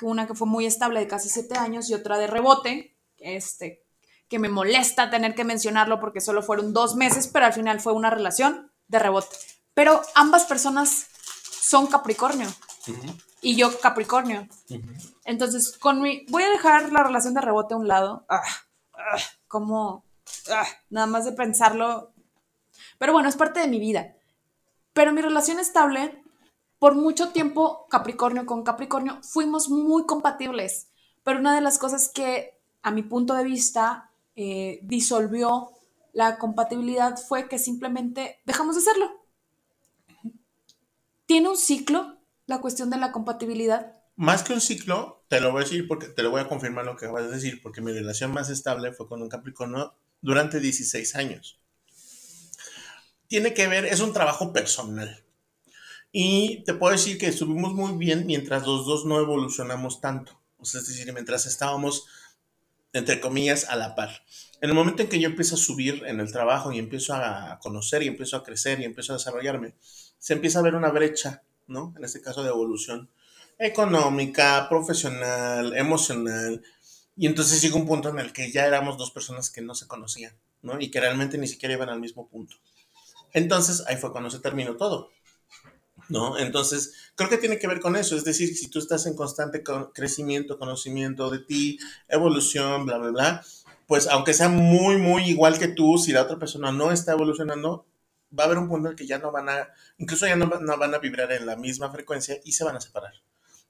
una 0.00 0.26
que 0.26 0.34
fue 0.34 0.46
muy 0.46 0.64
estable 0.64 1.00
de 1.00 1.08
casi 1.08 1.28
siete 1.28 1.58
años 1.58 1.90
y 1.90 1.94
otra 1.94 2.18
de 2.18 2.26
rebote, 2.26 2.96
este, 3.18 3.84
que 4.28 4.38
me 4.38 4.48
molesta 4.48 5.10
tener 5.10 5.34
que 5.34 5.44
mencionarlo 5.44 6.00
porque 6.00 6.20
solo 6.20 6.42
fueron 6.42 6.72
dos 6.72 6.96
meses, 6.96 7.28
pero 7.28 7.46
al 7.46 7.52
final 7.52 7.80
fue 7.80 7.92
una 7.92 8.10
relación 8.10 8.70
de 8.88 8.98
rebote. 8.98 9.36
Pero 9.74 10.00
ambas 10.14 10.44
personas 10.44 11.08
son 11.60 11.86
Capricornio 11.86 12.48
y 13.42 13.56
yo 13.56 13.78
Capricornio. 13.80 14.48
Entonces, 15.24 15.76
con 15.78 16.00
mi, 16.00 16.24
voy 16.28 16.42
a 16.42 16.50
dejar 16.50 16.92
la 16.92 17.02
relación 17.02 17.34
de 17.34 17.40
rebote 17.40 17.74
a 17.74 17.78
un 17.78 17.88
lado. 17.88 18.24
Ah, 18.28 18.42
ah, 18.94 19.18
como, 19.48 20.04
ah, 20.50 20.66
nada 20.90 21.06
más 21.06 21.24
de 21.24 21.32
pensarlo. 21.32 22.12
Pero 22.98 23.12
bueno, 23.12 23.28
es 23.28 23.36
parte 23.36 23.60
de 23.60 23.68
mi 23.68 23.78
vida. 23.78 24.14
Pero 24.92 25.12
mi 25.12 25.20
relación 25.20 25.58
estable, 25.58 26.22
por 26.78 26.94
mucho 26.94 27.30
tiempo, 27.30 27.86
Capricornio 27.90 28.46
con 28.46 28.62
Capricornio, 28.62 29.20
fuimos 29.22 29.68
muy 29.68 30.06
compatibles. 30.06 30.88
Pero 31.22 31.40
una 31.40 31.54
de 31.54 31.60
las 31.60 31.78
cosas 31.78 32.08
que 32.08 32.56
a 32.86 32.92
mi 32.92 33.02
punto 33.02 33.34
de 33.34 33.42
vista, 33.42 34.12
eh, 34.36 34.78
disolvió 34.84 35.72
la 36.12 36.38
compatibilidad 36.38 37.18
fue 37.18 37.48
que 37.48 37.58
simplemente 37.58 38.38
dejamos 38.44 38.76
de 38.76 38.82
hacerlo. 38.82 39.10
¿Tiene 41.26 41.48
un 41.48 41.56
ciclo 41.56 42.15
la 42.46 42.60
cuestión 42.60 42.90
de 42.90 42.98
la 42.98 43.12
compatibilidad? 43.12 43.94
Más 44.16 44.42
que 44.42 44.52
un 44.52 44.60
ciclo, 44.60 45.24
te 45.28 45.40
lo 45.40 45.52
voy 45.52 45.60
a 45.60 45.64
decir 45.64 45.86
porque 45.86 46.06
te 46.08 46.22
lo 46.22 46.30
voy 46.30 46.40
a 46.40 46.48
confirmar 46.48 46.84
lo 46.84 46.96
que 46.96 47.06
vas 47.06 47.24
a 47.24 47.28
decir, 47.28 47.60
porque 47.62 47.80
mi 47.80 47.92
relación 47.92 48.32
más 48.32 48.48
estable 48.48 48.92
fue 48.92 49.08
con 49.08 49.20
un 49.22 49.28
Capricornio 49.28 49.94
durante 50.22 50.60
16 50.60 51.14
años. 51.16 51.60
Tiene 53.28 53.52
que 53.52 53.66
ver, 53.66 53.84
es 53.84 54.00
un 54.00 54.12
trabajo 54.12 54.52
personal. 54.52 55.22
Y 56.12 56.64
te 56.64 56.72
puedo 56.72 56.92
decir 56.92 57.18
que 57.18 57.26
estuvimos 57.26 57.74
muy 57.74 57.92
bien 57.98 58.24
mientras 58.26 58.66
los 58.66 58.86
dos 58.86 59.04
no 59.04 59.18
evolucionamos 59.18 60.00
tanto. 60.00 60.40
O 60.58 60.64
sea, 60.64 60.80
es 60.80 60.88
decir, 60.88 61.12
mientras 61.12 61.44
estábamos 61.44 62.06
entre 62.96 63.20
comillas, 63.20 63.68
a 63.68 63.76
la 63.76 63.94
par. 63.94 64.24
En 64.60 64.70
el 64.70 64.74
momento 64.74 65.02
en 65.02 65.08
que 65.08 65.20
yo 65.20 65.28
empiezo 65.28 65.54
a 65.54 65.58
subir 65.58 66.02
en 66.06 66.20
el 66.20 66.32
trabajo 66.32 66.72
y 66.72 66.78
empiezo 66.78 67.14
a 67.14 67.58
conocer 67.60 68.02
y 68.02 68.08
empiezo 68.08 68.36
a 68.36 68.42
crecer 68.42 68.80
y 68.80 68.84
empiezo 68.84 69.12
a 69.12 69.16
desarrollarme, 69.16 69.74
se 70.18 70.32
empieza 70.32 70.58
a 70.58 70.62
ver 70.62 70.74
una 70.74 70.90
brecha, 70.90 71.42
¿no? 71.66 71.94
En 71.96 72.04
este 72.04 72.20
caso 72.20 72.42
de 72.42 72.50
evolución 72.50 73.10
económica, 73.58 74.68
profesional, 74.68 75.76
emocional. 75.76 76.62
Y 77.16 77.26
entonces 77.26 77.62
llega 77.62 77.76
un 77.76 77.86
punto 77.86 78.10
en 78.10 78.18
el 78.18 78.32
que 78.32 78.52
ya 78.52 78.66
éramos 78.66 78.98
dos 78.98 79.10
personas 79.10 79.50
que 79.50 79.62
no 79.62 79.74
se 79.74 79.86
conocían, 79.86 80.34
¿no? 80.62 80.78
Y 80.80 80.90
que 80.90 81.00
realmente 81.00 81.38
ni 81.38 81.46
siquiera 81.46 81.74
iban 81.74 81.88
al 81.88 82.00
mismo 82.00 82.28
punto. 82.28 82.56
Entonces 83.32 83.84
ahí 83.86 83.96
fue 83.96 84.12
cuando 84.12 84.30
se 84.30 84.40
terminó 84.40 84.76
todo. 84.76 85.10
¿no? 86.08 86.38
Entonces, 86.38 86.94
creo 87.14 87.28
que 87.28 87.38
tiene 87.38 87.58
que 87.58 87.66
ver 87.66 87.80
con 87.80 87.96
eso, 87.96 88.16
es 88.16 88.24
decir, 88.24 88.54
si 88.56 88.68
tú 88.68 88.78
estás 88.78 89.06
en 89.06 89.16
constante 89.16 89.62
crecimiento, 89.92 90.58
conocimiento 90.58 91.30
de 91.30 91.40
ti, 91.40 91.78
evolución, 92.08 92.86
bla, 92.86 92.98
bla, 92.98 93.10
bla, 93.10 93.44
pues 93.86 94.06
aunque 94.08 94.34
sea 94.34 94.48
muy, 94.48 94.98
muy 94.98 95.24
igual 95.24 95.58
que 95.58 95.68
tú, 95.68 95.98
si 95.98 96.12
la 96.12 96.22
otra 96.22 96.38
persona 96.38 96.72
no 96.72 96.92
está 96.92 97.12
evolucionando, 97.12 97.86
va 98.36 98.44
a 98.44 98.46
haber 98.46 98.58
un 98.58 98.68
punto 98.68 98.90
en 98.90 98.96
que 98.96 99.06
ya 99.06 99.18
no 99.18 99.32
van 99.32 99.48
a, 99.48 99.68
incluso 99.98 100.26
ya 100.26 100.36
no, 100.36 100.46
no 100.46 100.78
van 100.78 100.94
a 100.94 100.98
vibrar 100.98 101.32
en 101.32 101.46
la 101.46 101.56
misma 101.56 101.90
frecuencia 101.90 102.38
y 102.44 102.52
se 102.52 102.64
van 102.64 102.76
a 102.76 102.80
separar. 102.80 103.12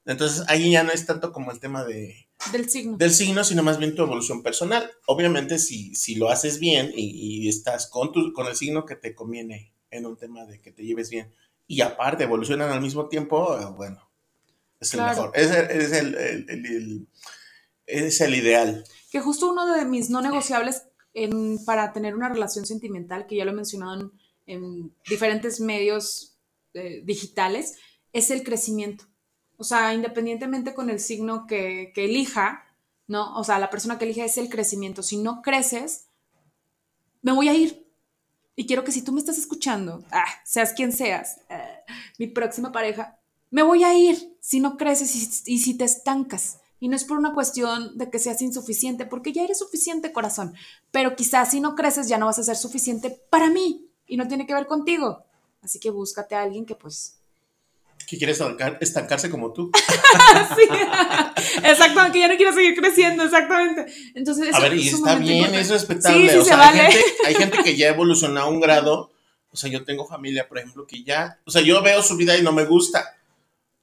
Entonces 0.05 0.45
ahí 0.47 0.71
ya 0.71 0.83
no 0.83 0.91
es 0.91 1.05
tanto 1.05 1.33
como 1.33 1.51
el 1.51 1.59
tema 1.59 1.83
de... 1.83 2.29
Del 2.51 2.69
signo. 2.69 2.97
Del 2.97 3.11
signo, 3.11 3.43
sino 3.43 3.61
más 3.63 3.77
bien 3.77 3.93
tu 3.93 4.03
evolución 4.03 4.41
personal. 4.41 4.89
Obviamente 5.05 5.59
si, 5.59 5.93
si 5.95 6.15
lo 6.15 6.29
haces 6.29 6.59
bien 6.59 6.93
y, 6.95 7.43
y 7.43 7.49
estás 7.49 7.87
con, 7.87 8.13
tu, 8.13 8.31
con 8.31 8.47
el 8.47 8.55
signo 8.55 8.85
que 8.85 8.95
te 8.95 9.13
conviene 9.13 9.73
en 9.91 10.05
un 10.05 10.17
tema 10.17 10.45
de 10.45 10.61
que 10.61 10.71
te 10.71 10.83
lleves 10.83 11.09
bien 11.09 11.33
y 11.67 11.81
aparte 11.81 12.23
evolucionan 12.23 12.71
al 12.71 12.81
mismo 12.81 13.09
tiempo, 13.09 13.59
eh, 13.59 13.65
bueno, 13.75 14.09
es 14.79 14.93
el 14.93 15.01
mejor, 15.01 15.31
es, 15.35 15.51
el, 15.51 17.07
es 17.85 18.21
el, 18.21 18.35
ideal. 18.35 18.83
Que 19.11 19.19
justo 19.19 19.49
uno 19.49 19.73
de 19.73 19.85
mis 19.85 20.09
no 20.09 20.21
negociables 20.21 20.83
en, 21.13 21.63
para 21.65 21.91
tener 21.91 22.15
una 22.15 22.29
relación 22.29 22.65
sentimental, 22.65 23.27
que 23.27 23.35
ya 23.35 23.45
lo 23.45 23.51
he 23.51 23.55
mencionado 23.55 23.99
en, 23.99 24.11
diferentes 25.07 25.59
medios 25.59 26.37
eh, 26.73 27.01
digitales, 27.03 27.75
es 28.13 28.31
el 28.31 28.43
crecimiento. 28.43 29.05
O 29.57 29.63
sea, 29.63 29.93
independientemente 29.93 30.73
con 30.73 30.89
el 30.89 30.99
signo 30.99 31.45
que, 31.47 31.91
que 31.93 32.05
elija, 32.05 32.65
¿no? 33.07 33.37
O 33.37 33.43
sea, 33.43 33.59
la 33.59 33.69
persona 33.69 33.97
que 33.97 34.05
elige 34.05 34.23
es 34.23 34.37
el 34.37 34.49
crecimiento. 34.49 35.03
Si 35.03 35.17
no 35.17 35.41
creces, 35.41 36.07
me 37.21 37.31
voy 37.31 37.49
a 37.49 37.53
ir 37.53 37.87
y 38.59 38.65
quiero 38.65 38.83
que 38.83 38.91
si 38.91 39.03
tú 39.03 39.11
me 39.11 39.19
estás 39.19 39.37
escuchando, 39.37 40.03
ah, 40.11 40.25
seas 40.43 40.73
quien 40.73 40.91
seas, 40.91 41.41
ah, 41.49 41.63
mi 42.17 42.25
próxima 42.25 42.71
pareja, 42.71 43.19
me 43.51 43.61
voy 43.61 43.83
a 43.83 43.93
ir 43.93 44.35
si 44.39 44.59
no 44.59 44.77
creces 44.77 45.47
y, 45.47 45.59
si 45.59 45.77
te 45.77 45.83
estancas. 45.83 46.59
Y 46.79 46.89
no 46.89 46.95
es 46.95 47.05
por 47.05 47.17
una 47.17 47.33
cuestión 47.33 47.97
de 47.97 48.09
que 48.09 48.19
seas 48.19 48.41
insuficiente, 48.41 49.05
porque 49.05 49.31
ya 49.31 49.43
eres 49.43 49.59
suficiente, 49.59 50.11
corazón. 50.11 50.55
Pero 50.91 51.15
quizás 51.15 51.51
si 51.51 51.59
no 51.59 51.75
creces 51.75 52.07
ya 52.07 52.17
no 52.17 52.25
vas 52.25 52.39
a 52.39 52.43
ser 52.43 52.55
suficiente 52.55 53.09
para 53.29 53.49
mí 53.49 53.86
y 54.07 54.17
no 54.17 54.27
tiene 54.27 54.47
que 54.47 54.53
ver 54.53 54.65
contigo. 54.65 55.23
Así 55.61 55.79
que 55.79 55.89
búscate 55.89 56.35
a 56.35 56.43
alguien 56.43 56.65
que 56.65 56.75
pues 56.75 57.17
que 58.07 58.17
quiere 58.17 58.33
estancarse 58.79 59.29
como 59.29 59.51
tú. 59.51 59.69
sí, 60.55 60.63
exactamente, 61.61 62.13
que 62.13 62.19
ya 62.19 62.27
no 62.29 62.37
quiere 62.37 62.53
seguir 62.53 62.75
creciendo, 62.75 63.23
exactamente. 63.23 63.85
Entonces, 64.15 64.53
a 64.53 64.61
ver, 64.61 64.75
y 64.75 64.87
está 64.87 65.15
bien, 65.15 65.53
es 65.53 65.69
respetable. 65.69 66.29
Sí, 66.29 66.37
o 66.37 66.45
sea, 66.45 66.69
hay, 66.69 66.79
gente, 66.79 67.05
hay 67.25 67.35
gente 67.35 67.57
que 67.63 67.75
ya 67.75 67.89
evolucionó 67.89 68.39
a 68.39 68.47
un 68.47 68.61
grado. 68.61 69.11
O 69.51 69.57
sea, 69.57 69.69
yo 69.69 69.83
tengo 69.83 70.07
familia, 70.07 70.47
por 70.47 70.57
ejemplo, 70.57 70.87
que 70.87 71.03
ya, 71.03 71.39
o 71.45 71.51
sea, 71.51 71.61
yo 71.61 71.81
veo 71.81 72.01
su 72.01 72.15
vida 72.15 72.37
y 72.37 72.43
no 72.43 72.53
me 72.53 72.63
gusta, 72.63 73.17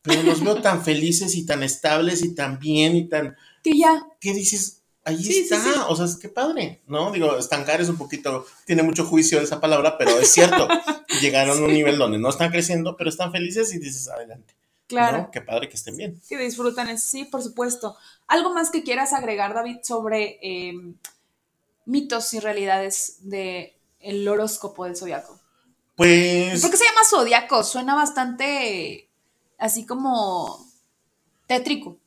pero 0.01 0.23
los 0.23 0.43
veo 0.43 0.61
tan 0.63 0.83
felices 0.83 1.35
y 1.35 1.45
tan 1.45 1.63
estables 1.63 2.23
y 2.23 2.35
tan 2.35 2.59
bien 2.59 2.97
y 2.97 3.09
tan... 3.09 3.37
Que 3.63 3.77
ya. 3.77 4.07
¿Qué 4.21 4.33
dices? 4.33 4.83
Ahí 5.05 5.29
está, 5.29 5.87
o 5.89 5.97
sea, 5.97 6.07
es 6.07 6.17
que 6.17 6.29
padre, 6.29 6.83
¿no? 6.87 7.13
Digo, 7.13 7.37
estancar 7.37 7.81
es 7.81 7.89
un 7.89 7.99
poquito, 7.99 8.47
tiene 8.65 8.83
mucho 8.83 9.05
juicio 9.05 9.41
esa 9.41 9.61
palabra, 9.61 9.99
pero 9.99 10.19
es 10.19 10.33
cierto, 10.33 10.67
llegaron 11.21 11.59
a 11.59 11.67
un 11.67 11.73
nivel 11.73 11.99
donde 11.99 12.19
no 12.19 12.31
están 12.31 12.51
creciendo, 12.51 12.97
pero 12.97 13.11
están 13.11 13.31
felices 13.33 13.73
y 13.75 13.79
dices, 13.79 14.09
adelante. 14.09 14.55
Claro. 14.87 15.31
Qué 15.33 15.41
padre 15.41 15.69
que 15.69 15.77
estén 15.77 15.97
bien. 15.97 16.21
Que 16.29 16.37
disfrutan 16.37 16.89
eso, 16.89 17.07
sí, 17.09 17.25
por 17.25 17.43
supuesto. 17.43 17.97
¿Algo 18.27 18.53
más 18.53 18.71
que 18.71 18.83
quieras 18.83 19.13
agregar, 19.13 19.55
David, 19.55 19.79
sobre 19.83 20.39
em, 20.43 20.97
mitos 21.87 22.33
y 22.35 22.41
realidades 22.41 23.19
del 23.21 23.73
el 24.01 24.29
horóscopo 24.29 24.85
del 24.85 24.97
zodiaco? 24.97 25.41
Pues... 25.97 26.61
¿Por 26.61 26.71
qué 26.71 26.77
se 26.77 26.85
llama 26.85 27.01
zodiaco? 27.09 27.65
Suena 27.65 27.95
bastante 27.95 29.09
así 29.59 29.87
como 29.87 30.67
tétrico. 31.47 31.99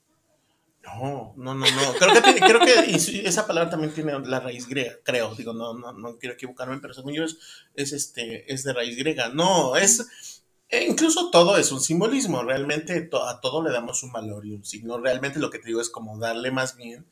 No, 0.96 1.34
no, 1.36 1.54
no, 1.54 1.66
no. 1.66 1.94
Creo 2.00 2.22
que, 2.24 2.40
creo 2.40 2.60
que 2.62 2.96
esa 3.26 3.46
palabra 3.46 3.70
también 3.70 3.94
tiene 3.94 4.18
la 4.20 4.40
raíz 4.40 4.68
griega, 4.68 4.96
creo. 5.04 5.36
Digo, 5.36 5.54
no, 5.54 5.74
no, 5.74 5.94
no 5.94 6.18
quiero 6.18 6.36
equivocarme, 6.36 6.80
pero 6.80 6.94
según 6.94 7.14
yo 7.14 7.24
es, 7.24 7.38
es, 7.76 7.94
este, 7.94 8.52
es 8.52 8.64
de 8.64 8.74
raíz 8.74 8.98
griega. 8.98 9.30
No, 9.30 9.76
es. 9.76 10.44
E 10.70 10.86
incluso 10.86 11.30
todo 11.30 11.58
es 11.58 11.72
un 11.72 11.82
simbolismo. 11.82 12.44
Realmente 12.44 13.10
a 13.24 13.40
todo 13.40 13.62
le 13.64 13.72
damos 13.72 14.04
un 14.04 14.12
valor 14.12 14.46
y 14.46 14.54
un 14.54 14.66
signo. 14.66 14.98
Realmente 14.98 15.40
lo 15.40 15.50
que 15.50 15.60
te 15.60 15.68
digo 15.68 15.82
es 15.82 15.90
como 15.90 16.18
darle 16.18 16.52
más 16.52 16.76
bien 16.76 17.06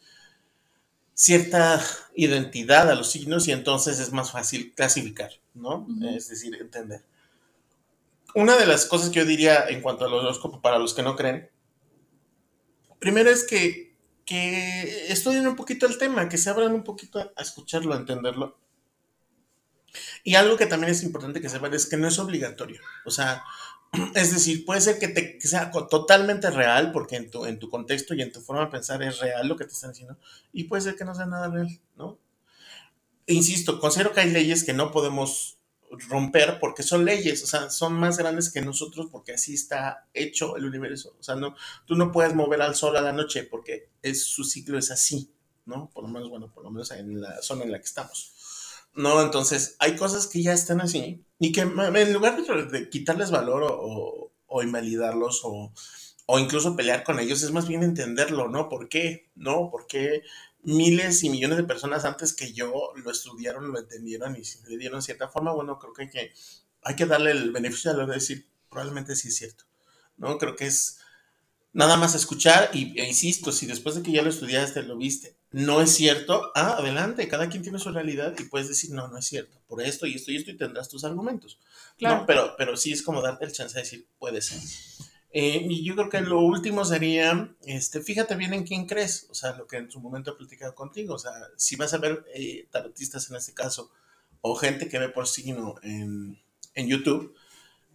cierta 1.14 1.82
identidad 2.14 2.90
a 2.90 2.96
los 2.96 3.10
signos 3.10 3.48
y 3.48 3.52
entonces 3.52 4.00
es 4.00 4.12
más 4.12 4.32
fácil 4.32 4.74
clasificar, 4.76 5.32
¿no? 5.54 5.88
Es 6.14 6.28
decir, 6.28 6.56
entender. 6.60 7.04
Una 8.36 8.58
de 8.58 8.68
las 8.68 8.86
cosas 8.86 9.10
que 9.10 9.20
yo 9.20 9.26
diría 9.26 9.66
en 9.70 9.82
cuanto 9.82 10.06
al 10.06 10.14
horóscopo 10.14 10.60
para 10.62 10.78
los 10.78 10.94
que 10.94 11.04
no 11.04 11.16
creen 11.16 11.50
primero 13.00 13.30
es 13.30 13.44
que, 13.44 13.96
que 14.26 15.12
estudien 15.12 15.48
un 15.48 15.56
poquito 15.56 15.86
el 15.86 15.98
tema, 15.98 16.30
que 16.30 16.38
se 16.38 16.50
abran 16.50 16.74
un 16.74 16.84
poquito 16.84 17.20
a, 17.20 17.42
escucharlo, 17.42 17.94
a 17.94 17.98
entenderlo. 17.98 18.58
Y 20.24 20.36
algo 20.36 20.58
que 20.58 20.66
también 20.66 20.92
es 20.92 21.04
importante 21.04 21.40
que 21.40 21.50
sepan 21.50 21.74
es 21.74 21.86
que 21.86 21.98
no 21.98 22.08
es 22.08 22.20
obligatorio. 22.20 22.82
O 23.06 23.12
sea, 23.12 23.44
es 24.16 24.34
decir, 24.34 24.66
puede 24.66 24.82
ser 24.82 25.00
que, 25.00 25.40
sea 25.42 25.72
totalmente 25.72 26.50
real, 26.50 26.92
porque 26.92 27.16
en 27.16 27.30
tu, 27.30 27.46
en 27.46 27.60
tu 27.60 27.70
contexto 27.70 28.14
y 28.14 28.22
en 28.22 28.32
tu 28.32 28.42
forma 28.42 28.66
de 28.66 28.72
pensar 28.72 29.02
es 29.04 29.20
real 29.20 29.48
lo 29.48 29.56
que 29.56 29.66
te 29.66 29.74
están 29.74 29.92
diciendo, 29.92 30.18
y 30.52 30.66
puede 30.66 30.82
ser 30.82 30.96
que 30.96 31.06
no 31.06 31.16
sea 31.16 31.26
nada 31.26 31.50
real, 31.50 31.80
¿no? 31.96 32.20
insisto, 33.28 33.80
considero 33.80 34.14
que 34.14 34.22
hay 34.22 34.32
leyes 34.32 34.64
que 34.64 34.74
no 34.74 34.92
podemos 34.92 35.58
romper 36.08 36.60
porque 36.60 36.84
son 36.84 37.06
leyes, 37.06 37.44
o 37.44 37.48
sea, 37.48 37.70
son 37.70 37.94
más 37.94 38.18
grandes 38.18 38.52
que 38.52 38.62
nosotros 38.62 39.08
porque 39.12 39.34
así 39.34 39.54
está 39.54 40.08
hecho 40.14 40.58
el 40.58 40.66
universo. 40.66 41.16
O 41.20 41.24
sea, 41.24 41.36
no, 41.36 41.56
tú 41.86 41.96
no 41.96 42.12
puedes 42.12 42.36
mover 42.36 42.62
al 42.62 42.76
sol 42.76 42.98
a 42.98 43.02
la 43.02 43.14
noche 43.14 43.44
porque 43.44 43.90
es, 44.02 44.24
su 44.24 44.44
ciclo 44.44 44.78
es 44.78 44.92
así, 44.92 45.32
¿no? 45.66 45.90
Por 45.94 46.04
lo 46.04 46.10
menos, 46.10 46.30
bueno, 46.30 46.52
por 46.54 46.64
lo 46.64 46.72
menos 46.72 46.92
en 46.92 47.22
la 47.22 47.42
zona 47.42 47.64
en 47.64 47.72
la 47.72 47.80
que 47.80 47.86
estamos. 47.86 48.34
¿No? 48.94 49.22
Entonces, 49.22 49.76
hay 49.80 49.98
cosas 49.98 50.28
que 50.28 50.42
ya 50.42 50.54
están 50.54 50.80
así 50.80 51.26
y 51.38 51.52
que 51.52 51.62
en 51.62 52.14
lugar 52.14 52.42
de, 52.42 52.90
quitarles 52.90 53.30
valor 53.30 53.64
o, 53.64 54.32
o, 54.48 54.64
invalidarlos 54.64 55.42
o, 55.44 55.74
o 56.26 56.40
incluso 56.40 56.76
pelear 56.76 57.04
con 57.04 57.20
ellos, 57.20 57.44
es 57.44 57.52
más 57.52 57.68
bien 57.68 57.84
entenderlo, 57.84 58.48
¿no? 58.48 58.70
¿Por 58.70 58.88
qué? 58.88 59.30
¿No? 59.36 59.70
¿Por 59.70 59.86
qué? 59.88 60.24
Miles 60.66 61.24
y 61.24 61.30
millones 61.30 61.58
de 61.58 61.64
personas 61.64 62.06
antes 62.06 62.34
que 62.34 62.54
yo 62.54 62.92
lo 62.96 63.12
estudiaron, 63.12 63.72
lo 63.72 63.80
entendieron 63.80 64.36
y 64.36 64.42
le 64.70 64.78
dieron 64.78 65.02
cierta 65.02 65.28
forma, 65.28 65.54
bueno, 65.54 65.80
creo 65.80 65.94
que 65.94 66.02
hay 66.04 66.10
que, 66.10 66.34
hay 66.82 66.96
que 66.96 67.06
darle 67.06 67.32
el 67.32 67.52
beneficio 67.52 67.92
de 67.92 67.98
lo 67.98 68.08
de 68.08 68.16
decir, 68.16 68.48
probablemente 68.70 69.16
sí 69.16 69.30
es 69.30 69.38
cierto, 69.38 69.66
¿no? 70.18 70.38
Creo 70.38 70.56
que 70.56 70.68
es 70.68 71.00
nada 71.72 71.98
más 71.98 72.16
escuchar 72.16 72.72
y, 72.74 73.00
e 73.00 73.08
insisto, 73.08 73.52
si 73.52 73.66
después 73.66 73.96
de 73.96 74.04
que 74.04 74.12
ya 74.12 74.22
lo 74.22 74.30
estudiaste, 74.30 74.84
lo 74.84 74.98
viste, 74.98 75.36
no 75.52 75.82
es 75.82 75.92
cierto, 75.92 76.52
ah, 76.56 76.78
adelante, 76.80 77.28
cada 77.28 77.48
quien 77.50 77.64
tiene 77.64 77.80
su 77.80 77.92
realidad 77.92 78.34
y 78.40 78.44
puedes 78.46 78.68
decir, 78.68 78.92
no, 78.92 79.08
no 79.08 79.18
es 79.18 79.26
cierto, 79.26 79.62
por 79.68 79.82
esto 79.82 80.06
y 80.06 80.16
esto 80.16 80.32
y 80.32 80.38
esto 80.38 80.52
y 80.52 80.58
tendrás 80.58 80.90
tus 80.90 81.04
argumentos. 81.04 81.60
Claro. 81.98 82.26
Pero, 82.26 82.56
pero 82.58 82.76
sí 82.76 82.92
es 82.92 83.02
como 83.02 83.22
darte 83.22 83.46
el 83.46 83.52
chance 83.52 83.76
de 83.76 83.84
decir, 83.84 84.08
puede 84.18 84.42
ser. 84.42 84.60
Eh, 85.38 85.68
y 85.70 85.84
yo 85.84 85.96
creo 85.96 86.08
que 86.08 86.22
lo 86.22 86.40
último 86.40 86.86
sería, 86.86 87.54
este, 87.66 88.00
fíjate 88.00 88.36
bien 88.36 88.54
en 88.54 88.64
quién 88.64 88.86
crees, 88.86 89.28
o 89.30 89.36
sea, 89.36 89.52
lo 89.58 89.68
que 89.68 89.76
en 89.76 89.92
su 89.92 90.00
momento 90.00 90.32
he 90.32 90.36
platicado 90.38 90.74
contigo, 90.74 91.16
o 91.16 91.20
sea, 91.20 91.34
si 91.58 91.76
vas 91.76 91.94
a 91.94 91.98
ver 91.98 92.24
eh, 92.34 92.70
tarotistas 92.72 93.30
en 93.30 93.36
este 93.36 93.54
caso, 93.54 93.92
o 94.40 94.56
gente 94.56 94.88
que 94.88 94.98
ve 94.98 95.10
por 95.10 95.28
signo 95.28 95.76
en, 95.84 96.42
en 96.74 96.88
YouTube, 96.88 97.36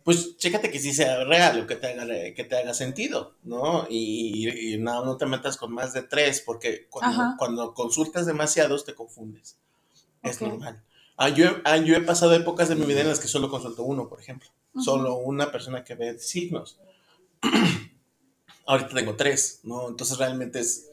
pues 0.05 0.37
chécate 0.37 0.71
que 0.71 0.81
sí 0.81 0.93
sea 0.93 1.25
real 1.25 1.63
o 1.63 1.67
que 1.67 1.77
te 1.77 1.87
haga, 1.87 2.05
que 2.35 2.45
te 2.45 2.59
haga 2.59 2.75
sentido, 2.75 3.37
¿no? 3.43 3.87
Y, 3.89 4.77
no, 4.79 5.03
no 5.07 5.17
te 5.17 5.25
metas 5.25 5.57
con 5.57 5.73
más 5.73 5.95
de 5.95 6.03
tres, 6.03 6.43
porque 6.45 6.89
cuando, 6.91 7.37
cuando 7.39 7.73
consultas 7.73 8.27
demasiados 8.27 8.85
te 8.85 8.95
confundes. 8.95 9.57
Es 10.23 10.43
normal. 10.43 10.85
Ah, 11.17 11.31
yo, 11.31 11.47
ah, 11.65 11.79
yo, 11.79 11.97
he 11.97 12.03
pasado 12.03 12.35
épocas 12.35 12.69
de 12.69 12.75
mi 12.75 12.85
vida 12.85 13.01
en 13.01 13.09
las 13.09 13.19
que 13.19 13.29
solo 13.29 13.49
consulto 13.49 13.83
uno, 13.83 14.11
por 14.11 14.21
ejemplo. 14.21 14.51
Solo 14.85 15.17
una 15.17 15.51
persona 15.51 15.85
que 15.85 15.95
ve 15.95 16.19
signos. 16.19 16.79
Ahorita 18.67 18.95
tengo 18.95 19.17
tres, 19.17 19.61
¿no? 19.65 19.89
Entonces 19.89 20.19
realmente 20.19 20.61
es, 20.61 20.89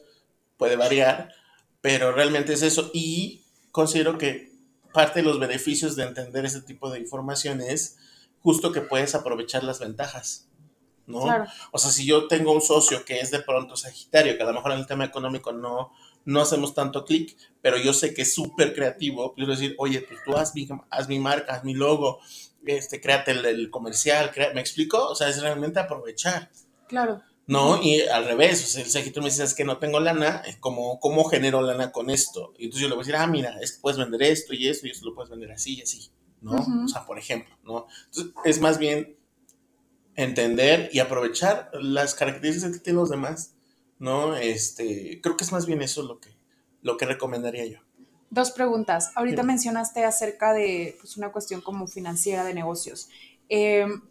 puede 0.56 0.76
variar, 0.76 1.32
pero 1.80 2.12
realmente 2.12 2.52
es 2.52 2.62
eso. 2.62 2.90
Y 2.92 3.44
considero 3.70 4.18
que 4.18 4.52
parte 4.92 5.20
de 5.20 5.26
los 5.26 5.38
beneficios 5.38 5.96
de 5.96 6.04
entender 6.04 6.44
ese 6.44 6.62
tipo 6.62 6.90
de 6.90 6.98
información 6.98 7.60
es 7.60 7.98
justo 8.40 8.72
que 8.72 8.80
puedes 8.80 9.14
aprovechar 9.14 9.64
las 9.64 9.78
ventajas, 9.78 10.48
¿no? 11.06 11.20
O 11.72 11.78
sea, 11.78 11.90
si 11.90 12.06
yo 12.06 12.28
tengo 12.28 12.52
un 12.52 12.62
socio 12.62 13.04
que 13.04 13.20
es 13.20 13.30
de 13.30 13.40
pronto 13.40 13.76
Sagitario, 13.76 14.36
que 14.36 14.42
a 14.42 14.46
lo 14.46 14.54
mejor 14.54 14.72
en 14.72 14.78
el 14.78 14.86
tema 14.86 15.04
económico 15.04 15.52
no, 15.52 15.92
no 16.24 16.40
hacemos 16.40 16.74
tanto 16.74 17.04
clic, 17.04 17.36
pero 17.62 17.78
yo 17.78 17.92
sé 17.92 18.14
que 18.14 18.22
es 18.22 18.34
súper 18.34 18.74
creativo, 18.74 19.34
quiero 19.34 19.52
decir, 19.52 19.74
oye, 19.78 20.00
pues 20.02 20.20
tú 20.24 20.36
haz 20.36 20.54
mi, 20.54 20.68
haz 20.90 21.08
mi 21.08 21.18
marca, 21.18 21.54
haz 21.54 21.64
mi 21.64 21.74
logo, 21.74 22.20
este, 22.76 23.00
créate 23.00 23.32
el, 23.32 23.70
comercial, 23.70 24.30
¿me 24.54 24.60
explico? 24.60 25.08
O 25.08 25.14
sea, 25.14 25.28
es 25.28 25.40
realmente 25.40 25.80
aprovechar. 25.80 26.50
Claro. 26.88 27.22
¿No? 27.46 27.82
Y 27.82 28.02
al 28.02 28.26
revés, 28.26 28.62
o 28.62 28.66
sea, 28.66 28.82
el 28.82 28.90
Sagitario 28.90 29.22
me 29.22 29.30
dice, 29.30 29.42
es 29.42 29.54
que 29.54 29.64
no 29.64 29.78
tengo 29.78 30.00
lana, 30.00 30.42
como, 30.60 31.00
¿cómo 31.00 31.24
genero 31.24 31.62
lana 31.62 31.92
con 31.92 32.10
esto? 32.10 32.52
Y 32.58 32.64
entonces 32.64 32.82
yo 32.82 32.88
le 32.88 32.94
voy 32.94 33.02
a 33.02 33.06
decir, 33.06 33.16
ah, 33.16 33.26
mira, 33.26 33.58
es 33.62 33.72
que 33.72 33.80
puedes 33.80 33.98
vender 33.98 34.22
esto 34.22 34.52
y 34.52 34.68
esto 34.68 34.86
y 34.86 34.90
esto 34.90 35.06
lo 35.06 35.14
puedes 35.14 35.30
vender 35.30 35.52
así 35.52 35.78
y 35.78 35.82
así, 35.82 36.10
¿no? 36.42 36.52
O 36.84 36.88
sea, 36.88 37.06
por 37.06 37.18
ejemplo, 37.18 37.56
¿no? 37.64 37.86
Entonces, 38.06 38.34
es 38.44 38.60
más 38.60 38.78
bien 38.78 39.16
entender 40.14 40.90
y 40.92 40.98
aprovechar 40.98 41.70
las 41.72 42.14
características 42.14 42.72
que 42.72 42.80
tienen 42.80 43.00
los 43.00 43.08
demás, 43.08 43.54
¿no? 43.98 44.36
Este, 44.36 45.20
creo 45.22 45.36
que 45.36 45.44
es 45.44 45.52
más 45.52 45.64
bien 45.64 45.80
eso 45.80 46.02
lo 46.02 46.20
que, 46.20 46.36
lo 46.82 46.96
que 46.96 47.06
recomendaría 47.06 47.64
yo. 47.64 47.78
Dos 48.30 48.50
preguntas. 48.50 49.12
Ahorita 49.14 49.42
mencionaste 49.42 50.04
acerca 50.04 50.52
de 50.52 50.96
pues, 51.00 51.16
una 51.16 51.32
cuestión 51.32 51.62
como 51.62 51.86
financiera 51.86 52.44
de 52.44 52.52
negocios. 52.52 53.08
Em, 53.48 54.02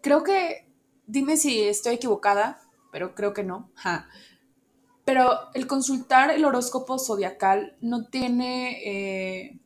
creo 0.00 0.24
que, 0.24 0.68
dime 1.06 1.36
si 1.36 1.62
estoy 1.62 1.94
equivocada, 1.94 2.60
pero 2.90 3.14
creo 3.14 3.32
que 3.32 3.44
no. 3.44 3.70
Pero 5.04 5.52
el 5.54 5.66
consultar 5.68 6.30
el 6.30 6.44
horóscopo 6.44 6.98
zodiacal 6.98 7.76
no 7.80 8.06
tiene 8.06 8.82
eh, 8.84 9.60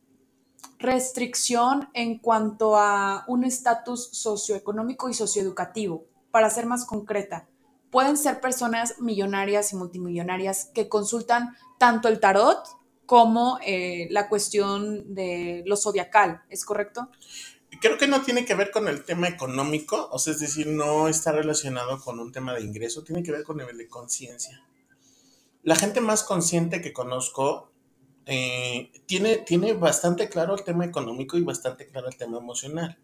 restricción 0.77 1.89
en 1.93 2.19
cuanto 2.19 2.77
a 2.77 3.25
un 3.27 3.43
estatus 3.43 4.09
socioeconómico 4.11 5.09
y 5.09 5.15
socioeducativo. 5.15 6.05
Para 6.29 6.49
ser 6.51 6.67
más 6.67 6.85
concreta, 6.85 7.47
pueden 7.89 8.17
ser 8.17 8.41
personas 8.41 8.99
millonarias 8.99 9.73
y 9.73 9.75
multimillonarias 9.75 10.69
que 10.73 10.87
consultan 10.87 11.55
tanto 11.79 12.09
el 12.09 12.19
tarot 12.19 12.63
como 13.05 13.59
eh, 13.65 14.07
la 14.11 14.29
cuestión 14.29 15.13
de 15.13 15.63
lo 15.65 15.77
zodiacal, 15.77 16.43
¿es 16.49 16.65
correcto? 16.65 17.09
Creo 17.81 17.97
que 17.97 18.07
no 18.07 18.21
tiene 18.21 18.45
que 18.45 18.55
ver 18.55 18.71
con 18.71 18.87
el 18.87 19.03
tema 19.03 19.27
económico, 19.27 20.07
o 20.11 20.17
sea, 20.17 20.33
es 20.33 20.39
decir, 20.39 20.67
no 20.67 21.07
está 21.07 21.31
relacionado 21.31 21.99
con 21.99 22.19
un 22.19 22.31
tema 22.31 22.53
de 22.53 22.61
ingreso, 22.61 23.03
tiene 23.03 23.21
que 23.21 23.31
ver 23.31 23.43
con 23.43 23.59
el 23.59 23.65
nivel 23.65 23.77
de 23.77 23.87
conciencia. 23.87 24.65
La 25.63 25.75
gente 25.75 25.99
más 25.99 26.23
consciente 26.23 26.81
que 26.81 26.93
conozco 26.93 27.71
eh, 28.25 28.91
tiene, 29.05 29.37
tiene 29.37 29.73
bastante 29.73 30.29
claro 30.29 30.55
el 30.55 30.63
tema 30.63 30.85
económico 30.85 31.37
y 31.37 31.43
bastante 31.43 31.87
claro 31.87 32.07
el 32.07 32.17
tema 32.17 32.37
emocional. 32.37 32.97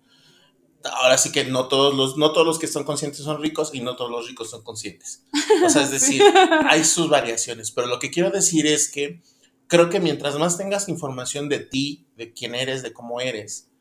Ahora 0.84 1.18
sí 1.18 1.32
que 1.32 1.45
no 1.45 1.68
todos 1.68 1.93
los, 1.93 2.18
no 2.18 2.32
todos 2.32 2.47
los 2.47 2.58
que 2.58 2.66
son 2.66 2.84
conscientes 2.84 3.22
son 3.22 3.41
ricos 3.41 3.72
y 3.74 3.82
no 3.82 3.95
todos 3.95 4.10
los 4.10 4.28
ricos 4.28 4.49
son 4.49 4.64
conscientes. 4.64 5.26
O 5.64 5.70
sea, 5.70 5.84
es 5.84 5.91
decir, 5.91 6.24
hay 6.68 6.84
sus 6.84 7.10
variaciones, 7.10 7.72
pero 7.72 7.88
lo 7.88 7.99
que 7.99 8.10
quiero 8.10 8.32
decir 8.32 8.66
es 8.66 8.89
que 8.89 9.22
creo 9.72 9.89
que 9.89 10.01
mientras 10.01 10.38
más 10.38 10.57
tengas 10.57 10.89
información 10.89 11.47
de 11.47 11.59
ti, 11.59 12.05
de 12.17 12.34
quién 12.34 12.55
eres, 12.55 12.84
de 12.84 12.91
cómo 12.91 13.22
eres, 13.22 13.72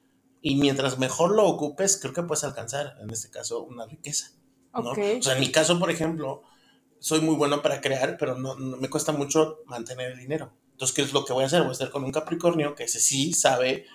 y 0.41 0.55
mientras 0.55 1.01
mejor 1.01 1.33
lo 1.35 1.45
ocupes, 1.45 1.99
creo 2.01 2.15
que 2.15 2.23
puedes 2.23 2.45
alcanzar, 2.45 2.97
en 3.03 3.11
este 3.11 3.29
caso, 3.29 3.65
una 3.65 3.87
riqueza. 3.87 4.31
¿no? 4.73 4.93
O 4.93 4.95
sea, 4.95 5.35
en 5.35 5.41
mi 5.41 5.51
caso, 5.51 5.81
por 5.81 5.91
ejemplo, 5.91 6.43
soy 7.01 7.21
muy 7.23 7.35
bueno 7.35 7.61
para 7.61 7.81
crear, 7.81 8.17
pero 8.19 8.39
no, 8.39 8.55
me 8.55 8.89
cuesta 8.89 9.11
mucho 9.11 9.65
mantener 9.67 10.13
el 10.13 10.19
dinero. 10.21 10.53
Entonces, 10.71 10.95
¿qué 10.95 11.03
es 11.03 11.13
lo 11.13 11.25
que 11.25 11.33
voy 11.33 11.43
a 11.43 11.47
hacer? 11.49 11.63
Voy 11.63 11.71
a 11.71 11.73
estar 11.73 11.91
con 11.91 12.05
un 12.05 12.13
Capricornio 12.13 12.77
que 12.77 12.85
ese 12.85 13.01
sí 13.01 13.33
sabe 13.33 13.87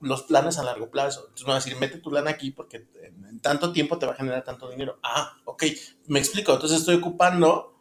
los 0.00 0.22
planes 0.22 0.56
a 0.56 0.64
largo 0.64 0.90
plazo. 0.90 1.20
Entonces 1.20 1.46
me 1.46 1.50
va 1.50 1.56
a 1.56 1.60
decir, 1.60 1.76
mete 1.76 1.98
tu 1.98 2.10
lana 2.10 2.30
aquí 2.30 2.50
porque 2.50 2.88
en 3.02 3.40
tanto 3.40 3.72
tiempo 3.72 3.98
te 3.98 4.06
va 4.06 4.12
a 4.12 4.16
generar 4.16 4.42
tanto 4.42 4.70
dinero. 4.70 4.98
Ah, 5.02 5.36
ok, 5.44 5.64
me 6.06 6.18
explico. 6.18 6.54
Entonces 6.54 6.78
estoy 6.78 6.94
ocupando 6.94 7.75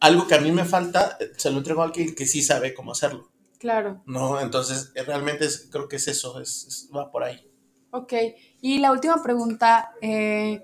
algo 0.00 0.26
que 0.26 0.34
a 0.34 0.40
mí 0.40 0.52
me 0.52 0.64
falta, 0.64 1.18
se 1.36 1.50
lo 1.50 1.58
entrego 1.58 1.82
a 1.82 1.86
alguien 1.86 2.14
que 2.14 2.26
sí 2.26 2.42
sabe 2.42 2.74
cómo 2.74 2.92
hacerlo. 2.92 3.30
Claro. 3.58 4.02
No, 4.06 4.40
entonces 4.40 4.92
eh, 4.94 5.02
realmente 5.02 5.46
creo 5.70 5.88
que 5.88 5.96
es 5.96 6.08
eso, 6.08 6.40
es, 6.40 6.88
va 6.94 7.10
por 7.10 7.24
ahí. 7.24 7.44
Ok, 7.90 8.12
y 8.60 8.78
la 8.78 8.92
última 8.92 9.22
pregunta, 9.22 9.92
eh, 10.00 10.62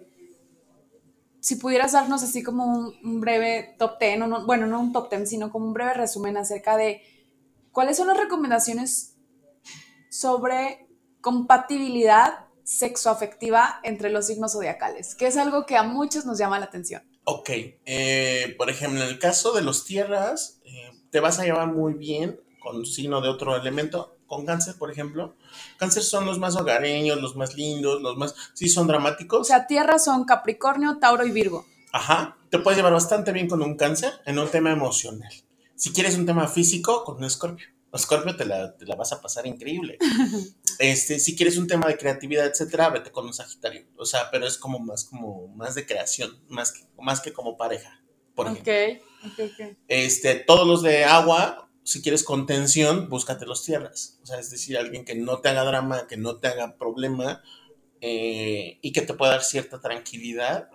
si 1.40 1.56
pudieras 1.56 1.92
darnos 1.92 2.22
así 2.22 2.42
como 2.42 2.94
un, 3.02 3.20
breve 3.20 3.74
top 3.78 3.98
ten, 3.98 4.22
o 4.22 4.46
bueno, 4.46 4.66
no 4.66 4.80
un 4.80 4.92
top 4.92 5.08
ten, 5.08 5.26
sino 5.26 5.50
como 5.50 5.66
un 5.66 5.74
breve 5.74 5.94
resumen 5.94 6.36
acerca 6.36 6.76
de 6.76 7.02
cuáles 7.72 7.96
son 7.96 8.08
las 8.08 8.18
recomendaciones 8.18 9.16
sobre 10.10 10.86
compatibilidad 11.20 12.46
sexoafectiva 12.62 13.80
entre 13.82 14.10
los 14.10 14.26
signos 14.26 14.52
zodiacales, 14.52 15.14
que 15.14 15.26
es 15.26 15.36
algo 15.36 15.66
que 15.66 15.76
a 15.76 15.82
muchos 15.82 16.24
nos 16.26 16.38
llama 16.38 16.58
la 16.58 16.66
atención. 16.66 17.02
Ok, 17.24 17.50
eh, 17.86 18.54
por 18.58 18.68
ejemplo, 18.68 19.02
en 19.02 19.08
el 19.08 19.18
caso 19.18 19.52
de 19.52 19.62
los 19.62 19.84
tierras, 19.84 20.60
eh, 20.64 20.90
te 21.10 21.20
vas 21.20 21.38
a 21.38 21.44
llevar 21.44 21.68
muy 21.72 21.94
bien 21.94 22.40
con 22.60 22.84
signo 22.84 23.20
de 23.20 23.28
otro 23.28 23.56
elemento, 23.56 24.18
con 24.26 24.44
cáncer, 24.44 24.74
por 24.78 24.90
ejemplo. 24.90 25.36
Cáncer 25.78 26.02
son 26.02 26.26
los 26.26 26.38
más 26.38 26.56
hogareños, 26.56 27.20
los 27.20 27.36
más 27.36 27.54
lindos, 27.54 28.02
los 28.02 28.16
más, 28.16 28.34
sí, 28.52 28.68
son 28.68 28.86
dramáticos. 28.86 29.40
O 29.40 29.44
sea, 29.44 29.66
tierras 29.66 30.04
son 30.04 30.24
Capricornio, 30.24 30.98
Tauro 30.98 31.26
y 31.26 31.30
Virgo. 31.30 31.66
Ajá, 31.92 32.36
te 32.50 32.58
puedes 32.58 32.76
llevar 32.76 32.92
bastante 32.92 33.32
bien 33.32 33.48
con 33.48 33.62
un 33.62 33.76
cáncer 33.76 34.12
en 34.26 34.38
un 34.38 34.48
tema 34.48 34.72
emocional. 34.72 35.32
Si 35.76 35.92
quieres 35.92 36.16
un 36.16 36.26
tema 36.26 36.46
físico, 36.48 37.04
con 37.04 37.16
un 37.16 37.24
escorpio. 37.24 37.68
Scorpio 37.98 38.36
te 38.36 38.44
la, 38.44 38.76
te 38.76 38.86
la, 38.86 38.96
vas 38.96 39.12
a 39.12 39.20
pasar 39.20 39.46
increíble. 39.46 39.98
Este, 40.80 41.20
si 41.20 41.36
quieres 41.36 41.56
un 41.56 41.68
tema 41.68 41.86
de 41.86 41.96
creatividad, 41.96 42.46
etcétera, 42.46 42.88
vete 42.88 43.12
con 43.12 43.26
un 43.26 43.32
Sagitario. 43.32 43.86
O 43.96 44.04
sea, 44.04 44.28
pero 44.32 44.44
es 44.44 44.58
como 44.58 44.80
más, 44.80 45.04
como 45.04 45.46
más 45.54 45.76
de 45.76 45.86
creación, 45.86 46.42
más 46.48 46.72
que, 46.72 46.80
más 47.00 47.20
que 47.20 47.32
como 47.32 47.56
pareja. 47.56 48.02
Por 48.34 48.46
ejemplo. 48.46 48.64
Este, 49.86 50.34
todos 50.34 50.66
los 50.66 50.82
de 50.82 51.04
agua, 51.04 51.70
si 51.84 52.02
quieres 52.02 52.24
contención, 52.24 53.08
búscate 53.08 53.46
los 53.46 53.64
tierras. 53.64 54.18
O 54.24 54.26
sea, 54.26 54.40
es 54.40 54.50
decir, 54.50 54.76
alguien 54.76 55.04
que 55.04 55.14
no 55.14 55.38
te 55.38 55.50
haga 55.50 55.62
drama, 55.62 56.08
que 56.08 56.16
no 56.16 56.38
te 56.38 56.48
haga 56.48 56.76
problema 56.76 57.40
eh, 58.00 58.78
y 58.82 58.90
que 58.92 59.02
te 59.02 59.14
pueda 59.14 59.32
dar 59.32 59.44
cierta 59.44 59.80
tranquilidad. 59.80 60.70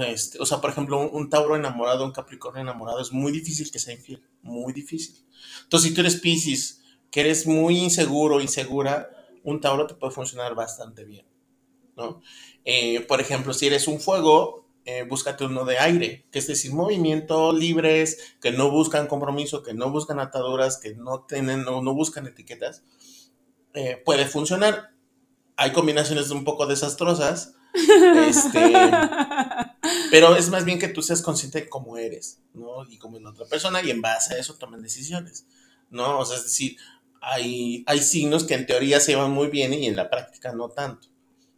Este, 0.00 0.40
o 0.40 0.46
sea, 0.46 0.60
por 0.60 0.70
ejemplo, 0.70 0.98
un, 0.98 1.10
un, 1.12 1.30
Tauro 1.30 1.54
enamorado, 1.54 2.04
un 2.04 2.12
Capricornio 2.12 2.62
enamorado, 2.62 3.00
es 3.00 3.12
muy 3.12 3.30
difícil 3.30 3.70
que 3.70 3.78
sea 3.78 3.94
infiel. 3.94 4.26
Muy 4.42 4.72
difícil. 4.72 5.24
Entonces, 5.64 5.88
si 5.88 5.94
tú 5.94 6.00
eres 6.00 6.16
Pisces, 6.16 6.82
que 7.10 7.20
eres 7.20 7.46
muy 7.46 7.78
inseguro, 7.78 8.40
insegura, 8.40 9.10
un 9.44 9.60
Tauro 9.60 9.86
te 9.86 9.94
puede 9.94 10.12
funcionar 10.12 10.54
bastante 10.54 11.04
bien. 11.04 11.26
¿no? 11.96 12.22
Eh, 12.64 13.00
por 13.00 13.20
ejemplo, 13.20 13.52
si 13.52 13.66
eres 13.66 13.88
un 13.88 14.00
fuego, 14.00 14.66
eh, 14.84 15.04
búscate 15.08 15.44
uno 15.44 15.64
de 15.64 15.78
aire, 15.78 16.26
que 16.32 16.38
es 16.38 16.46
decir, 16.46 16.72
movimiento 16.72 17.52
libres, 17.52 18.34
que 18.40 18.50
no 18.50 18.70
buscan 18.70 19.06
compromiso, 19.06 19.62
que 19.62 19.74
no 19.74 19.90
buscan 19.90 20.18
ataduras, 20.18 20.78
que 20.78 20.94
no, 20.94 21.24
tienen, 21.24 21.62
no, 21.62 21.82
no 21.82 21.94
buscan 21.94 22.26
etiquetas, 22.26 22.82
eh, 23.74 24.00
puede 24.04 24.26
funcionar. 24.26 24.90
Hay 25.56 25.72
combinaciones 25.72 26.30
un 26.30 26.44
poco 26.44 26.66
desastrosas, 26.66 27.54
este, 28.26 28.90
pero 30.10 30.36
es 30.36 30.48
más 30.50 30.64
bien 30.64 30.78
que 30.78 30.88
tú 30.88 31.02
seas 31.02 31.22
consciente 31.22 31.62
de 31.62 31.68
cómo 31.68 31.96
eres, 31.96 32.38
¿no? 32.54 32.84
Y 32.88 32.98
como 32.98 33.16
en 33.16 33.26
otra 33.26 33.46
persona, 33.46 33.82
y 33.82 33.90
en 33.90 34.02
base 34.02 34.34
a 34.34 34.38
eso 34.38 34.54
tomen 34.54 34.82
decisiones, 34.82 35.46
¿no? 35.90 36.18
O 36.20 36.24
sea, 36.24 36.36
es 36.36 36.44
decir, 36.44 36.76
hay, 37.20 37.84
hay 37.86 38.00
signos 38.00 38.44
que 38.44 38.54
en 38.54 38.66
teoría 38.66 39.00
se 39.00 39.12
llevan 39.12 39.30
muy 39.30 39.48
bien 39.48 39.72
y 39.74 39.86
en 39.86 39.96
la 39.96 40.10
práctica 40.10 40.52
no 40.52 40.68
tanto. 40.68 41.08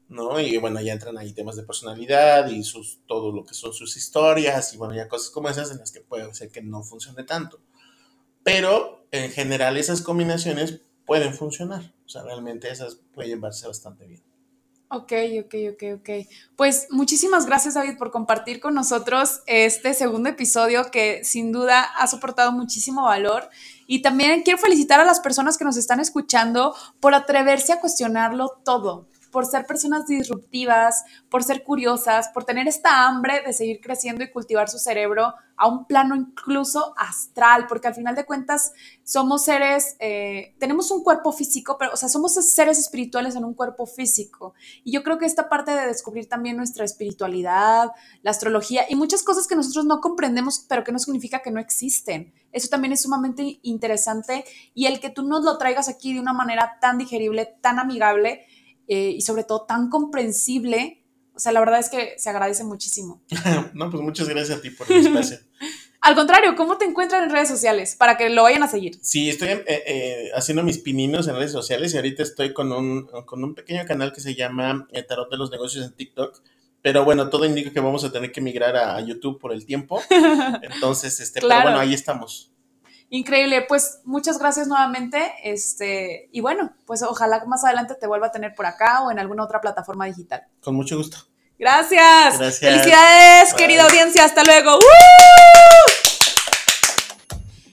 ¿no? 0.08 0.38
Y 0.40 0.56
bueno, 0.58 0.80
ya 0.80 0.92
entran 0.92 1.18
ahí 1.18 1.32
temas 1.32 1.56
de 1.56 1.62
personalidad 1.62 2.48
y 2.48 2.62
sus, 2.62 3.00
todo 3.06 3.32
lo 3.32 3.44
que 3.44 3.54
son 3.54 3.72
sus 3.72 3.96
historias 3.96 4.72
y 4.74 4.76
bueno, 4.76 4.94
ya 4.94 5.08
cosas 5.08 5.30
como 5.30 5.48
esas 5.48 5.70
en 5.70 5.78
las 5.78 5.92
que 5.92 6.00
puede 6.00 6.32
ser 6.34 6.50
que 6.50 6.62
no 6.62 6.82
funcione 6.82 7.24
tanto. 7.24 7.60
Pero 8.42 9.06
en 9.10 9.30
general 9.30 9.76
esas 9.76 10.02
combinaciones 10.02 10.80
pueden 11.06 11.34
funcionar, 11.34 11.94
o 12.04 12.08
sea, 12.08 12.22
realmente 12.22 12.70
esas 12.70 12.98
pueden 13.12 13.32
llevarse 13.32 13.66
bastante 13.66 14.06
bien. 14.06 14.22
Ok, 14.94 15.12
ok, 15.44 15.54
ok, 15.72 15.82
ok. 16.00 16.10
Pues 16.54 16.86
muchísimas 16.90 17.46
gracias 17.46 17.74
David 17.74 17.98
por 17.98 18.12
compartir 18.12 18.60
con 18.60 18.74
nosotros 18.74 19.42
este 19.46 19.92
segundo 19.92 20.28
episodio 20.28 20.90
que 20.92 21.24
sin 21.24 21.50
duda 21.50 21.82
ha 21.82 22.06
soportado 22.06 22.52
muchísimo 22.52 23.02
valor. 23.02 23.50
Y 23.88 24.02
también 24.02 24.42
quiero 24.42 24.58
felicitar 24.58 25.00
a 25.00 25.04
las 25.04 25.18
personas 25.18 25.58
que 25.58 25.64
nos 25.64 25.76
están 25.76 25.98
escuchando 25.98 26.76
por 27.00 27.12
atreverse 27.12 27.72
a 27.72 27.80
cuestionarlo 27.80 28.60
todo 28.64 29.08
por 29.34 29.46
ser 29.46 29.66
personas 29.66 30.06
disruptivas, 30.06 31.04
por 31.28 31.42
ser 31.42 31.64
curiosas, 31.64 32.28
por 32.28 32.44
tener 32.44 32.68
esta 32.68 33.04
hambre 33.04 33.42
de 33.44 33.52
seguir 33.52 33.80
creciendo 33.80 34.22
y 34.22 34.30
cultivar 34.30 34.70
su 34.70 34.78
cerebro 34.78 35.34
a 35.56 35.66
un 35.66 35.86
plano 35.86 36.14
incluso 36.14 36.94
astral, 36.96 37.66
porque 37.66 37.88
al 37.88 37.96
final 37.96 38.14
de 38.14 38.24
cuentas 38.24 38.72
somos 39.02 39.44
seres, 39.44 39.96
eh, 39.98 40.54
tenemos 40.60 40.92
un 40.92 41.02
cuerpo 41.02 41.32
físico, 41.32 41.76
pero, 41.78 41.92
o 41.92 41.96
sea, 41.96 42.08
somos 42.08 42.34
seres 42.34 42.78
espirituales 42.78 43.34
en 43.34 43.44
un 43.44 43.54
cuerpo 43.54 43.86
físico. 43.86 44.54
Y 44.84 44.92
yo 44.92 45.02
creo 45.02 45.18
que 45.18 45.26
esta 45.26 45.48
parte 45.48 45.72
de 45.72 45.86
descubrir 45.88 46.28
también 46.28 46.56
nuestra 46.56 46.84
espiritualidad, 46.84 47.90
la 48.22 48.30
astrología 48.30 48.84
y 48.88 48.94
muchas 48.94 49.24
cosas 49.24 49.48
que 49.48 49.56
nosotros 49.56 49.84
no 49.84 50.00
comprendemos, 50.00 50.64
pero 50.68 50.84
que 50.84 50.92
no 50.92 51.00
significa 51.00 51.40
que 51.40 51.50
no 51.50 51.58
existen. 51.58 52.32
Eso 52.52 52.68
también 52.68 52.92
es 52.92 53.02
sumamente 53.02 53.58
interesante 53.62 54.44
y 54.74 54.86
el 54.86 55.00
que 55.00 55.10
tú 55.10 55.24
nos 55.24 55.42
lo 55.42 55.58
traigas 55.58 55.88
aquí 55.88 56.14
de 56.14 56.20
una 56.20 56.32
manera 56.32 56.78
tan 56.80 56.98
digerible, 56.98 57.52
tan 57.60 57.80
amigable, 57.80 58.46
eh, 58.88 59.10
y 59.10 59.20
sobre 59.22 59.44
todo 59.44 59.64
tan 59.66 59.88
comprensible. 59.88 61.04
O 61.34 61.38
sea, 61.38 61.52
la 61.52 61.60
verdad 61.60 61.80
es 61.80 61.88
que 61.88 62.14
se 62.16 62.30
agradece 62.30 62.64
muchísimo. 62.64 63.22
no, 63.74 63.90
pues 63.90 64.02
muchas 64.02 64.28
gracias 64.28 64.58
a 64.58 64.62
ti 64.62 64.70
por 64.70 64.90
el 64.90 65.06
espacio. 65.06 65.38
Al 66.00 66.14
contrario, 66.14 66.54
¿cómo 66.54 66.76
te 66.76 66.84
encuentran 66.84 67.24
en 67.24 67.30
redes 67.30 67.48
sociales? 67.48 67.96
Para 67.96 68.18
que 68.18 68.28
lo 68.28 68.42
vayan 68.42 68.62
a 68.62 68.68
seguir. 68.68 68.98
Sí, 69.00 69.30
estoy 69.30 69.48
eh, 69.48 69.64
eh, 69.66 70.30
haciendo 70.34 70.62
mis 70.62 70.76
pininos 70.76 71.26
en 71.28 71.36
redes 71.36 71.52
sociales 71.52 71.94
y 71.94 71.96
ahorita 71.96 72.22
estoy 72.22 72.52
con 72.52 72.72
un, 72.72 73.06
con 73.24 73.42
un 73.42 73.54
pequeño 73.54 73.86
canal 73.86 74.12
que 74.12 74.20
se 74.20 74.34
llama 74.34 74.86
Tarot 75.08 75.30
de 75.30 75.38
los 75.38 75.50
Negocios 75.50 75.86
en 75.86 75.94
TikTok. 75.94 76.42
Pero 76.84 77.02
bueno, 77.02 77.30
todo 77.30 77.46
indica 77.46 77.72
que 77.72 77.80
vamos 77.80 78.04
a 78.04 78.12
tener 78.12 78.30
que 78.30 78.42
migrar 78.42 78.76
a, 78.76 79.00
YouTube 79.00 79.40
por 79.40 79.54
el 79.54 79.64
tiempo. 79.64 80.02
Entonces, 80.62 81.18
este, 81.18 81.40
pero 81.40 81.62
bueno, 81.62 81.78
ahí 81.78 81.94
estamos. 81.94 82.53
Increíble, 83.14 83.64
pues 83.68 84.00
muchas 84.02 84.40
gracias 84.40 84.66
nuevamente. 84.66 85.34
Este, 85.44 86.28
y 86.32 86.40
bueno, 86.40 86.72
pues 86.84 87.00
ojalá 87.04 87.44
más 87.46 87.64
adelante 87.64 87.94
te 87.94 88.08
vuelva 88.08 88.26
a 88.26 88.32
tener 88.32 88.56
por 88.56 88.66
acá 88.66 89.02
o 89.02 89.12
en 89.12 89.20
alguna 89.20 89.44
otra 89.44 89.60
plataforma 89.60 90.06
digital. 90.06 90.42
Con 90.60 90.74
mucho 90.74 90.96
gusto. 90.96 91.18
Gracias. 91.56 92.38
Gracias. 92.38 92.58
Felicidades, 92.58 93.52
Bye. 93.52 93.56
querida 93.56 93.84
audiencia. 93.84 94.24
Hasta 94.24 94.42
luego. 94.42 94.72
¡Woo! 94.72 94.80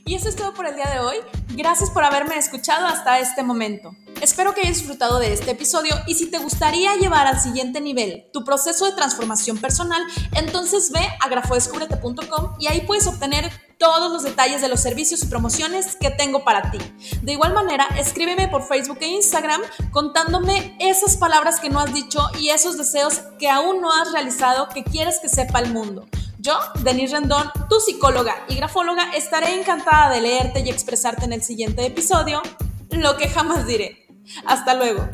Y 0.05 0.13
eso 0.13 0.29
es 0.29 0.35
todo 0.35 0.53
por 0.53 0.67
el 0.67 0.75
día 0.75 0.91
de 0.91 0.99
hoy. 0.99 1.15
Gracias 1.55 1.89
por 1.89 2.03
haberme 2.03 2.37
escuchado 2.37 2.85
hasta 2.85 3.17
este 3.19 3.41
momento. 3.41 3.95
Espero 4.21 4.53
que 4.53 4.61
hayas 4.61 4.77
disfrutado 4.77 5.17
de 5.17 5.33
este 5.33 5.49
episodio 5.49 5.95
y 6.05 6.13
si 6.13 6.29
te 6.29 6.37
gustaría 6.37 6.95
llevar 6.97 7.25
al 7.25 7.39
siguiente 7.39 7.81
nivel 7.81 8.29
tu 8.31 8.43
proceso 8.43 8.85
de 8.85 8.91
transformación 8.91 9.57
personal, 9.57 10.03
entonces 10.35 10.91
ve 10.91 11.01
a 11.19 11.27
grafodescubrete.com 11.27 12.57
y 12.59 12.67
ahí 12.67 12.81
puedes 12.81 13.07
obtener 13.07 13.49
todos 13.82 14.11
los 14.11 14.21
detalles 14.21 14.61
de 14.61 14.69
los 14.69 14.79
servicios 14.79 15.23
y 15.23 15.25
promociones 15.25 15.95
que 15.95 16.11
tengo 16.11 16.43
para 16.43 16.69
ti. 16.69 16.77
De 17.23 17.32
igual 17.32 17.51
manera, 17.51 17.88
escríbeme 17.97 18.47
por 18.47 18.61
Facebook 18.61 18.99
e 19.01 19.07
Instagram 19.07 19.59
contándome 19.89 20.77
esas 20.79 21.17
palabras 21.17 21.59
que 21.59 21.71
no 21.71 21.79
has 21.79 21.91
dicho 21.91 22.19
y 22.39 22.49
esos 22.49 22.77
deseos 22.77 23.21
que 23.39 23.49
aún 23.49 23.82
no 23.82 23.91
has 23.91 24.11
realizado 24.11 24.69
que 24.69 24.84
quieres 24.84 25.17
que 25.19 25.29
sepa 25.29 25.59
el 25.59 25.73
mundo. 25.73 26.07
Yo, 26.38 26.53
Denise 26.84 27.15
Rendón, 27.15 27.49
tu 27.69 27.79
psicóloga 27.79 28.45
y 28.47 28.55
grafóloga, 28.55 29.15
estaré 29.15 29.59
encantada 29.59 30.13
de 30.13 30.21
leerte 30.21 30.59
y 30.59 30.69
expresarte 30.69 31.25
en 31.25 31.34
el 31.34 31.41
siguiente 31.41 31.84
episodio 31.84 32.43
lo 32.91 33.17
que 33.17 33.29
jamás 33.29 33.65
diré. 33.65 34.05
Hasta 34.45 34.75
luego. 34.75 35.09